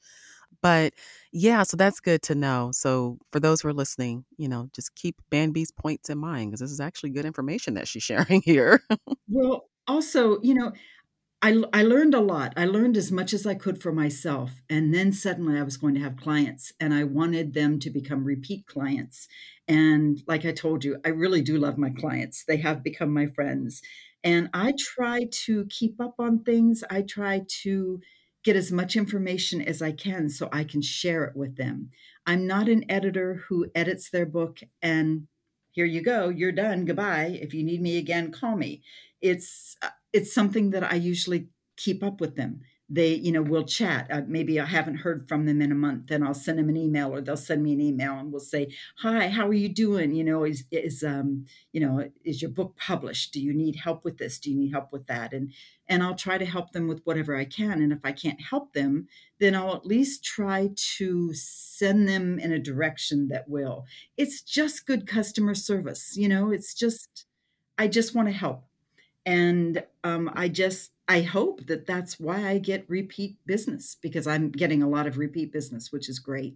But 0.62 0.94
yeah, 1.34 1.64
so 1.64 1.76
that's 1.76 2.00
good 2.00 2.22
to 2.24 2.36
know. 2.36 2.72
So 2.74 3.18
for 3.34 3.42
those 3.42 3.60
who 3.60 3.68
are 3.68 3.74
listening, 3.74 4.24
you 4.38 4.48
know, 4.48 4.70
just 4.74 4.96
keep 4.96 5.18
Bambi's 5.30 5.72
points 5.72 6.10
in 6.10 6.20
mind 6.20 6.52
because 6.52 6.62
this 6.62 6.72
is 6.72 6.80
actually 6.80 7.10
good 7.10 7.26
information 7.26 7.74
that 7.74 7.88
she's 7.88 8.04
sharing 8.12 8.42
here. 8.42 8.82
Well, 9.28 9.66
also, 9.88 10.42
you 10.42 10.54
know, 10.54 10.72
I 11.42 11.64
I 11.74 11.84
learned 11.84 12.14
a 12.14 12.20
lot. 12.20 12.54
I 12.56 12.66
learned 12.66 12.98
as 12.98 13.12
much 13.12 13.34
as 13.34 13.48
I 13.48 13.56
could 13.56 13.82
for 13.82 13.92
myself, 13.92 14.62
and 14.70 14.94
then 14.94 15.12
suddenly 15.12 15.58
I 15.60 15.64
was 15.64 15.78
going 15.78 15.96
to 15.96 16.02
have 16.02 16.18
clients, 16.18 16.74
and 16.80 16.94
I 16.94 17.04
wanted 17.04 17.54
them 17.54 17.80
to 17.80 17.90
become 17.90 18.24
repeat 18.26 18.68
clients. 18.68 19.28
And 19.68 20.22
like 20.28 20.46
I 20.46 20.52
told 20.52 20.84
you, 20.84 20.98
I 21.06 21.10
really 21.10 21.42
do 21.42 21.58
love 21.58 21.78
my 21.78 21.90
clients. 21.90 22.44
They 22.44 22.58
have 22.58 22.84
become 22.84 23.14
my 23.14 23.26
friends. 23.26 23.82
And 24.24 24.50
I 24.54 24.74
try 24.78 25.28
to 25.46 25.66
keep 25.66 26.00
up 26.00 26.16
on 26.20 26.44
things. 26.44 26.84
I 26.92 27.02
try 27.02 27.44
to 27.64 28.02
get 28.44 28.56
as 28.56 28.72
much 28.72 28.96
information 28.96 29.62
as 29.62 29.82
I 29.82 29.92
can 29.94 30.30
so 30.30 30.50
I 30.52 30.64
can 30.64 30.82
share 30.82 31.24
it 31.24 31.36
with 31.36 31.58
them. 31.58 31.90
I'm 32.26 32.46
not 32.46 32.70
an 32.70 32.86
editor 32.90 33.46
who 33.48 33.72
edits 33.74 34.10
their 34.10 34.26
book 34.26 34.60
and 34.82 35.28
here 35.72 35.86
you 35.86 36.02
go, 36.04 36.30
you're 36.30 36.52
done. 36.52 36.86
Goodbye. 36.86 37.40
If 37.42 37.54
you 37.54 37.64
need 37.64 37.82
me 37.82 37.98
again, 37.98 38.32
call 38.32 38.58
me. 38.58 38.84
It's 39.22 39.78
uh, 39.82 39.90
it's 40.14 40.34
something 40.34 40.72
that 40.72 40.84
I 40.84 40.96
usually 40.96 41.50
keep 41.78 42.04
up 42.04 42.22
with 42.22 42.36
them. 42.36 42.62
they, 42.94 43.14
you 43.14 43.32
know, 43.32 43.42
we'll 43.42 43.64
chat. 43.64 44.08
Uh, 44.12 44.22
maybe 44.28 44.60
I 44.60 44.66
haven't 44.66 44.98
heard 44.98 45.26
from 45.30 45.46
them 45.46 45.62
in 45.62 45.72
a 45.72 45.76
month, 45.76 46.08
then 46.08 46.24
I'll 46.24 46.34
send 46.34 46.60
them 46.60 46.68
an 46.68 46.76
email 46.76 47.14
or 47.14 47.22
they'll 47.22 47.38
send 47.38 47.64
me 47.64 47.72
an 47.72 47.80
email 47.80 48.20
and 48.20 48.32
we'll 48.32 48.42
say, 48.42 48.68
"Hi, 48.98 49.30
how 49.30 49.48
are 49.48 49.54
you 49.54 49.70
doing? 49.70 50.14
You 50.14 50.26
know, 50.26 50.44
is 50.44 50.66
is 50.72 51.02
um, 51.02 51.46
you 51.72 51.80
know, 51.80 52.12
is 52.26 52.42
your 52.42 52.52
book 52.52 52.76
published? 52.76 53.32
Do 53.34 53.40
you 53.42 53.54
need 53.54 53.78
help 53.78 54.04
with 54.04 54.18
this? 54.18 54.40
Do 54.40 54.52
you 54.52 54.58
need 54.58 54.72
help 54.74 54.92
with 54.92 55.08
that?" 55.08 55.32
And 55.34 55.54
and 55.88 56.04
I'll 56.04 56.16
try 56.16 56.38
to 56.38 56.46
help 56.46 56.72
them 56.74 56.88
with 56.90 57.02
whatever 57.06 57.36
I 57.36 57.46
can. 57.46 57.82
And 57.82 57.94
if 57.94 58.00
I 58.04 58.12
can't 58.12 58.42
help 58.42 58.74
them, 58.74 59.08
then 59.40 59.56
I'll 59.56 59.76
at 59.76 59.86
least 59.86 60.24
try 60.26 60.70
to 60.98 61.34
send 61.34 62.10
them 62.10 62.40
in 62.40 62.52
a 62.52 62.60
direction 62.60 63.30
that 63.30 63.48
will. 63.50 63.86
It's 64.18 64.42
just 64.42 64.86
good 64.86 65.08
customer 65.08 65.56
service, 65.56 66.16
you 66.18 66.28
know, 66.28 66.52
it's 66.52 66.74
just 66.74 67.26
I 67.78 67.88
just 67.88 68.14
want 68.16 68.28
to 68.28 68.34
help. 68.34 68.66
And 69.26 69.84
um, 70.04 70.32
I 70.34 70.48
just 70.48 70.92
I 71.08 71.22
hope 71.22 71.68
that 71.68 71.86
that's 71.86 72.20
why 72.20 72.48
I 72.48 72.58
get 72.58 72.86
repeat 72.88 73.38
business 73.46 73.98
because 74.02 74.28
I'm 74.28 74.50
getting 74.50 74.82
a 74.82 74.90
lot 74.90 75.08
of 75.08 75.18
repeat 75.18 75.52
business, 75.52 75.92
which 75.92 76.10
is 76.10 76.20
great. 76.20 76.56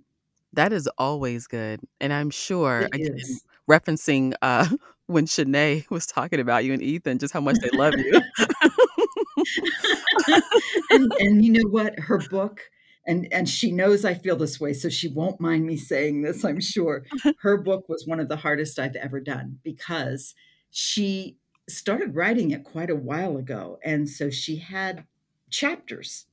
That 0.53 0.72
is 0.72 0.88
always 0.97 1.47
good, 1.47 1.82
and 1.99 2.13
I'm 2.13 2.30
sure, 2.30 2.88
again, 2.93 3.18
referencing, 3.70 4.34
uh, 4.41 4.70
when 5.07 5.26
Shanae 5.26 5.88
was 5.91 6.05
talking 6.05 6.39
about 6.39 6.63
you 6.63 6.74
and 6.74 6.82
Ethan, 6.82 7.20
just 7.20 7.34
how 7.34 7.41
much 7.41 7.57
they 7.59 7.78
love 7.78 7.93
you. 7.97 8.22
And 10.89 11.11
and 11.20 11.45
you 11.45 11.51
know 11.51 11.70
what? 11.70 11.99
Her 11.99 12.20
book 12.30 12.61
and 13.05 13.28
and 13.32 13.47
she 13.47 13.72
knows 13.72 14.05
I 14.05 14.13
feel 14.13 14.36
this 14.36 14.59
way, 14.59 14.74
so 14.74 14.89
she 14.89 15.07
won't 15.07 15.41
mind 15.41 15.66
me 15.66 15.78
saying 15.78 16.22
this, 16.22 16.43
I'm 16.43 16.59
sure. 16.59 17.05
Her 17.39 17.57
book 17.57 17.88
was 17.89 18.05
one 18.05 18.20
of 18.20 18.30
the 18.30 18.38
hardest 18.38 18.80
I've 18.80 18.95
ever 18.95 19.20
done 19.20 19.59
because 19.63 20.34
she 20.72 21.38
started 21.68 22.16
writing 22.16 22.51
it 22.51 22.63
quite 22.63 22.89
a 22.89 22.95
while 22.95 23.38
ago, 23.38 23.80
and 23.84 24.09
so 24.09 24.30
she 24.30 24.57
had 24.57 25.05
chapters, 25.49 26.26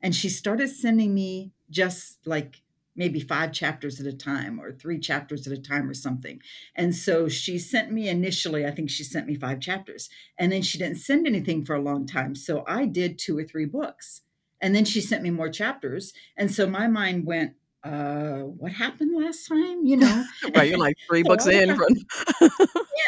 and 0.00 0.14
she 0.14 0.28
started 0.28 0.68
sending 0.68 1.14
me 1.14 1.52
just, 1.70 2.18
like, 2.26 2.62
maybe 2.96 3.20
5 3.20 3.52
chapters 3.52 4.00
at 4.00 4.06
a 4.06 4.12
time 4.16 4.60
or 4.60 4.72
3 4.72 4.98
chapters 4.98 5.46
at 5.46 5.52
a 5.56 5.60
time 5.60 5.88
or 5.88 5.94
something, 5.94 6.40
and 6.74 6.94
so 6.96 7.28
she 7.28 7.58
sent 7.58 7.92
me 7.92 8.08
initially 8.08 8.66
I 8.66 8.72
think 8.72 8.90
she 8.90 9.04
sent 9.04 9.26
me 9.26 9.34
5 9.36 9.60
chapters, 9.60 10.08
and 10.38 10.50
then 10.50 10.62
she 10.62 10.78
didn't 10.78 10.96
send 10.98 11.26
anything 11.26 11.64
for 11.64 11.74
a 11.76 11.82
long 11.82 12.06
time, 12.06 12.34
so 12.34 12.64
I 12.66 12.86
did 12.86 13.18
2 13.18 13.38
or 13.38 13.44
3 13.44 13.66
books, 13.66 14.22
and 14.60 14.74
then 14.74 14.84
she 14.84 15.00
sent 15.00 15.22
me 15.22 15.30
more 15.30 15.48
chapters, 15.50 16.12
and 16.36 16.50
so 16.50 16.66
my 16.68 16.88
mind 16.88 17.24
went, 17.26 17.54
"Uh, 17.84 18.38
what 18.40 18.72
happened 18.72 19.12
last 19.16 19.46
time?" 19.48 19.84
You 19.84 19.96
know? 19.98 20.24
Right, 20.54 20.68
you're 20.70 20.78
like 20.78 20.96
3 21.08 21.24
So 21.24 21.28
books 21.28 21.46
I 21.46 21.52
in 21.52 21.68
have 21.68 21.76
from 21.76 21.88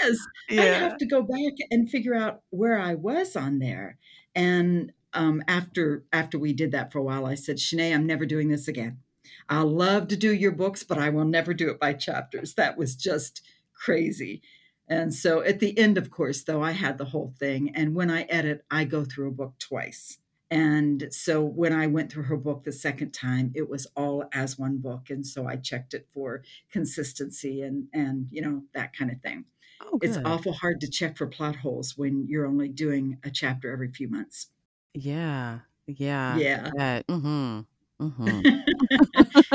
Yes, 0.03 0.29
I 0.59 0.67
have 0.67 0.97
to 0.99 1.07
go 1.07 1.23
back 1.23 1.55
and 1.71 1.91
figure 1.91 2.15
out 2.15 2.43
where 2.51 2.79
I 2.79 2.95
was 2.95 3.37
on 3.37 3.59
there, 3.59 3.99
and, 4.35 4.93
um, 5.13 5.43
after 5.49 6.05
after 6.13 6.39
we 6.39 6.53
did 6.53 6.73
that 6.73 6.93
for 6.93 6.99
a 6.99 7.03
while, 7.03 7.27
I 7.27 7.35
said, 7.35 7.57
"Shanae, 7.59 7.95
I'm 7.95 8.07
never 8.07 8.27
doing 8.27 8.49
this 8.49 8.69
again. 8.69 8.99
I'll 9.49 9.67
love 9.69 10.09
to 10.09 10.17
do 10.17 10.33
your 10.35 10.53
books, 10.53 10.83
but 10.85 10.99
I 10.99 11.11
will 11.11 11.25
never 11.25 11.53
do 11.55 11.71
it 11.71 11.81
by 11.81 11.95
chapters." 11.95 12.55
That 12.55 12.79
was 12.79 12.95
just 12.97 13.43
crazy, 13.75 14.43
and 14.89 15.13
so 15.15 15.43
at 15.43 15.59
the 15.61 15.77
end, 15.79 15.99
of 15.99 16.11
course, 16.11 16.43
though, 16.45 16.63
I 16.63 16.73
had 16.73 16.99
the 16.99 17.07
whole 17.07 17.35
thing, 17.39 17.71
and 17.75 17.95
when 17.95 18.11
I 18.11 18.23
edit, 18.25 18.65
I 18.71 18.85
go 18.85 19.05
through 19.05 19.29
a 19.29 19.33
book 19.33 19.55
twice, 19.59 20.19
and 20.51 21.09
so 21.13 21.45
when 21.45 21.73
I 21.73 21.87
went 21.87 22.11
through 22.13 22.25
her 22.25 22.37
book 22.37 22.65
the 22.65 22.73
2nd 22.73 23.13
time, 23.13 23.53
it 23.55 23.69
was 23.69 23.87
all 23.97 24.25
as 24.33 24.59
1 24.59 24.79
book, 24.79 25.11
and 25.11 25.27
so 25.27 25.47
I 25.47 25.57
checked 25.57 25.95
it 25.95 26.09
for 26.13 26.43
consistency 26.71 27.63
and 27.63 27.89
and, 27.93 28.29
you 28.31 28.43
know, 28.43 28.65
that 28.75 28.93
kinda 28.95 29.17
thing. 29.17 29.47
Oh, 29.83 30.01
It's 30.01 30.19
awful 30.25 30.55
hard 30.55 30.81
to 30.83 30.91
check 30.91 31.17
for 31.19 31.27
plot 31.29 31.57
holes 31.57 31.97
when 31.99 32.27
you're 32.29 32.47
only 32.47 32.69
doing 32.71 33.19
a 33.25 33.31
chapter 33.31 33.73
every 33.73 33.93
few 33.93 34.09
months. 34.09 34.51
Yeah, 34.95 35.61
yeah, 35.87 36.43
Yeah. 36.43 36.73
bet. 36.77 37.07
Mm-hmm. 37.07 37.61
Mhm, 38.01 38.47
mhm. 38.47 38.65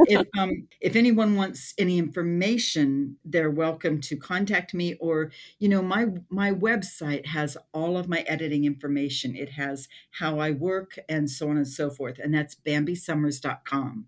If, 0.06 0.28
um, 0.38 0.68
if 0.82 0.96
anyone 0.96 1.36
wants 1.36 1.74
any 1.78 1.98
information, 1.98 3.18
they're 3.26 3.50
welcome 3.52 4.02
to 4.02 4.18
contact 4.18 4.74
me 4.74 4.96
or, 4.96 5.32
you 5.60 5.68
know, 5.70 5.82
my 5.82 6.08
my 6.30 6.52
website 6.52 7.26
has 7.28 7.58
all 7.74 7.98
of 7.98 8.08
my 8.08 8.20
editing 8.22 8.66
information. 8.66 9.36
It 9.36 9.52
has 9.52 9.88
how 10.12 10.39
I 10.39 10.52
work 10.52 10.98
and 11.10 11.30
so 11.30 11.50
on 11.50 11.58
and 11.58 11.68
so 11.68 11.89
forth, 11.89 12.20
and 12.20 12.34
that's 12.34 12.56
bambisummers.com, 12.56 14.08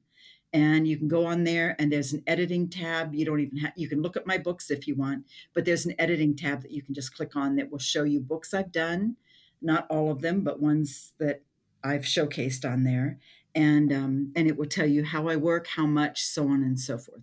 and 0.54 0.88
you 0.88 0.98
can 0.98 1.08
go 1.08 1.26
on 1.26 1.44
there 1.44 1.76
and 1.80 1.92
there's 1.92 2.14
an 2.14 2.24
editing 2.28 2.70
tab. 2.70 3.14
You 3.16 3.26
don't 3.26 3.40
even 3.42 3.58
ha 3.58 3.72
you 3.76 3.90
can 3.90 4.02
look 4.02 4.18
at 4.18 4.28
my 4.28 4.38
books 4.38 4.72
if 4.72 4.88
you 4.88 4.96
want, 4.96 5.26
but 5.54 5.66
there's 5.66 5.86
an 5.86 5.96
editing 6.00 6.36
tab 6.36 6.62
that 6.62 6.72
you 6.72 6.84
can 6.84 6.94
just 6.94 7.16
click 7.16 7.36
on 7.36 7.56
that 7.58 7.72
will 7.72 7.80
show 7.80 8.04
you 8.04 8.20
books 8.22 8.54
I've 8.54 8.72
done, 8.72 9.18
not 9.62 9.88
all 9.90 10.12
of 10.12 10.22
them, 10.22 10.44
but 10.44 10.62
ones 10.62 11.14
that 11.20 11.44
I've 11.84 12.04
showcased 12.04 12.70
on 12.70 12.84
there, 12.84 13.20
and, 13.58 13.92
um, 13.92 14.32
and 14.36 14.48
it 14.48 14.56
will 14.58 14.68
tell 14.68 14.86
you 14.88 15.04
how 15.04 15.28
I 15.28 15.36
work, 15.36 15.68
how 15.68 15.88
much, 15.88 16.24
so 16.24 16.44
on 16.44 16.64
and 16.64 16.80
so 16.80 16.98
forth. 16.98 17.22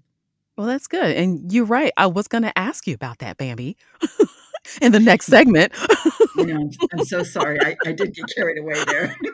Well, 0.56 0.66
that's 0.66 0.86
good, 0.86 1.16
and 1.16 1.52
you're 1.52 1.64
right, 1.64 1.92
I 1.96 2.06
was 2.06 2.28
gonna 2.28 2.52
ask 2.56 2.86
you 2.86 2.94
about 2.94 3.18
that, 3.18 3.38
Bambi, 3.38 3.76
in 4.82 4.92
the 4.92 5.00
next 5.00 5.26
segment. 5.26 5.72
You 6.36 6.46
know, 6.46 6.56
I'm 6.56 6.70
I'm 6.92 7.04
so 7.04 7.22
sorry. 7.22 7.58
I 7.60 7.76
I 7.86 7.92
did 7.92 8.14
get 8.14 8.26
carried 8.36 8.58
away 8.58 8.82
there. 8.84 9.16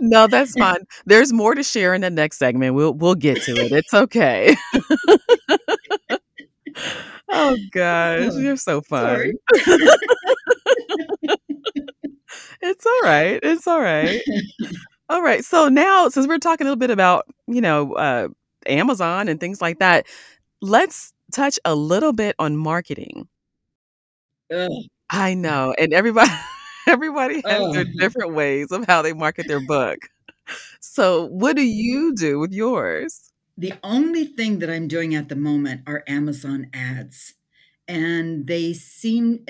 No, 0.00 0.26
that's 0.26 0.52
fine. 0.54 0.84
There's 1.06 1.32
more 1.32 1.54
to 1.54 1.62
share 1.62 1.94
in 1.94 2.00
the 2.00 2.10
next 2.10 2.38
segment. 2.38 2.74
We'll 2.74 2.92
we'll 2.92 3.14
get 3.14 3.42
to 3.42 3.52
it. 3.52 3.72
It's 3.72 3.94
okay. 3.94 4.56
Oh 7.34 7.56
gosh, 7.70 8.34
you're 8.34 8.58
so 8.58 8.82
fun. 8.82 9.32
It's 12.62 12.86
alright, 12.86 13.40
it's 13.42 13.66
alright. 13.66 14.20
Alright, 15.12 15.44
so 15.44 15.68
now 15.68 16.08
since 16.08 16.26
we're 16.26 16.38
talking 16.38 16.66
a 16.66 16.70
little 16.70 16.78
bit 16.78 16.90
about, 16.90 17.26
you 17.46 17.60
know, 17.60 17.92
uh, 17.94 18.28
Amazon 18.66 19.28
and 19.28 19.40
things 19.40 19.60
like 19.60 19.80
that, 19.80 20.06
let's 20.60 21.12
touch 21.32 21.58
a 21.64 21.74
little 21.74 22.12
bit 22.12 22.36
on 22.38 22.56
marketing. 22.56 23.28
Ugh. 24.54 24.70
I 25.10 25.34
know, 25.34 25.74
and 25.78 25.92
everybody 25.92 26.30
everybody 26.86 27.42
has 27.46 27.72
their 27.72 27.84
different 27.84 28.32
ways 28.34 28.70
of 28.70 28.86
how 28.86 29.02
they 29.02 29.12
market 29.12 29.48
their 29.48 29.60
book. 29.60 29.98
So, 30.80 31.26
what 31.26 31.56
do 31.56 31.62
you 31.62 32.14
do 32.14 32.38
with 32.38 32.52
yours? 32.52 33.32
The 33.58 33.74
only 33.82 34.24
thing 34.24 34.58
that 34.60 34.70
I'm 34.70 34.88
doing 34.88 35.14
at 35.14 35.28
the 35.28 35.36
moment 35.36 35.82
are 35.86 36.04
Amazon 36.08 36.68
ads, 36.72 37.34
and 37.92 38.46
they 38.48 38.72
seem 38.72 39.44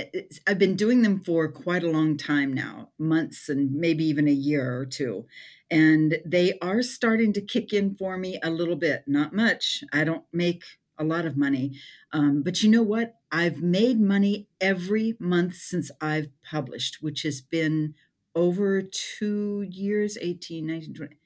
I've 0.47 0.59
been 0.59 0.76
doing 0.76 1.03
them 1.03 1.20
for 1.20 1.49
quite 1.49 1.84
a 1.84 1.90
long 1.90 2.16
time 2.16 2.53
now, 2.53 2.90
months 2.99 3.49
and 3.49 3.72
maybe 3.74 4.05
even 4.05 4.28
a 4.28 4.32
year 4.32 4.76
or 4.78 4.86
2, 4.86 5.26
and 5.70 6.18
they 6.26 6.59
are 6.61 6.82
starting 6.82 7.32
to 7.34 7.40
kick 7.40 7.72
in 7.72 7.95
for 7.97 8.18
me 8.18 8.40
a 8.43 8.51
little 8.51 8.76
bit, 8.76 9.05
not 9.07 9.32
much. 9.34 9.84
I 9.93 10.05
don't 10.05 10.24
make 10.32 10.64
a 10.99 11.05
lot 11.05 11.26
of 11.26 11.36
money, 11.36 11.78
um, 12.12 12.43
but 12.43 12.62
you 12.62 12.70
know 12.70 12.82
what? 12.82 13.16
I've 13.30 13.62
made 13.62 14.01
money 14.01 14.49
every 14.61 15.16
month 15.20 15.55
since 15.57 15.90
I've 16.01 16.28
published, 16.43 17.03
which 17.03 17.22
has 17.22 17.40
been 17.40 17.95
over 18.34 18.82
2 18.82 19.62
years, 19.70 20.18
18, 20.20 20.66
19, 20.66 20.95
20 20.95 21.16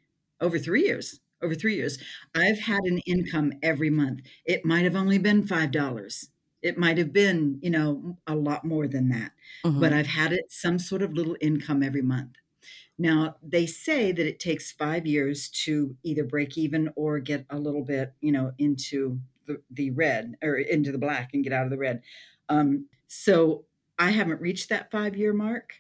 over 0.41 0.59
3 0.59 0.83
years, 0.85 1.21
over 1.43 1.55
3 1.55 1.75
years. 1.77 1.99
I've 2.35 2.61
had 2.61 2.81
an 2.85 2.99
income 3.07 3.55
every 3.63 3.91
month. 3.91 4.21
It 4.45 4.65
might 4.65 4.85
have 4.85 4.97
only 4.97 5.19
been 5.19 5.47
$5. 5.47 6.29
It 6.67 6.79
might 6.79 6.99
have 6.99 7.13
been, 7.13 7.59
you 7.63 7.71
know, 7.71 8.19
a 8.27 8.37
lot 8.37 8.65
more 8.65 8.89
than 8.89 9.09
that, 9.11 9.33
but 9.77 9.93
Mhm. 9.93 9.95
I've 9.95 10.07
had 10.09 10.33
it 10.33 10.47
some 10.51 10.79
sort 10.79 11.03
of 11.03 11.13
little 11.15 11.37
income 11.41 11.83
every 11.83 12.03
month. 12.03 12.35
Now, 12.99 13.37
they 13.43 13.67
say 13.67 14.13
that 14.13 14.27
it 14.27 14.41
takes 14.41 14.73
5 14.73 15.07
years 15.07 15.49
to 15.65 15.97
either 16.03 16.25
break 16.25 16.59
even 16.59 16.91
or 16.97 17.21
get 17.21 17.47
a 17.51 17.59
little 17.59 17.85
bit, 17.85 18.15
you 18.21 18.33
know, 18.33 18.53
into 18.59 19.21
the 19.47 19.63
the 19.71 19.91
red 19.93 20.37
or 20.43 20.57
into 20.57 20.93
the 20.93 20.99
black 20.99 21.31
and 21.35 21.45
get 21.45 21.53
out 21.53 21.65
of 21.67 21.71
the 21.71 21.79
red. 21.79 22.03
Um, 22.49 22.89
so 23.09 23.67
I 23.99 24.11
haven't 24.11 24.41
reached 24.41 24.69
that 24.71 24.91
5-year 24.91 25.33
mark, 25.35 25.75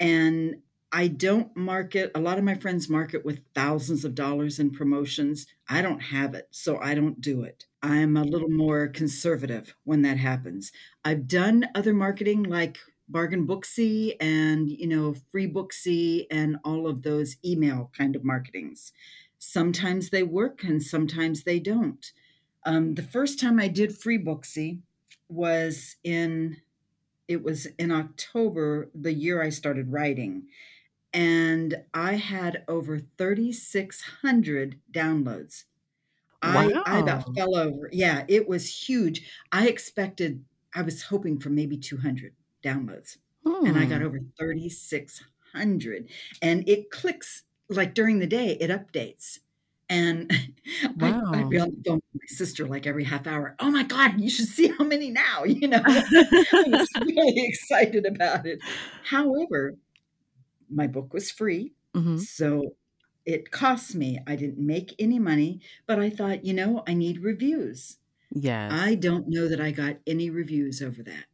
and 0.00 0.62
I 0.94 1.08
don't 1.08 1.56
market 1.56 2.10
a 2.14 2.20
lot 2.20 2.36
of 2.36 2.44
my 2.44 2.54
friends 2.54 2.88
market 2.88 3.24
with 3.24 3.40
thousands 3.54 4.04
of 4.04 4.14
dollars 4.14 4.58
in 4.58 4.70
promotions. 4.70 5.46
I 5.68 5.80
don't 5.80 6.00
have 6.00 6.34
it, 6.34 6.48
so 6.50 6.76
I 6.78 6.94
don't 6.94 7.20
do 7.20 7.42
it. 7.42 7.66
I'm 7.82 8.16
a 8.16 8.24
little 8.24 8.50
more 8.50 8.88
conservative 8.88 9.74
when 9.84 10.02
that 10.02 10.18
happens. 10.18 10.70
I've 11.04 11.26
done 11.26 11.68
other 11.74 11.94
marketing 11.94 12.42
like 12.42 12.78
Bargain 13.08 13.46
Booksy 13.46 14.16
and, 14.20 14.70
you 14.70 14.86
know, 14.86 15.14
Free 15.30 15.50
Booksy 15.50 16.26
and 16.30 16.58
all 16.62 16.86
of 16.86 17.02
those 17.02 17.36
email 17.44 17.90
kind 17.96 18.14
of 18.14 18.22
marketings. 18.22 18.92
Sometimes 19.38 20.10
they 20.10 20.22
work 20.22 20.62
and 20.62 20.82
sometimes 20.82 21.44
they 21.44 21.58
don't. 21.58 22.12
Um, 22.64 22.94
the 22.94 23.02
first 23.02 23.40
time 23.40 23.58
I 23.58 23.68
did 23.68 23.96
Free 23.96 24.18
Booksy 24.18 24.80
was 25.28 25.96
in 26.04 26.58
it 27.28 27.42
was 27.42 27.66
in 27.78 27.90
October, 27.90 28.90
the 28.94 29.12
year 29.12 29.42
I 29.42 29.48
started 29.48 29.92
writing, 29.92 30.48
and 31.12 31.84
I 31.94 32.14
had 32.14 32.64
over 32.68 32.98
3,600 33.18 34.80
downloads. 34.92 35.64
I 36.42 36.80
I 36.84 36.98
about 37.00 37.34
fell 37.36 37.56
over. 37.56 37.88
Yeah, 37.92 38.24
it 38.28 38.48
was 38.48 38.88
huge. 38.88 39.30
I 39.52 39.68
expected 39.68 40.44
I 40.74 40.82
was 40.82 41.02
hoping 41.04 41.38
for 41.40 41.50
maybe 41.50 41.76
200 41.78 42.34
downloads, 42.64 43.18
and 43.64 43.78
I 43.78 43.86
got 43.86 44.02
Hmm. 44.02 44.04
over 44.04 44.18
3,600. 44.38 46.10
and 46.42 46.68
it 46.68 46.90
clicks 46.90 47.44
like 47.68 47.94
during 47.94 48.18
the 48.18 48.26
day, 48.26 48.56
it 48.60 48.70
updates. 48.70 49.38
And 49.88 50.30
I, 51.00 51.14
I'd 51.34 51.48
be 51.48 51.58
on 51.58 51.70
the 51.70 51.82
phone 51.86 52.00
with 52.12 52.22
my 52.22 52.26
sister 52.36 52.66
like 52.66 52.86
every 52.86 53.04
half 53.04 53.26
hour. 53.26 53.54
Oh 53.60 53.70
my 53.70 53.82
God, 53.84 54.20
you 54.20 54.30
should 54.30 54.46
see 54.48 54.68
how 54.68 54.84
many 54.84 55.10
now, 55.10 55.44
you 55.46 55.68
know? 55.68 55.82
I 55.86 56.68
was 56.68 56.88
really 56.96 57.46
excited 57.46 58.06
about 58.06 58.46
it. 58.46 58.62
However, 59.02 59.74
my 60.74 60.86
book 60.86 61.12
was 61.12 61.30
free, 61.30 61.74
Mhm. 61.94 62.26
so 62.26 62.76
it 63.26 63.50
cost 63.52 63.94
me. 63.94 64.18
I 64.26 64.36
didn't 64.36 64.64
make 64.64 64.94
any 64.98 65.18
money, 65.18 65.60
but 65.86 65.98
I 66.00 66.10
thought, 66.10 66.44
you 66.44 66.54
know, 66.54 66.82
I 66.86 66.94
need 66.94 67.20
reviews. 67.20 67.98
Yes. 68.34 68.88
I 68.88 68.96
don't 68.96 69.28
know 69.28 69.48
that 69.48 69.60
I 69.60 69.72
got 69.72 69.98
any 70.06 70.30
reviews 70.30 70.82
over 70.82 71.02
that. 71.04 71.26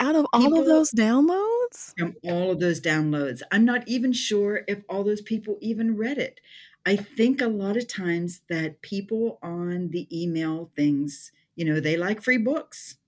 Out 0.00 0.16
of 0.16 0.26
all 0.32 0.58
of 0.58 0.66
those 0.66 0.90
downloads? 0.92 1.94
from 1.96 2.14
all 2.22 2.50
of 2.52 2.60
those 2.60 2.80
downloads, 2.80 3.42
I'm 3.50 3.64
not 3.64 3.86
even 3.88 4.12
sure 4.12 4.64
if 4.68 4.84
all 4.88 5.02
those 5.04 5.20
people 5.20 5.58
even 5.60 5.96
read 5.96 6.18
it. 6.18 6.40
I 6.86 6.96
think 6.96 7.40
a 7.40 7.48
lot 7.48 7.76
of 7.76 7.88
times 7.88 8.42
that 8.48 8.80
people 8.82 9.38
on 9.42 9.88
the 9.90 10.06
email 10.16 10.70
things, 10.76 11.32
you 11.56 11.64
know, 11.64 11.80
they 11.80 11.96
like 11.96 12.22
free 12.22 12.38
books. 12.38 12.98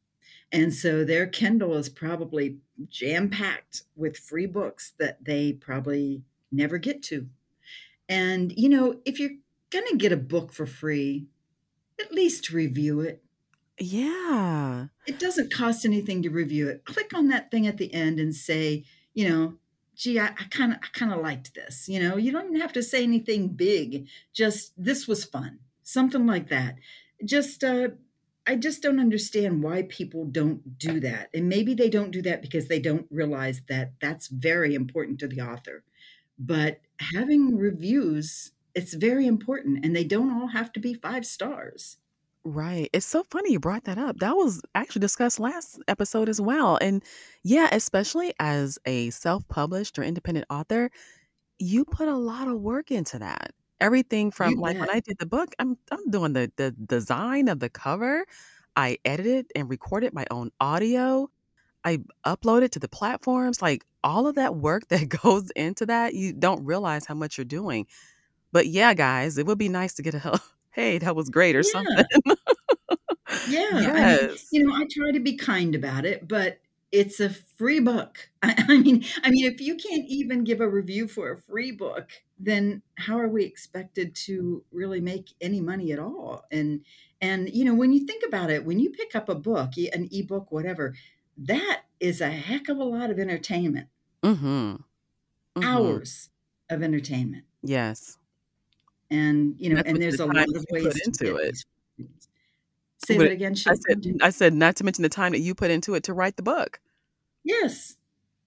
And 0.53 0.75
so 0.75 1.05
their 1.05 1.27
Kindle 1.27 1.75
is 1.77 1.89
probably 1.89 2.61
jam-packed 2.89 3.83
with 3.97 4.17
free 4.17 4.47
books 4.47 4.93
that 4.99 5.25
they 5.25 5.53
probably 5.53 6.25
never 6.53 6.79
get 6.79 7.03
to. 7.05 7.29
And, 8.09 8.53
you 8.57 8.69
know, 8.69 9.01
if 9.05 9.21
you're 9.21 9.39
gonna 9.71 9.97
get 9.97 10.13
a 10.13 10.17
book 10.19 10.53
for 10.53 10.67
free, 10.67 11.29
at 12.01 12.13
least 12.13 12.51
review 12.51 13.01
it. 13.01 13.25
Yeah. 13.79 14.89
It 15.07 15.19
doesn't 15.19 15.53
cost 15.53 15.85
anything 15.85 16.23
to 16.23 16.31
review 16.31 16.69
it. 16.69 16.85
Click 16.85 17.15
on 17.15 17.29
that 17.29 17.51
thing 17.51 17.67
at 17.67 17.79
the 17.79 17.93
end 17.93 18.21
and 18.21 18.35
say, 18.35 18.85
you 19.15 19.29
know, 19.29 19.59
"Gee, 19.97 20.19
I 20.19 20.29
I 20.29 20.45
kinda 20.51 20.79
I 20.83 20.87
kinda 20.93 21.17
liked 21.17 21.55
this," 21.55 21.89
you 21.89 21.99
know? 22.01 22.17
You 22.17 22.33
don't 22.33 22.49
even 22.49 22.61
have 22.61 22.73
to 22.75 22.83
say 22.83 23.03
anything 23.03 23.49
big, 23.49 24.09
just, 24.33 24.73
"This 24.77 25.09
was 25.09 25.25
fun." 25.25 25.61
Something 25.83 26.27
like 26.27 26.49
that. 26.49 26.77
Just, 27.25 27.65
uh 27.65 27.91
I 28.47 28.57
just 28.57 28.83
don't 28.83 28.99
understand 28.99 29.63
why 29.63 29.83
people 29.83 30.25
don't 30.25 30.79
do 30.79 30.99
that, 31.01 31.31
and 31.35 31.49
maybe 31.49 31.75
they 31.75 31.91
don't 31.91 32.11
do 32.11 32.23
that 32.23 32.43
because 32.43 32.69
they 32.69 32.81
don't 32.81 33.07
realize 33.11 33.63
that 33.69 33.93
that's 34.01 34.29
very 34.29 34.75
important 34.75 35.21
to 35.21 35.29
the 35.29 35.41
author. 35.41 35.85
But 36.39 36.81
having 37.15 37.57
reviews, 37.57 38.53
it's 38.75 38.95
very 38.95 39.27
important, 39.27 39.85
and 39.85 39.95
they 39.95 40.05
don't 40.05 40.33
all 40.33 40.49
have 40.49 40.73
to 40.73 40.81
be 40.81 40.95
5 40.95 41.27
stars. 41.27 41.99
Right. 42.43 42.89
It's 42.95 43.05
so 43.05 43.23
funny 43.25 43.53
you 43.53 43.61
brought 43.61 43.85
that 43.85 43.99
up. 43.99 44.17
That 44.21 44.35
was 44.35 44.63
actually 44.75 45.01
discussed 45.01 45.39
last 45.39 45.79
episode 45.89 46.29
as 46.31 46.41
well. 46.41 46.79
And 46.81 47.05
yeah, 47.45 47.69
especially 47.71 48.33
as 48.41 48.79
a 48.87 49.11
self-published 49.11 49.99
or 49.99 50.03
independent 50.03 50.47
author, 50.49 50.91
you 51.59 51.85
put 51.85 52.09
a 52.09 52.17
lot 52.17 52.49
of 52.49 52.59
work 52.59 52.91
into 52.91 53.19
that. 53.19 53.53
Everything 53.81 54.31
from 54.31 54.53
You 54.53 54.61
like 54.61 54.79
when. 54.79 54.91
I 54.91 55.01
did 55.01 55.19
the 55.19 55.27
book, 55.27 55.55
I'm 55.59 55.77
I'm 55.91 56.11
doing 56.11 56.33
the 56.35 56.53
the 56.57 56.71
design 56.73 57.49
of 57.49 57.61
the 57.61 57.69
cover. 57.71 58.25
I 58.77 58.99
edited 59.05 59.47
and 59.55 59.69
recorded 59.71 60.13
my 60.15 60.27
own 60.31 60.51
audio. 60.61 61.31
I 61.85 62.01
upload 62.27 62.63
it 62.63 62.73
to 62.73 62.79
the 62.81 62.89
platforms. 62.89 63.63
Like 63.63 63.85
all 64.05 64.27
of 64.27 64.37
that 64.37 64.57
work 64.57 64.89
that 64.91 65.09
goes 65.09 65.51
into 65.53 65.87
that, 65.87 66.15
you 66.15 66.33
don't 66.33 66.65
realize 66.65 67.07
how 67.07 67.15
much 67.15 67.39
you're 67.39 67.45
doing. 67.45 67.87
But 68.53 68.67
yeah, 68.69 68.95
guys, 68.95 69.39
it 69.39 69.47
would 69.47 69.59
be 69.59 69.69
nice 69.69 69.95
to 69.95 70.03
get 70.03 70.15
a 70.15 70.19
help. 70.21 70.41
hey, 70.73 70.99
that 70.99 71.17
was 71.17 71.31
great 71.31 71.57
or 71.57 71.63
something. 71.63 72.05
Yeah. 72.27 72.35
Yeah, 73.45 73.93
I 73.95 74.01
mean, 74.01 74.19
Yes. 74.21 74.49
you 74.51 74.65
know, 74.67 74.75
I 74.75 74.87
try 74.91 75.13
to 75.13 75.21
be 75.21 75.37
kind 75.37 75.75
about 75.75 76.05
it, 76.05 76.27
but 76.29 76.59
it's 76.93 77.21
a 77.21 77.31
free 77.31 77.81
book. 77.81 78.29
I 78.43 78.55
I 78.69 78.79
mean 78.79 79.05
I 79.23 79.31
mean, 79.31 79.47
if 79.51 79.61
you 79.61 79.77
can't 79.77 80.05
even 80.09 80.45
give 80.45 80.61
a 80.61 80.69
review 80.69 81.09
for 81.09 81.33
a 81.33 81.39
free 81.39 81.71
book, 81.73 82.11
then 82.41 82.83
how 82.97 83.19
are 83.19 83.29
we 83.29 83.45
expected 83.45 84.15
to 84.17 84.65
really 84.73 85.01
make 85.01 85.31
any 85.41 85.61
money 85.61 85.93
at 85.93 85.99
all? 86.01 86.47
And 86.51 86.85
and, 87.23 87.51
you 87.55 87.65
know, 87.67 87.75
when 87.75 87.93
you 87.93 88.07
think 88.07 88.25
about 88.27 88.51
it, 88.51 88.65
when 88.65 88.81
you 88.81 88.91
pick 88.91 89.15
up 89.15 89.29
a 89.29 89.35
book, 89.35 89.77
e 89.79 89.91
an 89.93 90.09
ebook, 90.13 90.51
whatever, 90.53 90.95
that 91.39 91.83
is 92.01 92.21
a 92.23 92.31
heck 92.31 92.69
of 92.71 92.79
a 92.79 92.85
lot 92.85 93.11
of 93.11 93.19
entertainment. 93.19 93.89
Mhm. 94.23 94.85
Mhm. 95.57 96.01
Hours 96.03 96.31
of 96.71 96.83
entertainment. 96.83 97.45
Yes. 97.63 98.19
And, 99.11 99.57
you 99.59 99.71
know, 99.71 99.83
to 99.85 99.85
and 99.85 100.01
there's 100.01 100.19
the 100.19 100.27
a 100.27 100.27
lot 100.27 100.47
of 100.55 100.65
ways 100.71 100.95
to 100.95 101.01
into 101.05 101.37
it. 101.37 101.57
Say 102.99 103.19
that 103.19 103.31
again, 103.33 103.55
I 103.67 103.75
said 103.75 104.07
I 104.23 104.31
said 104.31 104.55
not 104.55 104.77
to 104.77 104.85
mention 104.85 105.03
the 105.03 105.09
time 105.09 105.33
that 105.33 105.41
you 105.41 105.55
put 105.55 105.71
into 105.71 105.95
it 105.95 106.05
to 106.05 106.15
write 106.15 106.37
the 106.37 106.43
book. 106.43 106.81
Yes. 107.45 107.97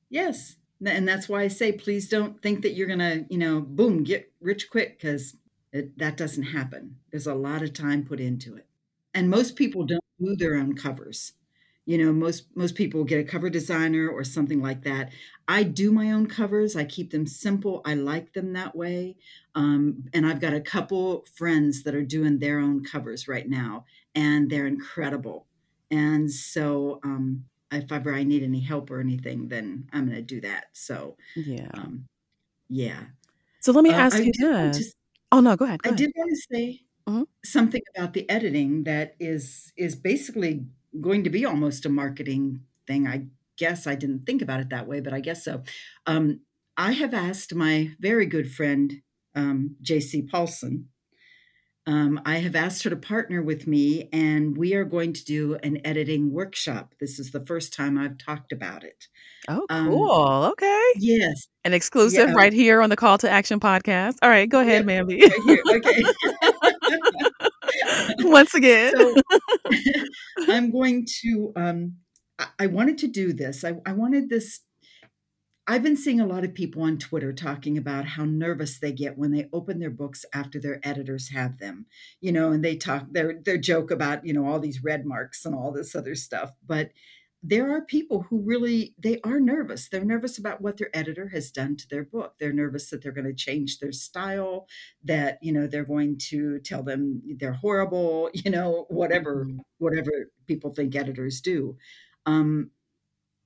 Yes. 0.09 0.57
And 0.85 1.07
that's 1.07 1.29
why 1.29 1.43
I 1.43 1.47
say, 1.47 1.71
please 1.71 2.09
don't 2.09 2.41
think 2.41 2.61
that 2.61 2.73
you're 2.73 2.87
gonna, 2.87 3.25
you 3.29 3.37
know, 3.37 3.61
boom, 3.61 4.03
get 4.03 4.31
rich 4.41 4.69
quick, 4.69 4.99
because 4.99 5.35
that 5.71 6.17
doesn't 6.17 6.43
happen. 6.43 6.97
There's 7.11 7.27
a 7.27 7.33
lot 7.35 7.61
of 7.63 7.73
time 7.73 8.05
put 8.05 8.19
into 8.19 8.55
it. 8.55 8.67
And 9.13 9.29
most 9.29 9.55
people 9.55 9.85
don't 9.85 10.03
do 10.19 10.35
their 10.35 10.55
own 10.55 10.75
covers. 10.75 11.33
You 11.85 11.97
know, 11.97 12.13
most 12.13 12.45
most 12.55 12.75
people 12.75 13.03
get 13.03 13.19
a 13.19 13.23
cover 13.23 13.49
designer 13.49 14.09
or 14.09 14.23
something 14.23 14.61
like 14.61 14.83
that. 14.83 15.11
I 15.47 15.63
do 15.63 15.91
my 15.91 16.11
own 16.11 16.27
covers. 16.27 16.75
I 16.75 16.85
keep 16.85 17.11
them 17.11 17.27
simple. 17.27 17.81
I 17.85 17.95
like 17.95 18.33
them 18.33 18.53
that 18.53 18.75
way. 18.75 19.17
Um, 19.55 20.05
and 20.13 20.25
I've 20.25 20.39
got 20.39 20.53
a 20.53 20.61
couple 20.61 21.25
friends 21.35 21.83
that 21.83 21.93
are 21.95 22.03
doing 22.05 22.39
their 22.39 22.59
own 22.59 22.83
covers 22.85 23.27
right 23.27 23.49
now, 23.49 23.85
and 24.15 24.49
they're 24.49 24.67
incredible. 24.67 25.47
And 25.91 26.31
so, 26.31 26.99
um, 27.03 27.45
if 27.73 27.91
ever 27.91 28.13
I 28.13 28.23
need 28.23 28.43
any 28.43 28.59
help 28.61 28.91
or 28.91 28.99
anything, 28.99 29.47
then 29.49 29.89
I'm 29.93 30.07
gonna 30.07 30.21
do 30.21 30.41
that. 30.41 30.67
So, 30.73 31.17
Yeah. 31.35 31.71
um, 31.75 32.07
yeah. 32.69 33.07
So 33.61 33.71
let 33.71 33.83
me 33.83 33.91
Uh, 33.91 33.93
ask 33.93 34.23
I 34.23 34.25
you 34.25 34.33
want 34.59 34.73
to 34.73 34.83
this 34.83 34.93
Oh, 35.31 35.39
no, 35.41 35.55
go 35.55 35.65
ahead, 35.65 35.81
I 35.83 35.91
ahead. 35.91 36.05
did 36.05 36.11
wanna 36.15 36.35
say 36.51 36.81
Mhm. 37.09 37.25
something 37.45 37.81
about 37.95 38.13
the 38.13 38.29
editing 38.29 38.83
that 38.85 39.15
is 39.19 39.73
is 39.77 39.95
basically 39.95 40.65
going 41.01 41.23
to 41.25 41.31
be 41.31 41.45
almost 41.45 41.85
a 41.85 41.89
marketing 41.89 42.65
thing. 42.87 43.07
I 43.07 43.27
guess 43.57 43.87
I 43.87 43.95
didn't 43.95 44.25
think 44.25 44.41
about 44.41 44.61
it 44.61 44.69
that 44.69 44.87
way, 44.87 45.01
but 45.01 45.13
I 45.13 45.21
guess 45.21 45.45
so. 45.45 45.63
Um, 46.07 46.41
I 46.77 46.93
have 46.93 47.13
asked 47.13 47.55
my 47.55 47.95
very 47.99 48.25
good 48.27 48.51
friend, 48.51 49.01
um, 49.35 49.77
J.C. 49.81 50.23
Paulson 50.23 50.89
um, 51.85 52.21
I 52.25 52.37
have 52.37 52.55
asked 52.55 52.83
her 52.83 52.89
to 52.89 52.95
partner 52.95 53.41
with 53.41 53.67
me, 53.67 54.09
and 54.13 54.57
we 54.57 54.73
are 54.73 54.85
going 54.85 55.13
to 55.13 55.23
do 55.25 55.55
an 55.63 55.79
editing 55.85 56.31
workshop. 56.31 56.93
This 56.99 57.19
is 57.19 57.31
the 57.31 57.45
first 57.45 57.73
time 57.73 57.97
I've 57.97 58.17
talked 58.17 58.51
about 58.53 58.83
it. 58.83 59.07
Oh, 59.49 59.65
Um 59.69 59.89
cool. 59.89 60.43
Okay. 60.51 60.83
Yes. 60.97 61.47
An 61.65 61.73
exclusive 61.73 62.29
um 62.29 62.35
right 62.35 62.53
here 62.53 62.81
on 62.81 62.89
the 62.89 62.95
Call 62.95 63.17
to 63.17 63.29
Action 63.29 63.59
podcast. 63.59 64.15
Alright, 64.23 64.47
go 64.49 64.61
ahead, 64.61 64.85
Yep, 64.85 65.07
Mandy. 65.07 65.21
right. 65.21 65.59
Okay. 65.75 66.03
Once 68.19 68.53
again. 68.53 68.93
So, 68.95 69.15
I'm 70.47 70.71
going 70.71 71.05
to, 71.21 71.51
um 71.55 71.95
I 72.39 72.47
I 72.59 72.67
wanted 72.67 72.97
to 72.99 73.07
do 73.07 73.33
this. 73.33 73.63
I 73.63 73.73
I 73.85 73.93
wanted 73.93 74.29
this 74.29 74.61
I've 75.65 75.83
been 75.83 75.95
seeing 75.95 76.19
a 76.19 76.25
lot 76.27 76.43
of 76.43 76.53
people 76.53 76.81
on 76.83 76.97
Twitter 76.97 77.31
talking 77.31 77.77
about 77.77 78.03
how 78.05 78.25
nervous 78.25 78.79
they 78.79 78.91
get 78.91 79.17
when 79.17 79.31
they 79.31 79.47
open 79.53 79.79
their 79.79 79.89
books 79.89 80.25
after 80.33 80.59
their 80.59 80.79
editors 80.83 81.29
have 81.29 81.57
them. 81.59 81.85
You 82.19 82.33
know, 82.33 82.51
and 82.51 82.63
they 82.63 82.75
talk 82.75 83.05
their 83.11 83.39
their 83.41 83.57
joke 83.57 83.89
about, 83.89 84.25
you 84.25 84.33
know, 84.33 84.45
all 84.45 84.59
these 84.59 84.83
red 84.83 85.05
marks 85.05 85.45
and 85.45 85.55
all 85.55 85.71
this 85.71 85.95
other 85.95 86.15
stuff. 86.15 86.51
But 86.65 86.91
there 87.45 87.71
are 87.75 87.81
people 87.85 88.23
who 88.23 88.41
really 88.41 88.93
they 88.97 89.21
are 89.21 89.39
nervous. 89.39 89.87
They're 89.89 90.03
nervous 90.03 90.37
about 90.37 90.59
what 90.61 90.77
their 90.77 90.89
editor 90.93 91.29
has 91.29 91.49
done 91.51 91.77
to 91.77 91.87
their 91.89 92.03
book. 92.03 92.35
They're 92.39 92.53
nervous 92.53 92.89
that 92.89 93.01
they're 93.01 93.11
gonna 93.13 93.33
change 93.33 93.79
their 93.79 93.91
style, 93.93 94.67
that, 95.03 95.39
you 95.41 95.53
know, 95.53 95.67
they're 95.67 95.85
going 95.85 96.17
to 96.29 96.59
tell 96.59 96.83
them 96.83 97.21
they're 97.37 97.53
horrible, 97.53 98.29
you 98.33 98.51
know, 98.51 98.85
whatever 98.89 99.45
Mhm. 99.45 99.61
whatever 99.77 100.11
people 100.47 100.73
think 100.73 100.93
editors 100.95 101.39
do. 101.41 101.77
Um, 102.25 102.71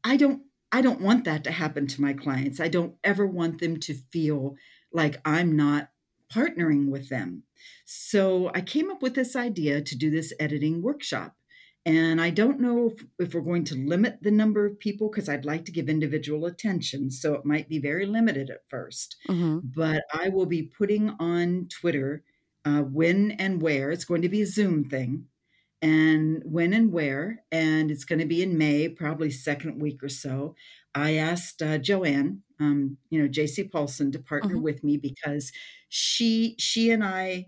I 0.03 0.17
don't 0.17 0.43
I 0.71 0.81
don't 0.81 1.01
want 1.01 1.23
that 1.25 1.43
to 1.45 1.51
happen 1.51 1.87
to 1.87 2.01
my 2.01 2.13
clients. 2.13 2.59
I 2.59 2.67
don't 2.67 2.97
ever 3.03 3.25
want 3.25 3.59
them 3.59 3.79
to 3.81 3.93
feel 4.11 4.55
like 4.91 5.21
I'm 5.25 5.55
not 5.55 5.91
partnering 6.31 6.89
with 6.89 7.09
them. 7.09 7.43
So, 7.85 8.51
I 8.53 8.61
came 8.61 8.91
up 8.91 9.01
with 9.01 9.15
this 9.15 9.35
idea 9.35 9.81
to 9.81 9.97
do 9.97 10.09
this 10.11 10.33
editing 10.39 10.81
workshop. 10.81 11.35
And 11.85 12.19
I 12.19 12.31
don't 12.31 12.59
know 12.59 12.87
if 12.87 13.05
if 13.19 13.33
we're 13.33 13.41
going 13.41 13.63
to 13.65 13.75
limit 13.75 14.19
the 14.21 14.31
number 14.31 14.65
of 14.65 14.77
people 14.79 15.09
because 15.09 15.29
I'd 15.29 15.45
like 15.45 15.63
to 15.65 15.71
give 15.71 15.87
individual 15.87 16.45
attention, 16.45 17.09
so 17.11 17.33
it 17.35 17.45
might 17.45 17.69
be 17.69 17.79
very 17.79 18.05
limited 18.05 18.49
at 18.49 18.67
first. 18.69 19.15
Mhm. 19.27 19.61
But 19.63 20.03
I 20.13 20.27
will 20.29 20.45
be 20.47 20.63
putting 20.63 21.11
on 21.11 21.67
Twitter, 21.69 22.23
uh, 22.65 22.81
when 22.83 23.31
and 23.31 23.61
where 23.61 23.89
it's 23.91 24.03
going 24.05 24.21
to 24.23 24.29
be 24.29 24.41
a 24.41 24.45
Zoom 24.45 24.83
thing, 24.89 25.27
and 25.87 26.41
when 26.45 26.73
and 26.73 26.91
where, 26.91 27.43
and 27.51 27.91
it's 27.91 28.05
gonna 28.05 28.25
be 28.25 28.41
in 28.43 28.57
May, 28.57 28.89
probably 28.89 29.31
2nd 29.31 29.81
week 29.81 30.03
or 30.03 30.09
so. 30.09 30.55
I 30.95 31.15
asked, 31.15 31.61
uh, 31.61 31.77
Joanne, 31.79 32.43
um, 32.59 32.97
you 33.11 33.21
know, 33.21 33.27
J.C. 33.27 33.63
Paulson 33.69 34.11
to 34.13 34.19
partner 34.19 34.57
Mhm. 34.57 34.63
with 34.67 34.83
me 34.83 34.97
because 34.97 35.51
she 35.89 36.55
she 36.59 36.91
and 36.91 37.03
I 37.03 37.47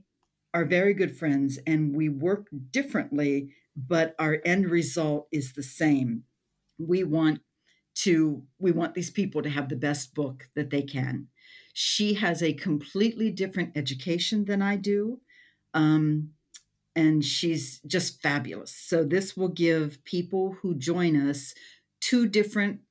are 0.54 0.66
very 0.66 0.94
good 0.94 1.16
friends, 1.18 1.60
and 1.68 1.96
we 1.96 2.10
work 2.10 2.48
differently, 2.72 3.54
but 3.76 4.16
our 4.20 4.42
end 4.46 4.70
result 4.70 5.28
is 5.32 5.54
the 5.54 5.64
same. 5.64 6.24
We 6.80 7.04
want 7.04 7.42
to 7.96 8.46
we 8.60 8.72
want 8.72 8.94
these 8.96 9.12
people 9.12 9.42
to 9.44 9.50
have 9.50 9.70
the 9.70 9.76
best 9.76 10.14
book 10.16 10.50
that 10.56 10.70
they 10.70 10.84
can. 10.84 11.28
She 11.74 12.16
has 12.16 12.42
a 12.44 12.54
completely 12.54 13.32
different 13.32 13.76
education 13.78 14.46
than 14.46 14.62
I 14.62 14.78
do. 14.78 15.22
Um, 15.74 16.34
and 17.00 17.24
she's 17.24 17.80
just 17.88 18.22
fabulous. 18.22 18.76
So, 18.76 19.06
this 19.06 19.38
will 19.38 19.48
give 19.48 20.04
people 20.04 20.58
who 20.62 20.76
join 20.76 21.16
us 21.16 21.54
two 22.02 22.28
different 22.28 22.82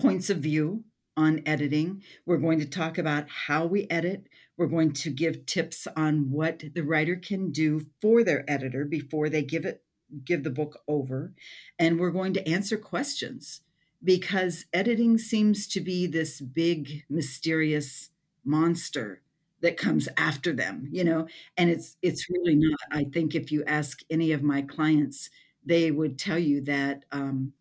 points 0.00 0.30
of 0.30 0.38
view 0.38 0.82
on 1.16 1.42
editing. 1.46 2.02
We're 2.26 2.38
going 2.38 2.58
to 2.58 2.66
talk 2.66 2.98
about 2.98 3.28
how 3.46 3.66
we 3.66 3.86
edit. 3.88 4.26
We're 4.56 4.66
going 4.66 4.92
to 4.94 5.10
give 5.10 5.46
tips 5.46 5.86
on 5.96 6.32
what 6.32 6.64
the 6.74 6.82
writer 6.82 7.14
can 7.14 7.52
do 7.52 7.86
for 8.02 8.24
their 8.24 8.44
editor 8.50 8.84
before 8.84 9.28
they 9.28 9.42
give 9.42 9.64
it 9.64 9.84
give 10.24 10.42
the 10.42 10.50
book 10.50 10.80
over. 10.88 11.32
And 11.78 12.00
we're 12.00 12.10
going 12.10 12.34
to 12.34 12.48
answer 12.48 12.76
questions 12.76 13.60
because 14.02 14.64
editing 14.72 15.18
seems 15.18 15.68
to 15.68 15.80
be 15.80 16.08
this 16.08 16.40
big 16.40 17.04
mysterious 17.08 18.10
monster 18.44 19.22
that 19.62 19.76
comes 19.76 20.08
after 20.16 20.52
them, 20.52 20.88
you 20.90 21.04
know, 21.04 21.26
and 21.56 21.70
it's 21.70 21.96
it's 22.02 22.28
really 22.30 22.54
not. 22.56 22.78
I 22.90 23.04
think 23.04 23.34
if 23.34 23.52
you 23.52 23.64
ask 23.66 24.00
any 24.10 24.32
of 24.32 24.42
my 24.42 24.62
clients, 24.62 25.30
they 25.64 25.90
would 25.90 26.18
tell 26.18 26.38
you 26.38 26.60
that 26.62 27.04
um, 27.12 27.52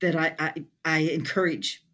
that 0.00 0.16
I, 0.16 0.34
I 0.38 0.64
I 0.84 0.98
encourage, 1.00 1.84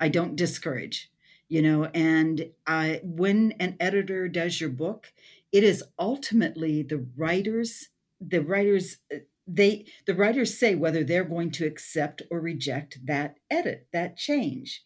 I 0.00 0.08
don't 0.08 0.36
discourage, 0.36 1.10
you 1.48 1.62
know, 1.62 1.84
and 1.86 2.50
I 2.66 3.00
when 3.02 3.52
an 3.60 3.76
editor 3.80 4.28
does 4.28 4.60
your 4.60 4.70
book, 4.70 5.12
it 5.52 5.64
is 5.64 5.84
ultimately 5.98 6.82
the 6.82 7.06
writers 7.16 7.88
the 8.20 8.40
writers 8.40 8.98
uh, 9.12 9.18
they 9.46 9.84
the 10.06 10.14
writers 10.14 10.58
say 10.58 10.74
whether 10.74 11.04
they're 11.04 11.24
going 11.24 11.50
to 11.52 11.66
accept 11.66 12.22
or 12.30 12.40
reject 12.40 12.98
that 13.04 13.36
edit 13.50 13.86
that 13.92 14.16
change 14.16 14.82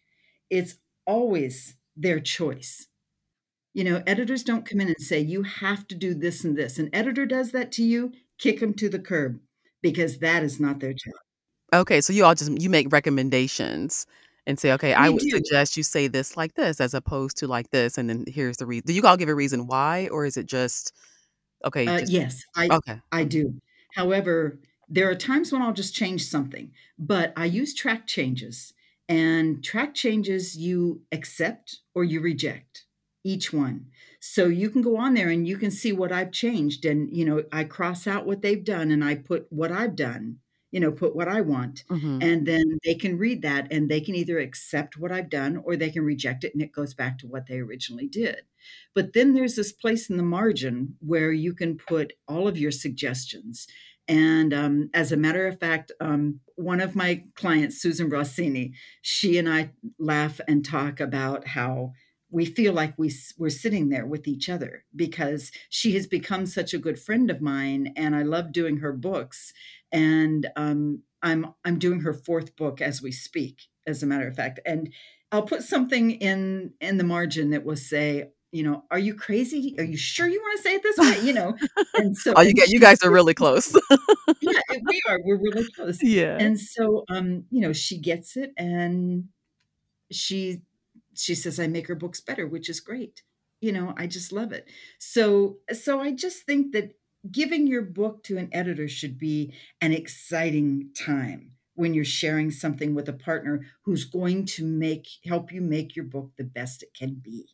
it's 0.51 0.77
always 1.07 1.77
their 1.97 2.19
choice 2.19 2.89
you 3.79 3.85
know, 3.85 4.03
editors 4.09 4.43
don't 4.43 4.67
come 4.67 4.81
in 4.81 4.89
and 4.89 5.01
say, 5.01 5.21
you 5.21 5.45
have 5.45 5.87
to 5.87 5.95
do 5.95 6.13
this 6.13 6.43
and 6.43 6.59
this. 6.59 6.81
An 6.81 6.91
editor 6.93 7.25
does 7.25 7.53
that 7.53 7.71
to 7.73 7.85
you, 7.85 8.11
kick 8.37 8.59
them 8.59 8.75
to 8.75 8.89
the 8.89 8.99
curb 8.99 9.39
because 9.83 10.19
that 10.19 10.43
is 10.43 10.59
not 10.59 10.81
their 10.81 10.93
job. 10.93 11.15
Okay, 11.73 12.01
so 12.01 12.13
you 12.13 12.25
all 12.25 12.35
just 12.35 12.51
you 12.61 12.71
make 12.71 12.91
recommendations 12.91 14.05
and 14.49 14.59
say, 14.59 14.73
okay, 14.73 14.95
I 14.95 15.09
would 15.09 15.21
do. 15.21 15.31
suggest 15.31 15.77
you 15.77 15.85
say 15.85 16.09
this 16.09 16.37
like 16.37 16.55
this 16.55 16.81
as 16.81 16.93
opposed 16.93 17.37
to 17.37 17.47
like 17.47 17.71
this, 17.71 17.97
and 17.97 18.11
then 18.11 18.25
here's 18.27 18.57
the 18.57 18.67
reason. 18.67 18.83
Do 18.85 18.95
you 18.95 19.07
all 19.07 19.17
give 19.17 19.29
a 19.29 19.35
reason 19.35 19.69
why, 19.69 20.09
or 20.11 20.27
is 20.27 20.37
it 20.37 20.47
just 20.47 20.93
okay? 21.65 21.87
Uh, 21.87 22.01
Just 22.01 22.11
yes, 22.11 22.43
I 22.57 22.67
okay. 22.73 23.01
I 23.13 23.23
do. 23.23 23.61
However, 23.95 24.59
there 24.89 25.09
are 25.09 25.15
times 25.15 25.53
when 25.53 25.63
I'll 25.63 25.73
just 25.73 25.95
change 25.95 26.25
something, 26.25 26.73
but 26.99 27.33
I 27.37 27.45
use 27.45 27.75
track 27.75 28.09
changes. 28.09 28.75
And 29.09 29.63
track 29.63 29.95
changes 29.95 30.57
you 30.57 31.03
accept 31.13 31.79
or 31.95 32.03
you 32.03 32.21
reject 32.21 32.88
each 33.25 33.53
one. 33.53 33.87
So 34.21 34.47
you 34.47 34.71
can 34.71 34.83
go 34.83 34.97
on 34.97 35.15
there 35.15 35.29
and 35.29 35.47
you 35.47 35.59
can 35.59 35.71
see 35.71 35.93
what 35.93 36.13
I've 36.13 36.33
changed 36.33 36.85
and 36.85 37.15
you 37.15 37.25
know, 37.25 37.45
I 37.53 37.65
cross 37.65 38.07
out 38.07 38.27
what 38.27 38.43
they've 38.43 38.65
done 38.65 38.91
and 38.91 39.05
I 39.05 39.17
put 39.17 39.47
what 39.51 39.73
I've 39.73 39.97
done, 39.97 40.39
you 40.71 40.81
know, 40.81 40.93
put 40.93 41.15
what 41.17 41.29
I 41.29 41.41
want. 41.41 41.85
Mhm. 41.91 42.31
And 42.31 42.47
then 42.47 42.79
they 42.85 42.95
can 42.95 43.19
read 43.19 43.43
that 43.43 43.73
and 43.73 43.89
they 43.89 44.01
can 44.01 44.15
either 44.15 44.39
accept 44.39 44.97
what 44.99 45.13
I've 45.13 45.31
done 45.31 45.57
or 45.57 45.77
they 45.77 45.91
can 45.91 46.03
reject 46.05 46.45
it 46.45 46.53
and 46.53 46.63
it 46.63 46.73
goes 46.73 46.95
back 46.95 47.19
to 47.19 47.27
what 47.27 47.47
they 47.47 47.59
originally 47.59 48.09
did. 48.09 48.43
But 48.95 49.13
then 49.13 49.35
there's 49.35 49.57
this 49.57 49.73
place 49.73 50.11
in 50.11 50.17
the 50.17 50.23
margin 50.23 50.97
where 51.01 51.33
you 51.33 51.55
can 51.55 51.77
put 51.77 52.13
all 52.27 52.49
of 52.49 52.59
your 52.59 52.71
suggestions. 52.71 53.67
And 54.07 54.55
um, 54.55 54.91
as 54.95 55.13
a 55.13 55.17
matter 55.17 55.47
of 55.47 55.61
fact, 55.61 55.93
um, 56.01 56.41
one 56.57 56.81
of 56.81 56.97
my 56.97 57.25
clients, 57.35 57.81
Susan 57.81 58.09
Rossini, 58.09 58.73
she 59.03 59.37
and 59.39 59.49
I 59.49 59.71
laugh 59.99 60.41
and 60.49 60.65
talk 60.65 60.99
about 60.99 61.47
how 61.47 61.93
we 62.31 62.45
feel 62.45 62.73
like 62.73 62.95
we, 62.99 63.13
we're 63.39 63.49
sitting 63.51 63.89
there 63.89 64.07
with 64.07 64.29
each 64.29 64.49
other 64.49 64.85
because 64.95 65.51
she 65.71 65.93
has 65.95 66.07
become 66.07 66.47
such 66.47 66.75
a 66.75 66.79
good 66.79 66.99
friend 66.99 67.31
of 67.31 67.41
mine 67.41 67.93
and 67.97 68.15
I 68.15 68.23
love 68.23 68.53
doing 68.53 68.79
her 68.79 68.93
books. 68.93 69.53
And 69.93 70.47
um, 70.57 71.03
I'm, 71.23 71.55
I'm 71.65 71.79
doing 71.79 72.01
her 72.01 72.13
fourth 72.13 72.55
book 72.57 72.81
as 72.81 73.01
we 73.03 73.13
speak, 73.13 73.63
as 73.87 74.03
a 74.03 74.07
matter 74.07 74.29
of 74.29 74.37
fact. 74.37 74.61
And 74.67 74.93
I'll 75.33 75.43
put 75.43 75.63
something 75.63 76.13
in 76.13 76.73
in 76.81 76.97
the 76.97 77.05
margin 77.05 77.51
that 77.51 77.65
will 77.65 77.77
say, 77.77 78.31
you 78.51 78.63
know, 78.63 78.85
"Are 78.91 78.99
you 78.99 79.15
crazy? 79.15 79.75
Are 79.79 79.85
you 79.85 79.99
sure 79.99 80.27
you 80.27 80.41
wanna 80.41 80.63
say 80.63 80.75
it 80.77 80.83
this 80.83 80.97
way?" 80.97 81.21
You 81.27 81.35
know? 81.35 81.55
And 81.95 82.17
so 82.17 82.33
Oh, 82.35 82.41
you 82.41 82.55
get 82.55 82.69
you 82.71 82.81
guys 82.81 83.03
are 83.03 83.11
really 83.11 83.35
close. 83.35 83.75
Yeah, 84.41 84.61
and 84.71 84.83
we 84.89 85.01
are, 85.09 85.19
we're 85.25 85.37
really 85.39 85.67
close. 85.75 85.99
Yeah. 86.03 86.37
And 86.39 86.59
so, 86.59 87.05
um, 87.11 87.45
you 87.51 87.61
know, 87.61 87.73
she 87.73 87.99
gets 87.99 88.37
it 88.37 88.53
and 88.57 89.25
she 90.11 90.63
she 91.19 91.35
says 91.35 91.59
I 91.61 91.67
make 91.67 91.89
her 91.89 91.95
books 91.95 92.21
better, 92.21 92.47
which 92.47 92.69
is 92.69 92.81
great. 92.81 93.23
You 93.61 93.73
know, 93.73 93.95
I 93.97 94.07
just 94.07 94.33
love 94.33 94.53
it. 94.53 94.69
So 94.99 95.59
so 95.73 96.01
I 96.01 96.13
just 96.13 96.45
think 96.45 96.73
that 96.73 96.93
giving 97.31 97.67
your 97.67 97.83
book 97.83 98.23
to 98.25 98.39
an 98.39 98.49
editor 98.53 98.89
should 98.89 99.19
be 99.19 99.53
an 99.81 99.93
exciting 99.93 100.91
time 100.97 101.53
when 101.75 101.95
you're 101.95 102.05
sharing 102.05 102.51
something 102.51 102.95
with 102.95 103.09
a 103.09 103.13
partner 103.13 103.67
who's 103.85 104.05
going 104.05 104.45
to 104.45 104.65
make 104.65 105.09
help 105.25 105.53
you 105.53 105.61
make 105.61 105.95
your 105.97 106.05
book 106.05 106.33
the 106.37 106.45
best 106.45 106.83
it 106.83 106.95
can 106.95 107.15
be. 107.15 107.49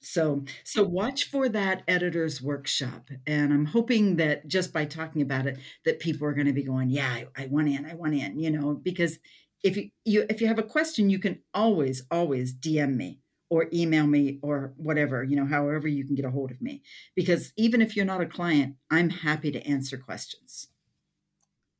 So 0.00 0.44
so 0.64 0.84
watch 0.84 1.24
for 1.24 1.48
that 1.48 1.82
editor's 1.88 2.40
workshop, 2.40 3.10
and 3.26 3.52
I'm 3.52 3.64
hoping 3.66 4.16
that 4.16 4.46
just 4.46 4.72
by 4.72 4.84
talking 4.84 5.22
about 5.22 5.46
it, 5.46 5.58
that 5.84 5.98
people 5.98 6.26
are 6.28 6.34
gonna 6.34 6.52
be 6.52 6.62
going, 6.62 6.90
"Yeah, 6.90 7.08
I 7.08 7.26
I 7.36 7.46
want 7.46 7.68
in, 7.68 7.84
I 7.84 7.94
want 7.94 8.14
in," 8.14 8.38
you 8.38 8.50
know, 8.50 8.74
because 8.74 9.18
if 9.62 9.76
you 9.76 9.90
you 10.04 10.26
if 10.30 10.40
you 10.40 10.46
have 10.46 10.58
a 10.58 10.62
question, 10.62 11.10
you 11.10 11.18
can 11.18 11.40
always, 11.54 12.04
always 12.10 12.54
DM 12.54 12.96
me 12.96 13.20
or 13.50 13.66
email 13.72 14.06
me 14.06 14.38
or 14.42 14.74
whatever, 14.76 15.24
you 15.24 15.34
know, 15.36 15.46
however 15.46 15.88
you 15.88 16.04
can 16.04 16.14
get 16.14 16.24
a 16.24 16.30
hold 16.30 16.50
of 16.50 16.60
me. 16.60 16.82
Because 17.16 17.52
even 17.56 17.80
if 17.80 17.96
you're 17.96 18.04
not 18.04 18.20
a 18.20 18.26
client, 18.26 18.76
I'm 18.90 19.10
happy 19.10 19.50
to 19.52 19.66
answer 19.66 19.96
questions. 19.96 20.68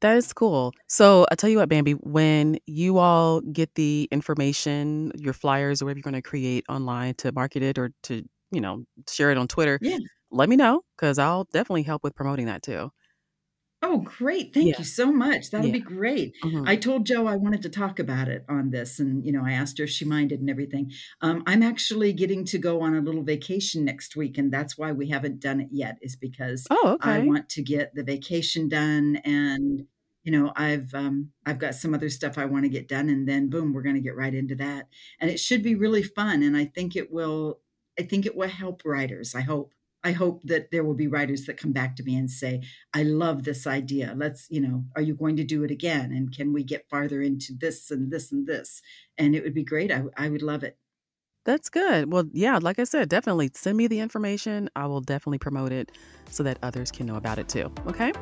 That 0.01 0.17
is 0.17 0.33
cool. 0.33 0.73
So, 0.87 1.27
I 1.31 1.35
tell 1.35 1.51
you 1.51 1.59
what, 1.59 1.69
Bambi, 1.69 1.93
when 1.93 2.59
you 2.67 2.99
all 2.99 3.41
get 3.41 3.75
the 3.75 4.09
information, 4.13 5.11
your 5.17 5.33
flyers 5.33 5.83
or 5.83 5.87
whatever 5.87 5.99
you're 5.99 6.03
gonna 6.05 6.23
create 6.23 6.65
online 6.69 7.15
to 7.17 7.33
market 7.33 7.63
it 7.65 7.79
or 7.79 7.91
to, 8.05 8.25
you 8.53 8.61
know, 8.61 8.85
share 9.09 9.33
it 9.33 9.39
on 9.39 9.49
Twitter, 9.49 9.81
Yeah. 9.83 9.99
let 10.31 10.49
me 10.49 10.55
know 10.57 10.83
because 10.97 11.19
I'll 11.19 11.45
definitely 11.53 11.83
help 11.83 12.05
with 12.05 12.15
promoting 12.15 12.47
that 12.47 12.63
too. 12.63 12.91
Oh, 13.83 13.99
great. 14.01 14.53
Thank 14.53 14.77
Yeah. 14.77 14.79
you 14.79 14.85
so 14.85 15.13
much. 15.13 15.51
That'll 15.51 15.69
Yeah. 15.69 15.71
be 15.71 15.79
great. 15.81 16.35
Mhm. 16.45 16.67
I 16.67 16.75
told 16.75 17.07
Joe 17.07 17.27
I 17.29 17.37
wanted 17.37 17.63
to 17.63 17.69
talk 17.69 18.01
about 18.01 18.29
it 18.29 18.45
on 18.49 18.71
this, 18.71 18.99
and, 18.99 19.25
you 19.25 19.31
know, 19.31 19.45
I 19.45 19.53
asked 19.53 19.79
her 19.79 19.85
if 19.85 19.91
she 19.91 20.05
minded 20.05 20.41
and 20.41 20.51
everything. 20.51 20.91
Um, 21.21 21.45
I'm 21.47 21.63
actually 21.63 22.13
getting 22.13 22.45
to 22.47 22.59
go 22.59 22.81
on 22.81 22.97
a 22.97 23.01
little 23.01 23.23
vacation 23.23 23.85
next 23.85 24.17
week, 24.17 24.37
and 24.37 24.53
that's 24.53 24.77
why 24.77 24.91
we 24.91 25.09
haven't 25.09 25.39
done 25.39 25.61
it 25.61 25.69
yet, 25.71 25.97
is 26.03 26.17
because 26.17 26.71
Oh, 26.71 26.93
I 27.01 27.21
okay. 27.21 27.21
want 27.21 27.49
to 27.51 27.63
get 27.63 27.95
the 27.95 28.03
vacation 28.03 28.69
done, 28.69 29.17
and, 29.25 29.87
you 30.25 30.33
know, 30.33 30.53
I've, 30.57 30.93
um, 30.93 31.31
I've 31.47 31.61
got 31.61 31.77
some 31.77 31.95
other 31.95 32.09
stuff 32.11 32.37
I 32.37 32.47
wanna 32.47 32.69
get 32.69 32.89
done, 32.89 33.09
and 33.09 33.29
then 33.29 33.49
boom, 33.49 33.73
we're 33.73 33.83
gonna 33.83 34.01
get 34.01 34.17
right 34.17 34.35
into 34.35 34.57
that. 34.57 34.89
And 35.21 35.31
it 35.31 35.39
should 35.39 35.63
be 35.63 35.77
really 35.77 36.03
fun, 36.03 36.43
and 36.43 36.57
I 36.57 36.65
think 36.65 36.97
it 36.97 37.13
will 37.13 37.61
I 38.01 38.05
think 38.05 38.27
it 38.27 38.37
will 38.37 38.47
help 38.49 38.83
writers, 38.85 39.35
I 39.35 39.41
hope. 39.41 39.75
I 40.05 40.13
hope 40.13 40.43
that 40.45 40.71
there 40.71 40.85
will 40.85 40.95
be 40.95 41.09
writers 41.09 41.45
that 41.47 41.57
come 41.57 41.73
back 41.73 41.97
to 41.97 42.03
me 42.03 42.17
and 42.17 42.31
say, 42.31 42.63
"I 42.95 43.03
love 43.03 43.45
this 43.45 43.67
idea. 43.67 44.15
Let's" 44.17 44.47
you 44.51 44.61
know, 44.61 44.85
"Are 44.95 45.03
you 45.03 45.15
going 45.15 45.37
to 45.37 45.45
do 45.45 45.65
it 45.65 45.71
again? 45.71 46.13
And 46.13 46.35
can 46.35 46.53
we 46.53 46.63
get 46.63 46.89
farther 46.89 47.21
into 47.21 47.53
this 47.53 47.91
and 47.91 48.11
this 48.11 48.31
and 48.33 48.47
this?" 48.47 48.81
And 49.17 49.35
it 49.35 49.43
would 49.43 49.55
be 49.55 49.65
great. 49.65 49.91
I, 49.91 50.05
I 50.17 50.29
would 50.29 50.43
love 50.43 50.63
it. 50.63 50.79
That's 51.45 51.69
good. 51.71 52.13
Well, 52.13 52.25
yeah, 52.33 52.59
like 52.61 52.79
I 52.79 52.85
said, 52.85 53.09
definitely 53.09 53.51
send 53.55 53.79
me 53.79 53.87
the 53.87 54.01
information. 54.01 54.69
I 54.77 54.87
will 54.87 55.01
definitely 55.01 55.39
promote 55.39 55.73
it 55.73 55.91
so 56.31 56.43
that 56.43 56.59
others 56.63 56.91
can 56.91 57.07
know 57.07 57.17
about 57.17 57.39
it 57.39 57.49
too. 57.49 57.73
Okay? 57.87 58.13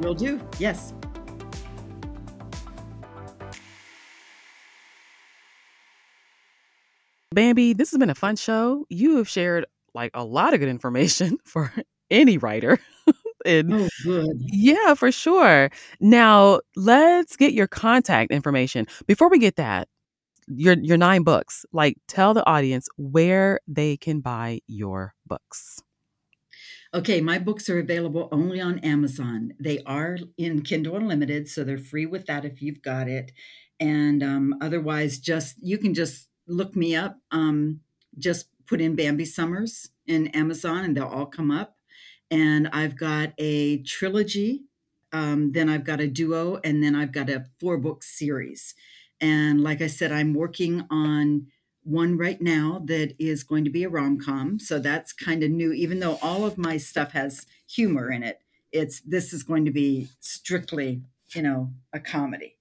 Will 0.00 0.14
do. 0.14 0.40
Yes. 0.58 0.92
Bambi, 7.32 7.72
this 7.72 7.90
has 7.90 7.98
been 7.98 8.10
a 8.10 8.14
fun 8.14 8.36
show. 8.36 8.86
You 8.88 9.16
have 9.16 9.28
shared, 9.28 9.66
like, 9.94 10.10
a 10.14 10.24
lot 10.24 10.54
of 10.54 10.60
good 10.60 10.68
information 10.68 11.38
for 11.44 11.72
any 12.10 12.38
writer. 12.38 12.78
And 13.46 13.74
Oh, 13.74 13.88
good. 14.02 14.52
yeah, 14.52 14.94
for 14.94 15.12
sure. 15.12 15.70
Now, 16.00 16.60
let's 16.76 17.36
get 17.36 17.52
your 17.54 17.68
contact 17.68 18.32
information. 18.32 18.86
Before 19.06 19.28
we 19.30 19.38
get 19.38 19.56
that, 19.56 19.88
your 20.48 20.76
your 20.80 20.98
9 20.98 21.22
books, 21.24 21.66
like, 21.72 21.96
tell 22.08 22.34
the 22.34 22.46
audience 22.46 22.88
where 22.98 23.60
they 23.68 23.96
can 23.96 24.20
buy 24.20 24.60
your 24.68 25.14
books. 25.26 25.82
Okay, 26.92 27.20
my 27.20 27.38
books 27.38 27.68
are 27.68 27.78
available 27.78 28.28
only 28.30 28.60
on 28.60 28.78
Amazon. 28.80 29.52
They 29.58 29.80
are 29.84 30.18
in 30.38 30.62
Kindle 30.62 30.96
Unlimited, 30.96 31.48
so 31.48 31.64
they're 31.64 31.78
free 31.78 32.06
with 32.06 32.26
that 32.26 32.44
if 32.44 32.62
you've 32.62 32.82
got 32.82 33.08
it. 33.08 33.32
And, 33.80 34.22
um, 34.22 34.54
otherwise, 34.60 35.18
just 35.18 35.56
you 35.60 35.78
can 35.78 35.94
just 35.94 36.28
look 36.46 36.76
me 36.76 36.94
up. 36.94 37.18
Um, 37.30 37.80
just 38.18 38.48
put 38.66 38.80
in 38.80 38.96
Bambi 38.96 39.24
Summers 39.24 39.90
in 40.06 40.28
Amazon, 40.28 40.84
and 40.84 40.96
they'll 40.96 41.04
all 41.06 41.26
come 41.26 41.50
up. 41.50 41.76
And 42.30 42.68
I've 42.68 42.96
got 42.96 43.32
a 43.38 43.82
trilogy, 43.82 44.64
um, 45.12 45.52
then 45.52 45.68
I've 45.68 45.84
got 45.84 46.00
a 46.00 46.08
duo, 46.08 46.60
and 46.64 46.82
then 46.82 46.94
I've 46.94 47.12
got 47.12 47.30
a 47.30 47.46
four-book 47.60 48.02
series. 48.02 48.74
And 49.20 49.62
like 49.62 49.80
I 49.80 49.86
said, 49.86 50.10
I'm 50.10 50.34
working 50.34 50.84
on 50.90 51.46
one 51.82 52.16
right 52.16 52.40
now 52.40 52.82
that 52.86 53.14
is 53.18 53.44
going 53.44 53.64
to 53.64 53.70
be 53.70 53.84
a 53.84 53.88
rom 53.88 54.18
com. 54.18 54.58
So 54.58 54.78
that's 54.78 55.12
kind 55.12 55.42
of 55.42 55.50
new, 55.50 55.72
even 55.72 56.00
though 56.00 56.18
all 56.22 56.44
of 56.46 56.58
my 56.58 56.78
stuff 56.78 57.12
has 57.12 57.46
humor 57.68 58.10
in 58.10 58.22
it. 58.22 58.38
It's 58.72 59.00
this 59.00 59.32
is 59.32 59.42
going 59.42 59.66
to 59.66 59.70
be 59.70 60.08
strictly, 60.18 61.02
you 61.34 61.42
know, 61.42 61.72
a 61.92 62.00
comedy. 62.00 62.56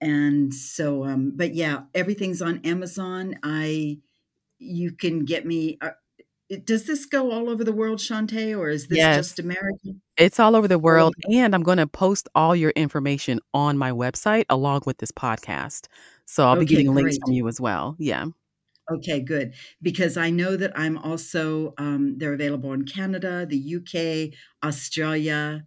And 0.00 0.54
so, 0.54 1.04
um, 1.04 1.32
but 1.34 1.54
yeah, 1.54 1.84
everything's 1.94 2.40
on 2.40 2.60
Amazon. 2.62 3.38
I, 3.42 3.98
you 4.58 4.92
can 4.92 5.24
get 5.24 5.46
me. 5.46 5.78
Uh, 5.80 5.90
does 6.64 6.86
this 6.86 7.06
go 7.06 7.32
all 7.32 7.48
over 7.50 7.64
the 7.64 7.72
world, 7.72 7.98
Shantae, 8.00 8.56
or 8.58 8.68
is 8.70 8.88
this 8.88 8.98
Yes. 8.98 9.16
just 9.16 9.38
American? 9.38 10.02
It's 10.18 10.40
all 10.40 10.56
over 10.56 10.68
the 10.68 10.78
world, 10.78 11.14
and 11.30 11.54
I'm 11.54 11.62
gonna 11.64 11.86
post 11.86 12.28
all 12.34 12.56
your 12.56 12.70
information 12.72 13.40
on 13.54 13.78
my 13.78 13.92
website 13.92 14.46
along 14.50 14.82
with 14.86 14.98
this 14.98 15.12
podcast. 15.12 15.88
So 16.26 16.46
I'll 16.46 16.56
be 16.56 16.66
Okay, 16.66 16.66
getting 16.66 16.94
links 16.94 17.18
from 17.18 17.32
you 17.32 17.48
as 17.48 17.60
well. 17.60 17.96
Yeah. 17.98 18.26
Okay, 18.90 19.20
good. 19.20 19.54
Because 19.82 20.16
I 20.16 20.30
know 20.30 20.56
that 20.56 20.72
I'm 20.78 20.96
also, 20.96 21.74
um, 21.76 22.16
they're 22.18 22.32
available 22.32 22.72
in 22.72 22.86
Canada, 22.86 23.44
the 23.46 23.56
UK, 23.58 24.32
Australia. 24.64 25.66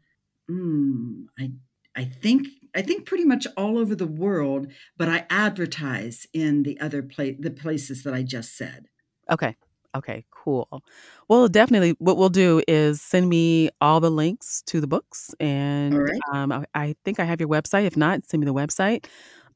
Mm, 0.50 1.26
I, 1.40 1.52
I 1.96 2.06
think, 2.06 2.48
I 2.76 2.82
think 2.82 3.06
pretty 3.06 3.26
much 3.26 3.48
all 3.58 3.78
over 3.78 3.96
the 3.96 4.08
world, 4.08 4.68
but 4.98 5.10
I 5.10 5.26
advertise 5.30 6.26
in 6.34 6.64
the 6.64 6.80
other 6.80 7.02
place, 7.04 7.36
the 7.40 7.52
places 7.52 8.04
that 8.04 8.14
I 8.14 8.24
just 8.24 8.56
said. 8.58 8.88
Okay. 9.30 9.56
Okay, 9.94 10.24
cool. 10.32 10.70
Well, 11.28 11.50
definitely 11.50 11.96
what 12.00 12.16
we'll 12.16 12.30
do 12.30 12.62
is 12.66 13.02
send 13.02 13.28
me 13.28 13.70
all 13.82 14.00
the 14.00 14.10
links 14.10 14.62
to 14.68 14.80
the 14.80 14.88
books 14.88 15.36
and 15.40 15.98
right. 15.98 16.22
um 16.32 16.52
I, 16.54 16.66
I 16.74 16.96
think 17.04 17.20
I 17.20 17.26
have 17.26 17.42
your 17.42 17.50
website. 17.50 17.86
If 17.86 17.98
not, 17.98 18.26
send 18.26 18.40
me 18.40 18.46
the 18.46 18.54
website. 18.54 19.06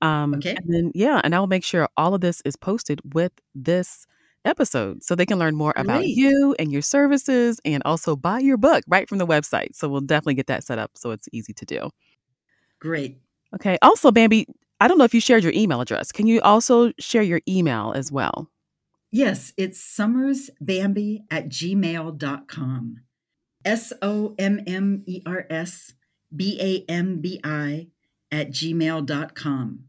Um 0.02 0.34
Okay. 0.36 0.56
and 0.58 0.74
then 0.74 0.92
yeah, 0.94 1.22
and 1.24 1.34
I 1.34 1.40
will 1.40 1.48
make 1.48 1.64
sure 1.64 1.88
all 1.96 2.14
of 2.14 2.20
this 2.22 2.42
is 2.44 2.58
posted 2.58 3.00
with 3.14 3.32
this 3.54 4.06
episode 4.44 5.04
so 5.04 5.16
they 5.16 5.26
can 5.26 5.40
learn 5.40 5.56
more 5.56 5.74
about 5.78 6.02
Great. 6.02 6.18
you 6.18 6.54
and 6.60 6.70
your 6.72 6.82
services 6.82 7.60
and 7.64 7.82
also 7.86 8.16
buy 8.18 8.40
your 8.40 8.58
book 8.58 8.84
right 8.88 9.08
from 9.08 9.20
the 9.20 9.26
website. 9.28 9.74
So 9.74 9.88
we'll 9.88 10.02
definitely 10.02 10.36
get 10.36 10.48
that 10.48 10.66
set 10.66 10.80
up 10.80 10.92
so 10.96 11.12
it's 11.12 11.30
easy 11.32 11.54
to 11.54 11.66
do. 11.66 11.90
Great. 12.80 13.18
Okay. 13.54 13.78
Also, 13.82 14.12
Bambi, 14.12 14.48
I 14.80 14.88
don't 14.88 14.98
know 14.98 15.06
if 15.06 15.14
you 15.14 15.22
shared 15.22 15.44
your 15.44 15.54
email 15.54 15.82
address. 15.82 16.12
Can 16.12 16.28
you 16.28 16.42
also 16.42 16.92
share 17.00 17.22
your 17.22 17.42
email 17.48 17.94
as 17.96 18.12
well? 18.12 18.50
Yes, 19.12 19.54
it's 19.56 19.80
summersbambi 19.80 21.22
at 21.32 21.48
gmail.com. 21.48 22.96
S 23.64 23.94
O 24.02 24.36
M 24.38 24.62
M 24.68 25.04
E 25.08 25.22
R 25.26 25.48
S 25.50 25.94
B 26.36 26.58
A 26.60 26.92
M 26.92 27.22
B 27.22 27.40
I 27.44 27.88
at 28.32 28.52
gmail.com. 28.52 29.80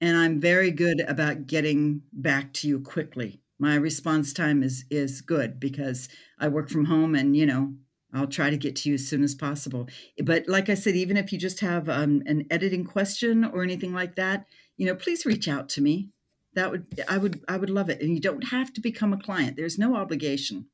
And 0.00 0.16
I'm 0.16 0.40
very 0.40 0.70
good 0.70 1.00
about 1.00 1.46
getting 1.46 2.02
back 2.12 2.52
to 2.54 2.68
you 2.68 2.80
quickly. 2.80 3.40
My 3.58 3.76
response 3.76 4.32
time 4.32 4.62
is 4.62 4.84
is 4.90 5.20
good 5.20 5.60
because 5.60 6.08
I 6.38 6.48
work 6.48 6.68
from 6.68 6.86
home 6.86 7.14
and 7.14 7.36
you 7.36 7.46
know 7.46 7.74
I'll 8.14 8.26
try 8.26 8.50
to 8.50 8.56
get 8.56 8.76
to 8.76 8.88
you 8.88 8.94
as 8.94 9.06
soon 9.06 9.22
as 9.22 9.34
possible. 9.34 9.88
But 10.22 10.44
like 10.46 10.68
I 10.68 10.74
said, 10.74 10.94
even 10.94 11.16
if 11.16 11.32
you 11.32 11.38
just 11.38 11.60
have 11.60 11.88
um, 11.88 12.22
an 12.26 12.46
editing 12.50 12.84
question 12.84 13.44
or 13.44 13.62
anything 13.62 13.92
like 13.92 14.16
that, 14.16 14.46
you 14.76 14.86
know, 14.86 14.94
please 14.94 15.26
reach 15.26 15.48
out 15.48 15.68
to 15.70 15.80
me. 15.80 16.10
That 16.54 16.70
would 16.70 17.02
I 17.08 17.18
would 17.18 17.44
I 17.48 17.56
would 17.56 17.70
love 17.70 17.90
it. 17.90 18.00
And 18.00 18.14
you 18.14 18.20
don't 18.20 18.48
have 18.48 18.72
to 18.74 18.80
become 18.80 19.12
a 19.12 19.18
client. 19.18 19.56
There's 19.56 19.78
no 19.78 19.96
obligation. 19.96 20.66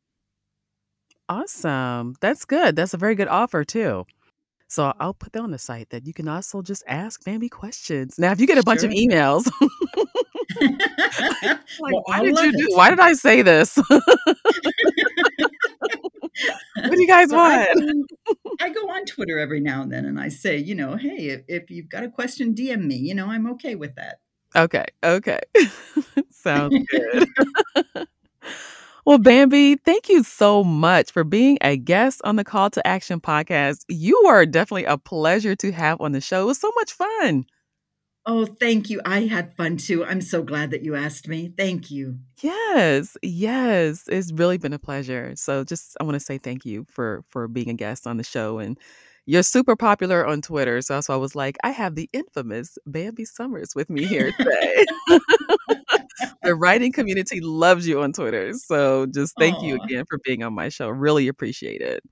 Awesome. 1.29 2.17
That's 2.21 2.45
good. 2.45 2.77
That's 2.77 2.93
a 2.93 2.99
very 2.99 3.15
good 3.15 3.29
offer 3.29 3.65
too. 3.65 4.05
So 4.69 4.93
I'll 5.01 5.15
put 5.15 5.33
that 5.33 5.43
on 5.43 5.51
the 5.51 5.59
site 5.59 5.91
that 5.91 6.07
you 6.07 6.13
can 6.13 6.29
also 6.29 6.63
just 6.63 6.85
ask 6.87 7.25
Bambi 7.25 7.49
questions. 7.49 8.19
Now, 8.19 8.31
if 8.31 8.41
you 8.41 8.47
get 8.47 8.59
a 8.59 8.63
bunch 8.63 8.85
of 8.85 8.91
emails, 8.91 9.51
like, 10.61 11.59
well, 11.81 12.03
why 12.05 12.17
I'll 12.19 12.25
did 12.25 12.39
you 12.39 12.53
do? 12.53 12.67
it. 12.71 12.77
Why 12.77 12.91
did 12.91 13.01
I 13.01 13.15
say 13.15 13.43
this? 13.43 13.79
what 16.77 16.91
do 16.93 17.01
you 17.01 17.09
guys 17.09 17.33
I 17.33 17.37
want? 17.37 17.79
go, 17.79 17.83
on, 17.83 18.05
I 18.61 18.69
go 18.71 18.91
on 18.91 19.05
Twitter 19.07 19.39
every 19.39 19.61
now 19.61 19.83
and 19.83 19.93
then 19.93 20.05
and 20.05 20.19
I 20.19 20.29
say, 20.29 20.57
you 20.57 20.75
know, 20.75 20.97
hey, 20.97 21.29
if, 21.29 21.43
if 21.49 21.71
you've 21.71 21.89
got 21.89 22.05
a 22.05 22.09
question, 22.09 22.55
DM 22.55 22.85
me. 22.85 22.97
You 22.97 23.15
know, 23.15 23.27
I'm 23.27 23.51
okay 23.53 23.75
with 23.75 23.95
that. 23.97 24.19
Okay. 24.57 24.87
Okay. 25.05 25.41
Sounds 26.31 26.77
good. 26.91 27.29
Well, 29.07 29.19
Bambi, 29.19 29.77
thank 29.77 30.11
you 30.11 30.23
so 30.23 30.63
much 30.63 31.11
for 31.11 31.25
being 31.25 31.57
a 31.63 31.77
guest 31.79 32.21
on 32.23 32.37
the 32.37 32.45
Call 32.45 32.69
to 32.71 32.87
Action 32.87 33.19
podcast. 33.19 33.85
You 33.89 34.17
are 34.29 34.45
definitely 34.45 34.85
a 34.85 34.99
pleasure 34.99 35.57
to 35.57 35.73
have 35.73 36.01
on 36.03 36.13
the 36.13 36.21
show. 36.21 36.43
It 36.43 36.47
was 36.47 36.61
so 36.61 36.71
much 36.77 36.93
fun. 36.93 37.47
Oh, 38.27 38.45
thank 38.45 38.91
you. 38.91 39.01
I 39.05 39.23
had 39.23 39.57
fun 39.57 39.77
too. 39.79 40.05
I'm 40.05 40.21
so 40.21 40.43
glad 40.43 40.71
that 40.73 40.83
you 40.83 40.95
asked 40.95 41.27
me. 41.27 41.53
Thank 41.57 41.91
you. 41.91 42.19
Yes, 42.43 43.17
yes, 43.23 44.05
it's 44.09 44.33
really 44.33 44.59
been 44.59 44.75
a 44.75 44.79
pleasure. 44.79 45.33
So 45.37 45.65
just 45.65 45.97
I 46.01 46.05
want 46.05 46.15
to 46.15 46.21
say 46.21 46.39
thank 46.39 46.65
you 46.65 46.85
for 46.89 47.25
for 47.31 47.49
being 47.49 47.71
a 47.71 47.75
guest 47.75 48.07
on 48.07 48.19
the 48.19 48.25
show 48.25 48.59
and 48.59 48.79
you're 49.27 49.43
super 49.43 49.77
popular 49.77 50.27
on 50.27 50.43
Twitter. 50.43 50.81
So 50.83 50.95
that's 50.95 51.09
why 51.09 51.15
I 51.15 51.19
was 51.19 51.35
like, 51.35 51.57
I 51.63 51.71
have 51.71 51.95
the 51.95 52.11
infamous 52.13 52.79
Bambi 52.87 53.25
Summers 53.25 53.75
with 53.75 53.89
me 53.89 54.05
here 54.05 54.33
today. 54.33 54.85
the 56.43 56.55
writing 56.55 56.93
community 56.93 57.41
loves 57.41 57.87
you 57.87 58.03
on 58.03 58.13
Twitter. 58.13 58.53
So 58.55 59.07
just 59.07 59.37
thank 59.39 59.63
you 59.63 59.77
again 59.77 60.05
for 60.09 60.19
being 60.25 60.43
on 60.43 60.55
my 60.55 60.69
show. 60.69 60.89
Really 60.89 61.29
appreciate 61.29 61.81
it. 61.81 62.03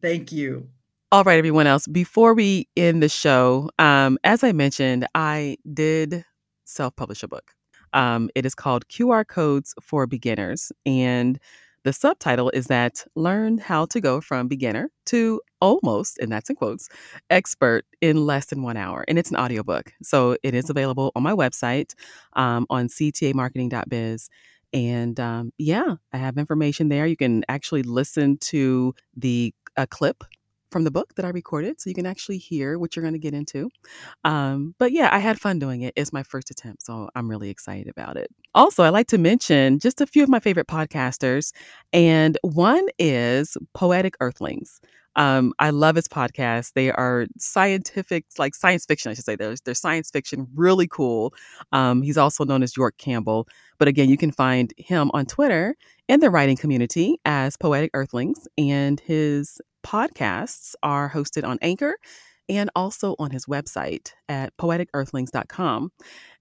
thank 0.00 0.32
you. 0.32 0.68
All 1.12 1.24
right, 1.24 1.36
everyone 1.36 1.66
else. 1.66 1.86
Before 1.86 2.32
we 2.32 2.68
end 2.74 3.02
the 3.02 3.08
show, 3.10 3.68
um, 3.78 4.16
as 4.24 4.42
I 4.42 4.52
mentioned, 4.52 5.06
I 5.14 5.58
did 5.74 6.24
self-publish 6.64 7.22
a 7.22 7.28
book. 7.28 7.52
Um, 7.92 8.30
it 8.34 8.46
is 8.46 8.54
called 8.54 8.88
QR 8.88 9.26
Codes 9.28 9.74
for 9.82 10.06
Beginners, 10.06 10.72
and 10.86 11.38
the 11.84 11.92
subtitle 11.92 12.48
is 12.54 12.68
that 12.68 13.04
learn 13.14 13.58
how 13.58 13.84
to 13.86 14.00
go 14.00 14.22
from 14.22 14.48
beginner 14.48 14.88
to 15.06 15.42
almost, 15.60 16.16
and 16.18 16.32
that's 16.32 16.48
in 16.48 16.56
quotes, 16.56 16.88
expert 17.28 17.84
in 18.00 18.24
less 18.24 18.46
than 18.46 18.62
one 18.62 18.78
hour. 18.78 19.04
And 19.06 19.18
it's 19.18 19.30
an 19.30 19.36
audiobook. 19.36 19.92
So 20.02 20.38
it 20.42 20.54
is 20.54 20.70
available 20.70 21.12
on 21.14 21.22
my 21.22 21.32
website 21.34 21.92
um, 22.36 22.64
on 22.70 22.88
ctamarketing.biz. 22.88 24.30
And 24.72 25.20
um, 25.20 25.52
yeah, 25.58 25.96
I 26.14 26.16
have 26.16 26.38
information 26.38 26.88
there. 26.88 27.06
You 27.06 27.18
can 27.18 27.44
actually 27.50 27.82
listen 27.82 28.38
to 28.38 28.94
the 29.14 29.52
a 29.76 29.86
clip 29.86 30.24
from 30.72 30.84
the 30.84 30.90
book 30.90 31.14
that 31.14 31.24
I 31.24 31.28
recorded, 31.28 31.80
so 31.80 31.90
you 31.90 31.94
can 31.94 32.06
actually 32.06 32.38
hear 32.38 32.78
what 32.78 32.96
you're 32.96 33.02
going 33.02 33.14
to 33.14 33.18
get 33.18 33.34
into. 33.34 33.70
Um, 34.24 34.74
but 34.78 34.90
yeah, 34.90 35.10
I 35.12 35.18
had 35.18 35.40
fun 35.40 35.58
doing 35.58 35.82
it. 35.82 35.92
It's 35.96 36.12
my 36.12 36.22
first 36.22 36.50
attempt, 36.50 36.84
so 36.84 37.08
I'm 37.14 37.28
really 37.28 37.50
excited 37.50 37.88
about 37.88 38.16
it. 38.16 38.28
Also, 38.54 38.82
I 38.82 38.88
like 38.88 39.06
to 39.08 39.18
mention 39.18 39.78
just 39.78 40.00
a 40.00 40.06
few 40.06 40.22
of 40.22 40.28
my 40.28 40.40
favorite 40.40 40.66
podcasters, 40.66 41.52
and 41.92 42.38
one 42.42 42.88
is 42.98 43.56
Poetic 43.74 44.16
Earthlings. 44.20 44.80
Um, 45.16 45.52
I 45.58 45.70
love 45.70 45.96
his 45.96 46.08
podcast. 46.08 46.72
They 46.74 46.90
are 46.90 47.26
scientific, 47.38 48.24
like 48.38 48.54
science 48.54 48.86
fiction, 48.86 49.10
I 49.10 49.14
should 49.14 49.24
say. 49.24 49.36
They're, 49.36 49.54
they're 49.64 49.74
science 49.74 50.10
fiction, 50.10 50.46
really 50.54 50.88
cool. 50.88 51.34
Um, 51.72 52.02
he's 52.02 52.18
also 52.18 52.44
known 52.44 52.62
as 52.62 52.76
York 52.76 52.96
Campbell. 52.98 53.46
But 53.78 53.88
again, 53.88 54.08
you 54.08 54.16
can 54.16 54.30
find 54.30 54.72
him 54.76 55.10
on 55.12 55.26
Twitter 55.26 55.76
in 56.08 56.20
the 56.20 56.30
writing 56.30 56.56
community 56.56 57.18
as 57.24 57.56
Poetic 57.56 57.90
Earthlings, 57.94 58.46
and 58.56 59.00
his 59.00 59.60
podcasts 59.84 60.74
are 60.82 61.10
hosted 61.10 61.44
on 61.44 61.58
Anchor 61.62 61.96
and 62.48 62.70
also 62.74 63.14
on 63.18 63.30
his 63.30 63.46
website 63.46 64.12
at 64.28 64.56
poeticearthlings.com. 64.56 65.90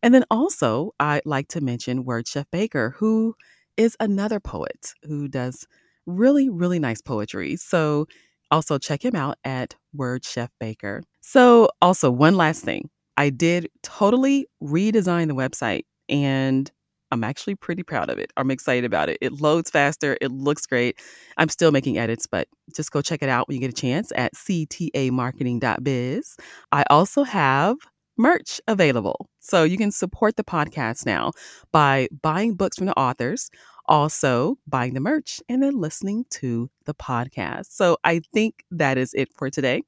And 0.04 0.14
then 0.14 0.24
also, 0.32 0.94
I'd 1.00 1.26
like 1.26 1.48
to 1.50 1.62
mention 1.62 2.06
Word 2.06 2.28
Chef 2.28 2.46
Baker, 2.52 2.96
who 2.98 3.36
is 3.78 3.96
another 4.00 4.40
poet 4.40 4.94
who 5.04 5.28
does 5.28 5.66
really, 6.06 6.50
really 6.50 6.80
nice 6.80 7.02
poetry. 7.02 7.56
So 7.56 8.08
also 8.52 8.78
check 8.78 9.04
him 9.04 9.16
out 9.16 9.38
at 9.44 9.76
Word 9.94 10.26
Chef 10.26 10.50
Baker. 10.60 11.04
So, 11.22 11.70
also, 11.82 12.12
one 12.12 12.36
last 12.36 12.64
thing 12.64 12.90
I 13.18 13.30
did 13.30 13.70
totally 13.84 14.48
redesign 14.64 15.28
the 15.28 15.36
website 15.36 15.84
and 16.10 16.72
I'm 17.12 17.24
actually 17.24 17.56
pretty 17.56 17.84
proud 17.84 18.10
of 18.10 18.18
it. 18.18 18.32
I'm 18.38 18.52
excited 18.52 18.86
about 18.86 19.10
it. 19.10 19.18
It 19.22 19.34
loads 19.34 19.70
faster, 19.70 20.18
it 20.22 20.32
looks 20.32 20.66
great. 20.66 21.00
I'm 21.38 21.50
still 21.50 21.72
making 21.72 21.98
edits, 21.98 22.26
but 22.26 22.48
just 22.76 22.92
go 22.92 23.02
check 23.02 23.22
it 23.22 23.30
out 23.30 23.48
when 23.48 23.56
you 23.56 23.62
get 23.62 23.70
a 23.70 23.74
chance 23.74 24.12
at 24.16 24.34
ctamarketing.biz. 24.34 26.38
I 26.72 26.84
also 26.90 27.24
have 27.24 27.76
merch 28.18 28.62
available. 28.68 29.28
So 29.40 29.64
you 29.64 29.78
can 29.78 29.92
support 29.92 30.38
the 30.38 30.44
podcast 30.44 31.06
now 31.06 31.32
by 31.72 32.08
buying 32.22 32.56
books 32.56 32.78
from 32.78 32.86
the 32.86 32.98
authors, 32.98 33.50
also 33.86 34.58
buying 34.68 34.94
the 34.94 35.00
merch, 35.00 35.42
and 35.50 35.64
then 35.64 35.80
listening 35.80 36.26
to 36.32 36.70
the 36.86 36.94
podcast. 36.94 37.68
So 37.72 37.98
I 38.04 38.22
think 38.34 38.64
that 38.72 38.98
is 38.98 39.14
it 39.14 39.34
for 39.34 39.50
today. 39.50 39.84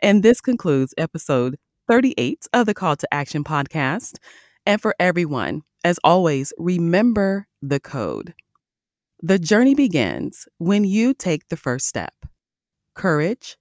And 0.00 0.22
this 0.22 0.40
concludes 0.40 0.94
episode 0.98 1.58
38 1.88 2.46
of 2.52 2.66
the 2.66 2.74
Call 2.74 2.96
to 2.96 3.14
Action 3.14 3.44
podcast. 3.44 4.18
And 4.66 4.80
for 4.80 4.94
everyone, 5.00 5.62
as 5.84 5.98
always, 6.04 6.52
remember 6.58 7.46
the 7.62 7.80
code. 7.80 8.34
The 9.22 9.38
journey 9.38 9.74
begins 9.74 10.46
when 10.58 10.84
you 10.84 11.14
take 11.14 11.48
the 11.48 11.56
first 11.56 11.86
step. 11.86 12.14
Courage, 12.94 13.56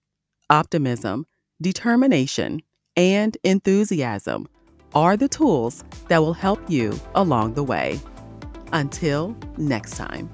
optimism, 0.49 1.25
determination, 1.61 2.61
and 2.95 3.37
enthusiasm 3.43 4.47
are 4.93 5.17
the 5.17 5.27
tools 5.27 5.83
that 6.07 6.19
will 6.19 6.33
help 6.33 6.59
you 6.69 6.99
along 7.15 7.53
the 7.53 7.63
way. 7.63 7.99
Until 8.73 9.35
next 9.57 9.95
time. 9.97 10.29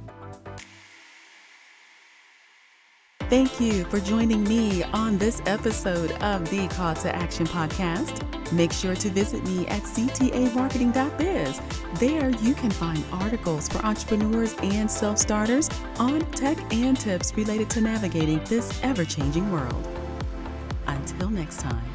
Thank 3.29 3.59
you 3.59 3.83
for 3.85 3.99
joining 3.99 4.43
me 4.43 4.83
on 4.83 5.17
this 5.17 5.41
episode 5.47 6.11
of 6.21 6.47
the 6.51 6.67
Call 6.67 6.93
to 6.95 7.15
Action 7.15 7.47
podcast. 7.47 8.21
Make 8.51 8.71
sure 8.71 8.95
to 8.95 9.09
visit 9.09 9.43
me 9.45 9.65
at 9.67 9.81
ctamarketing.biz. 9.81 11.61
There 11.99 12.29
you 12.29 12.53
can 12.53 12.69
find 12.69 13.03
articles 13.11 13.67
for 13.69 13.83
entrepreneurs 13.83 14.53
and 14.61 14.91
self 14.91 15.17
starters 15.17 15.69
on 15.97 16.19
tech 16.33 16.57
and 16.71 16.99
tips 16.99 17.33
related 17.35 17.69
to 17.71 17.81
navigating 17.81 18.43
this 18.43 18.79
ever 18.83 19.05
changing 19.05 19.51
world. 19.51 19.87
Until 20.85 21.29
next 21.29 21.59
time. 21.59 21.92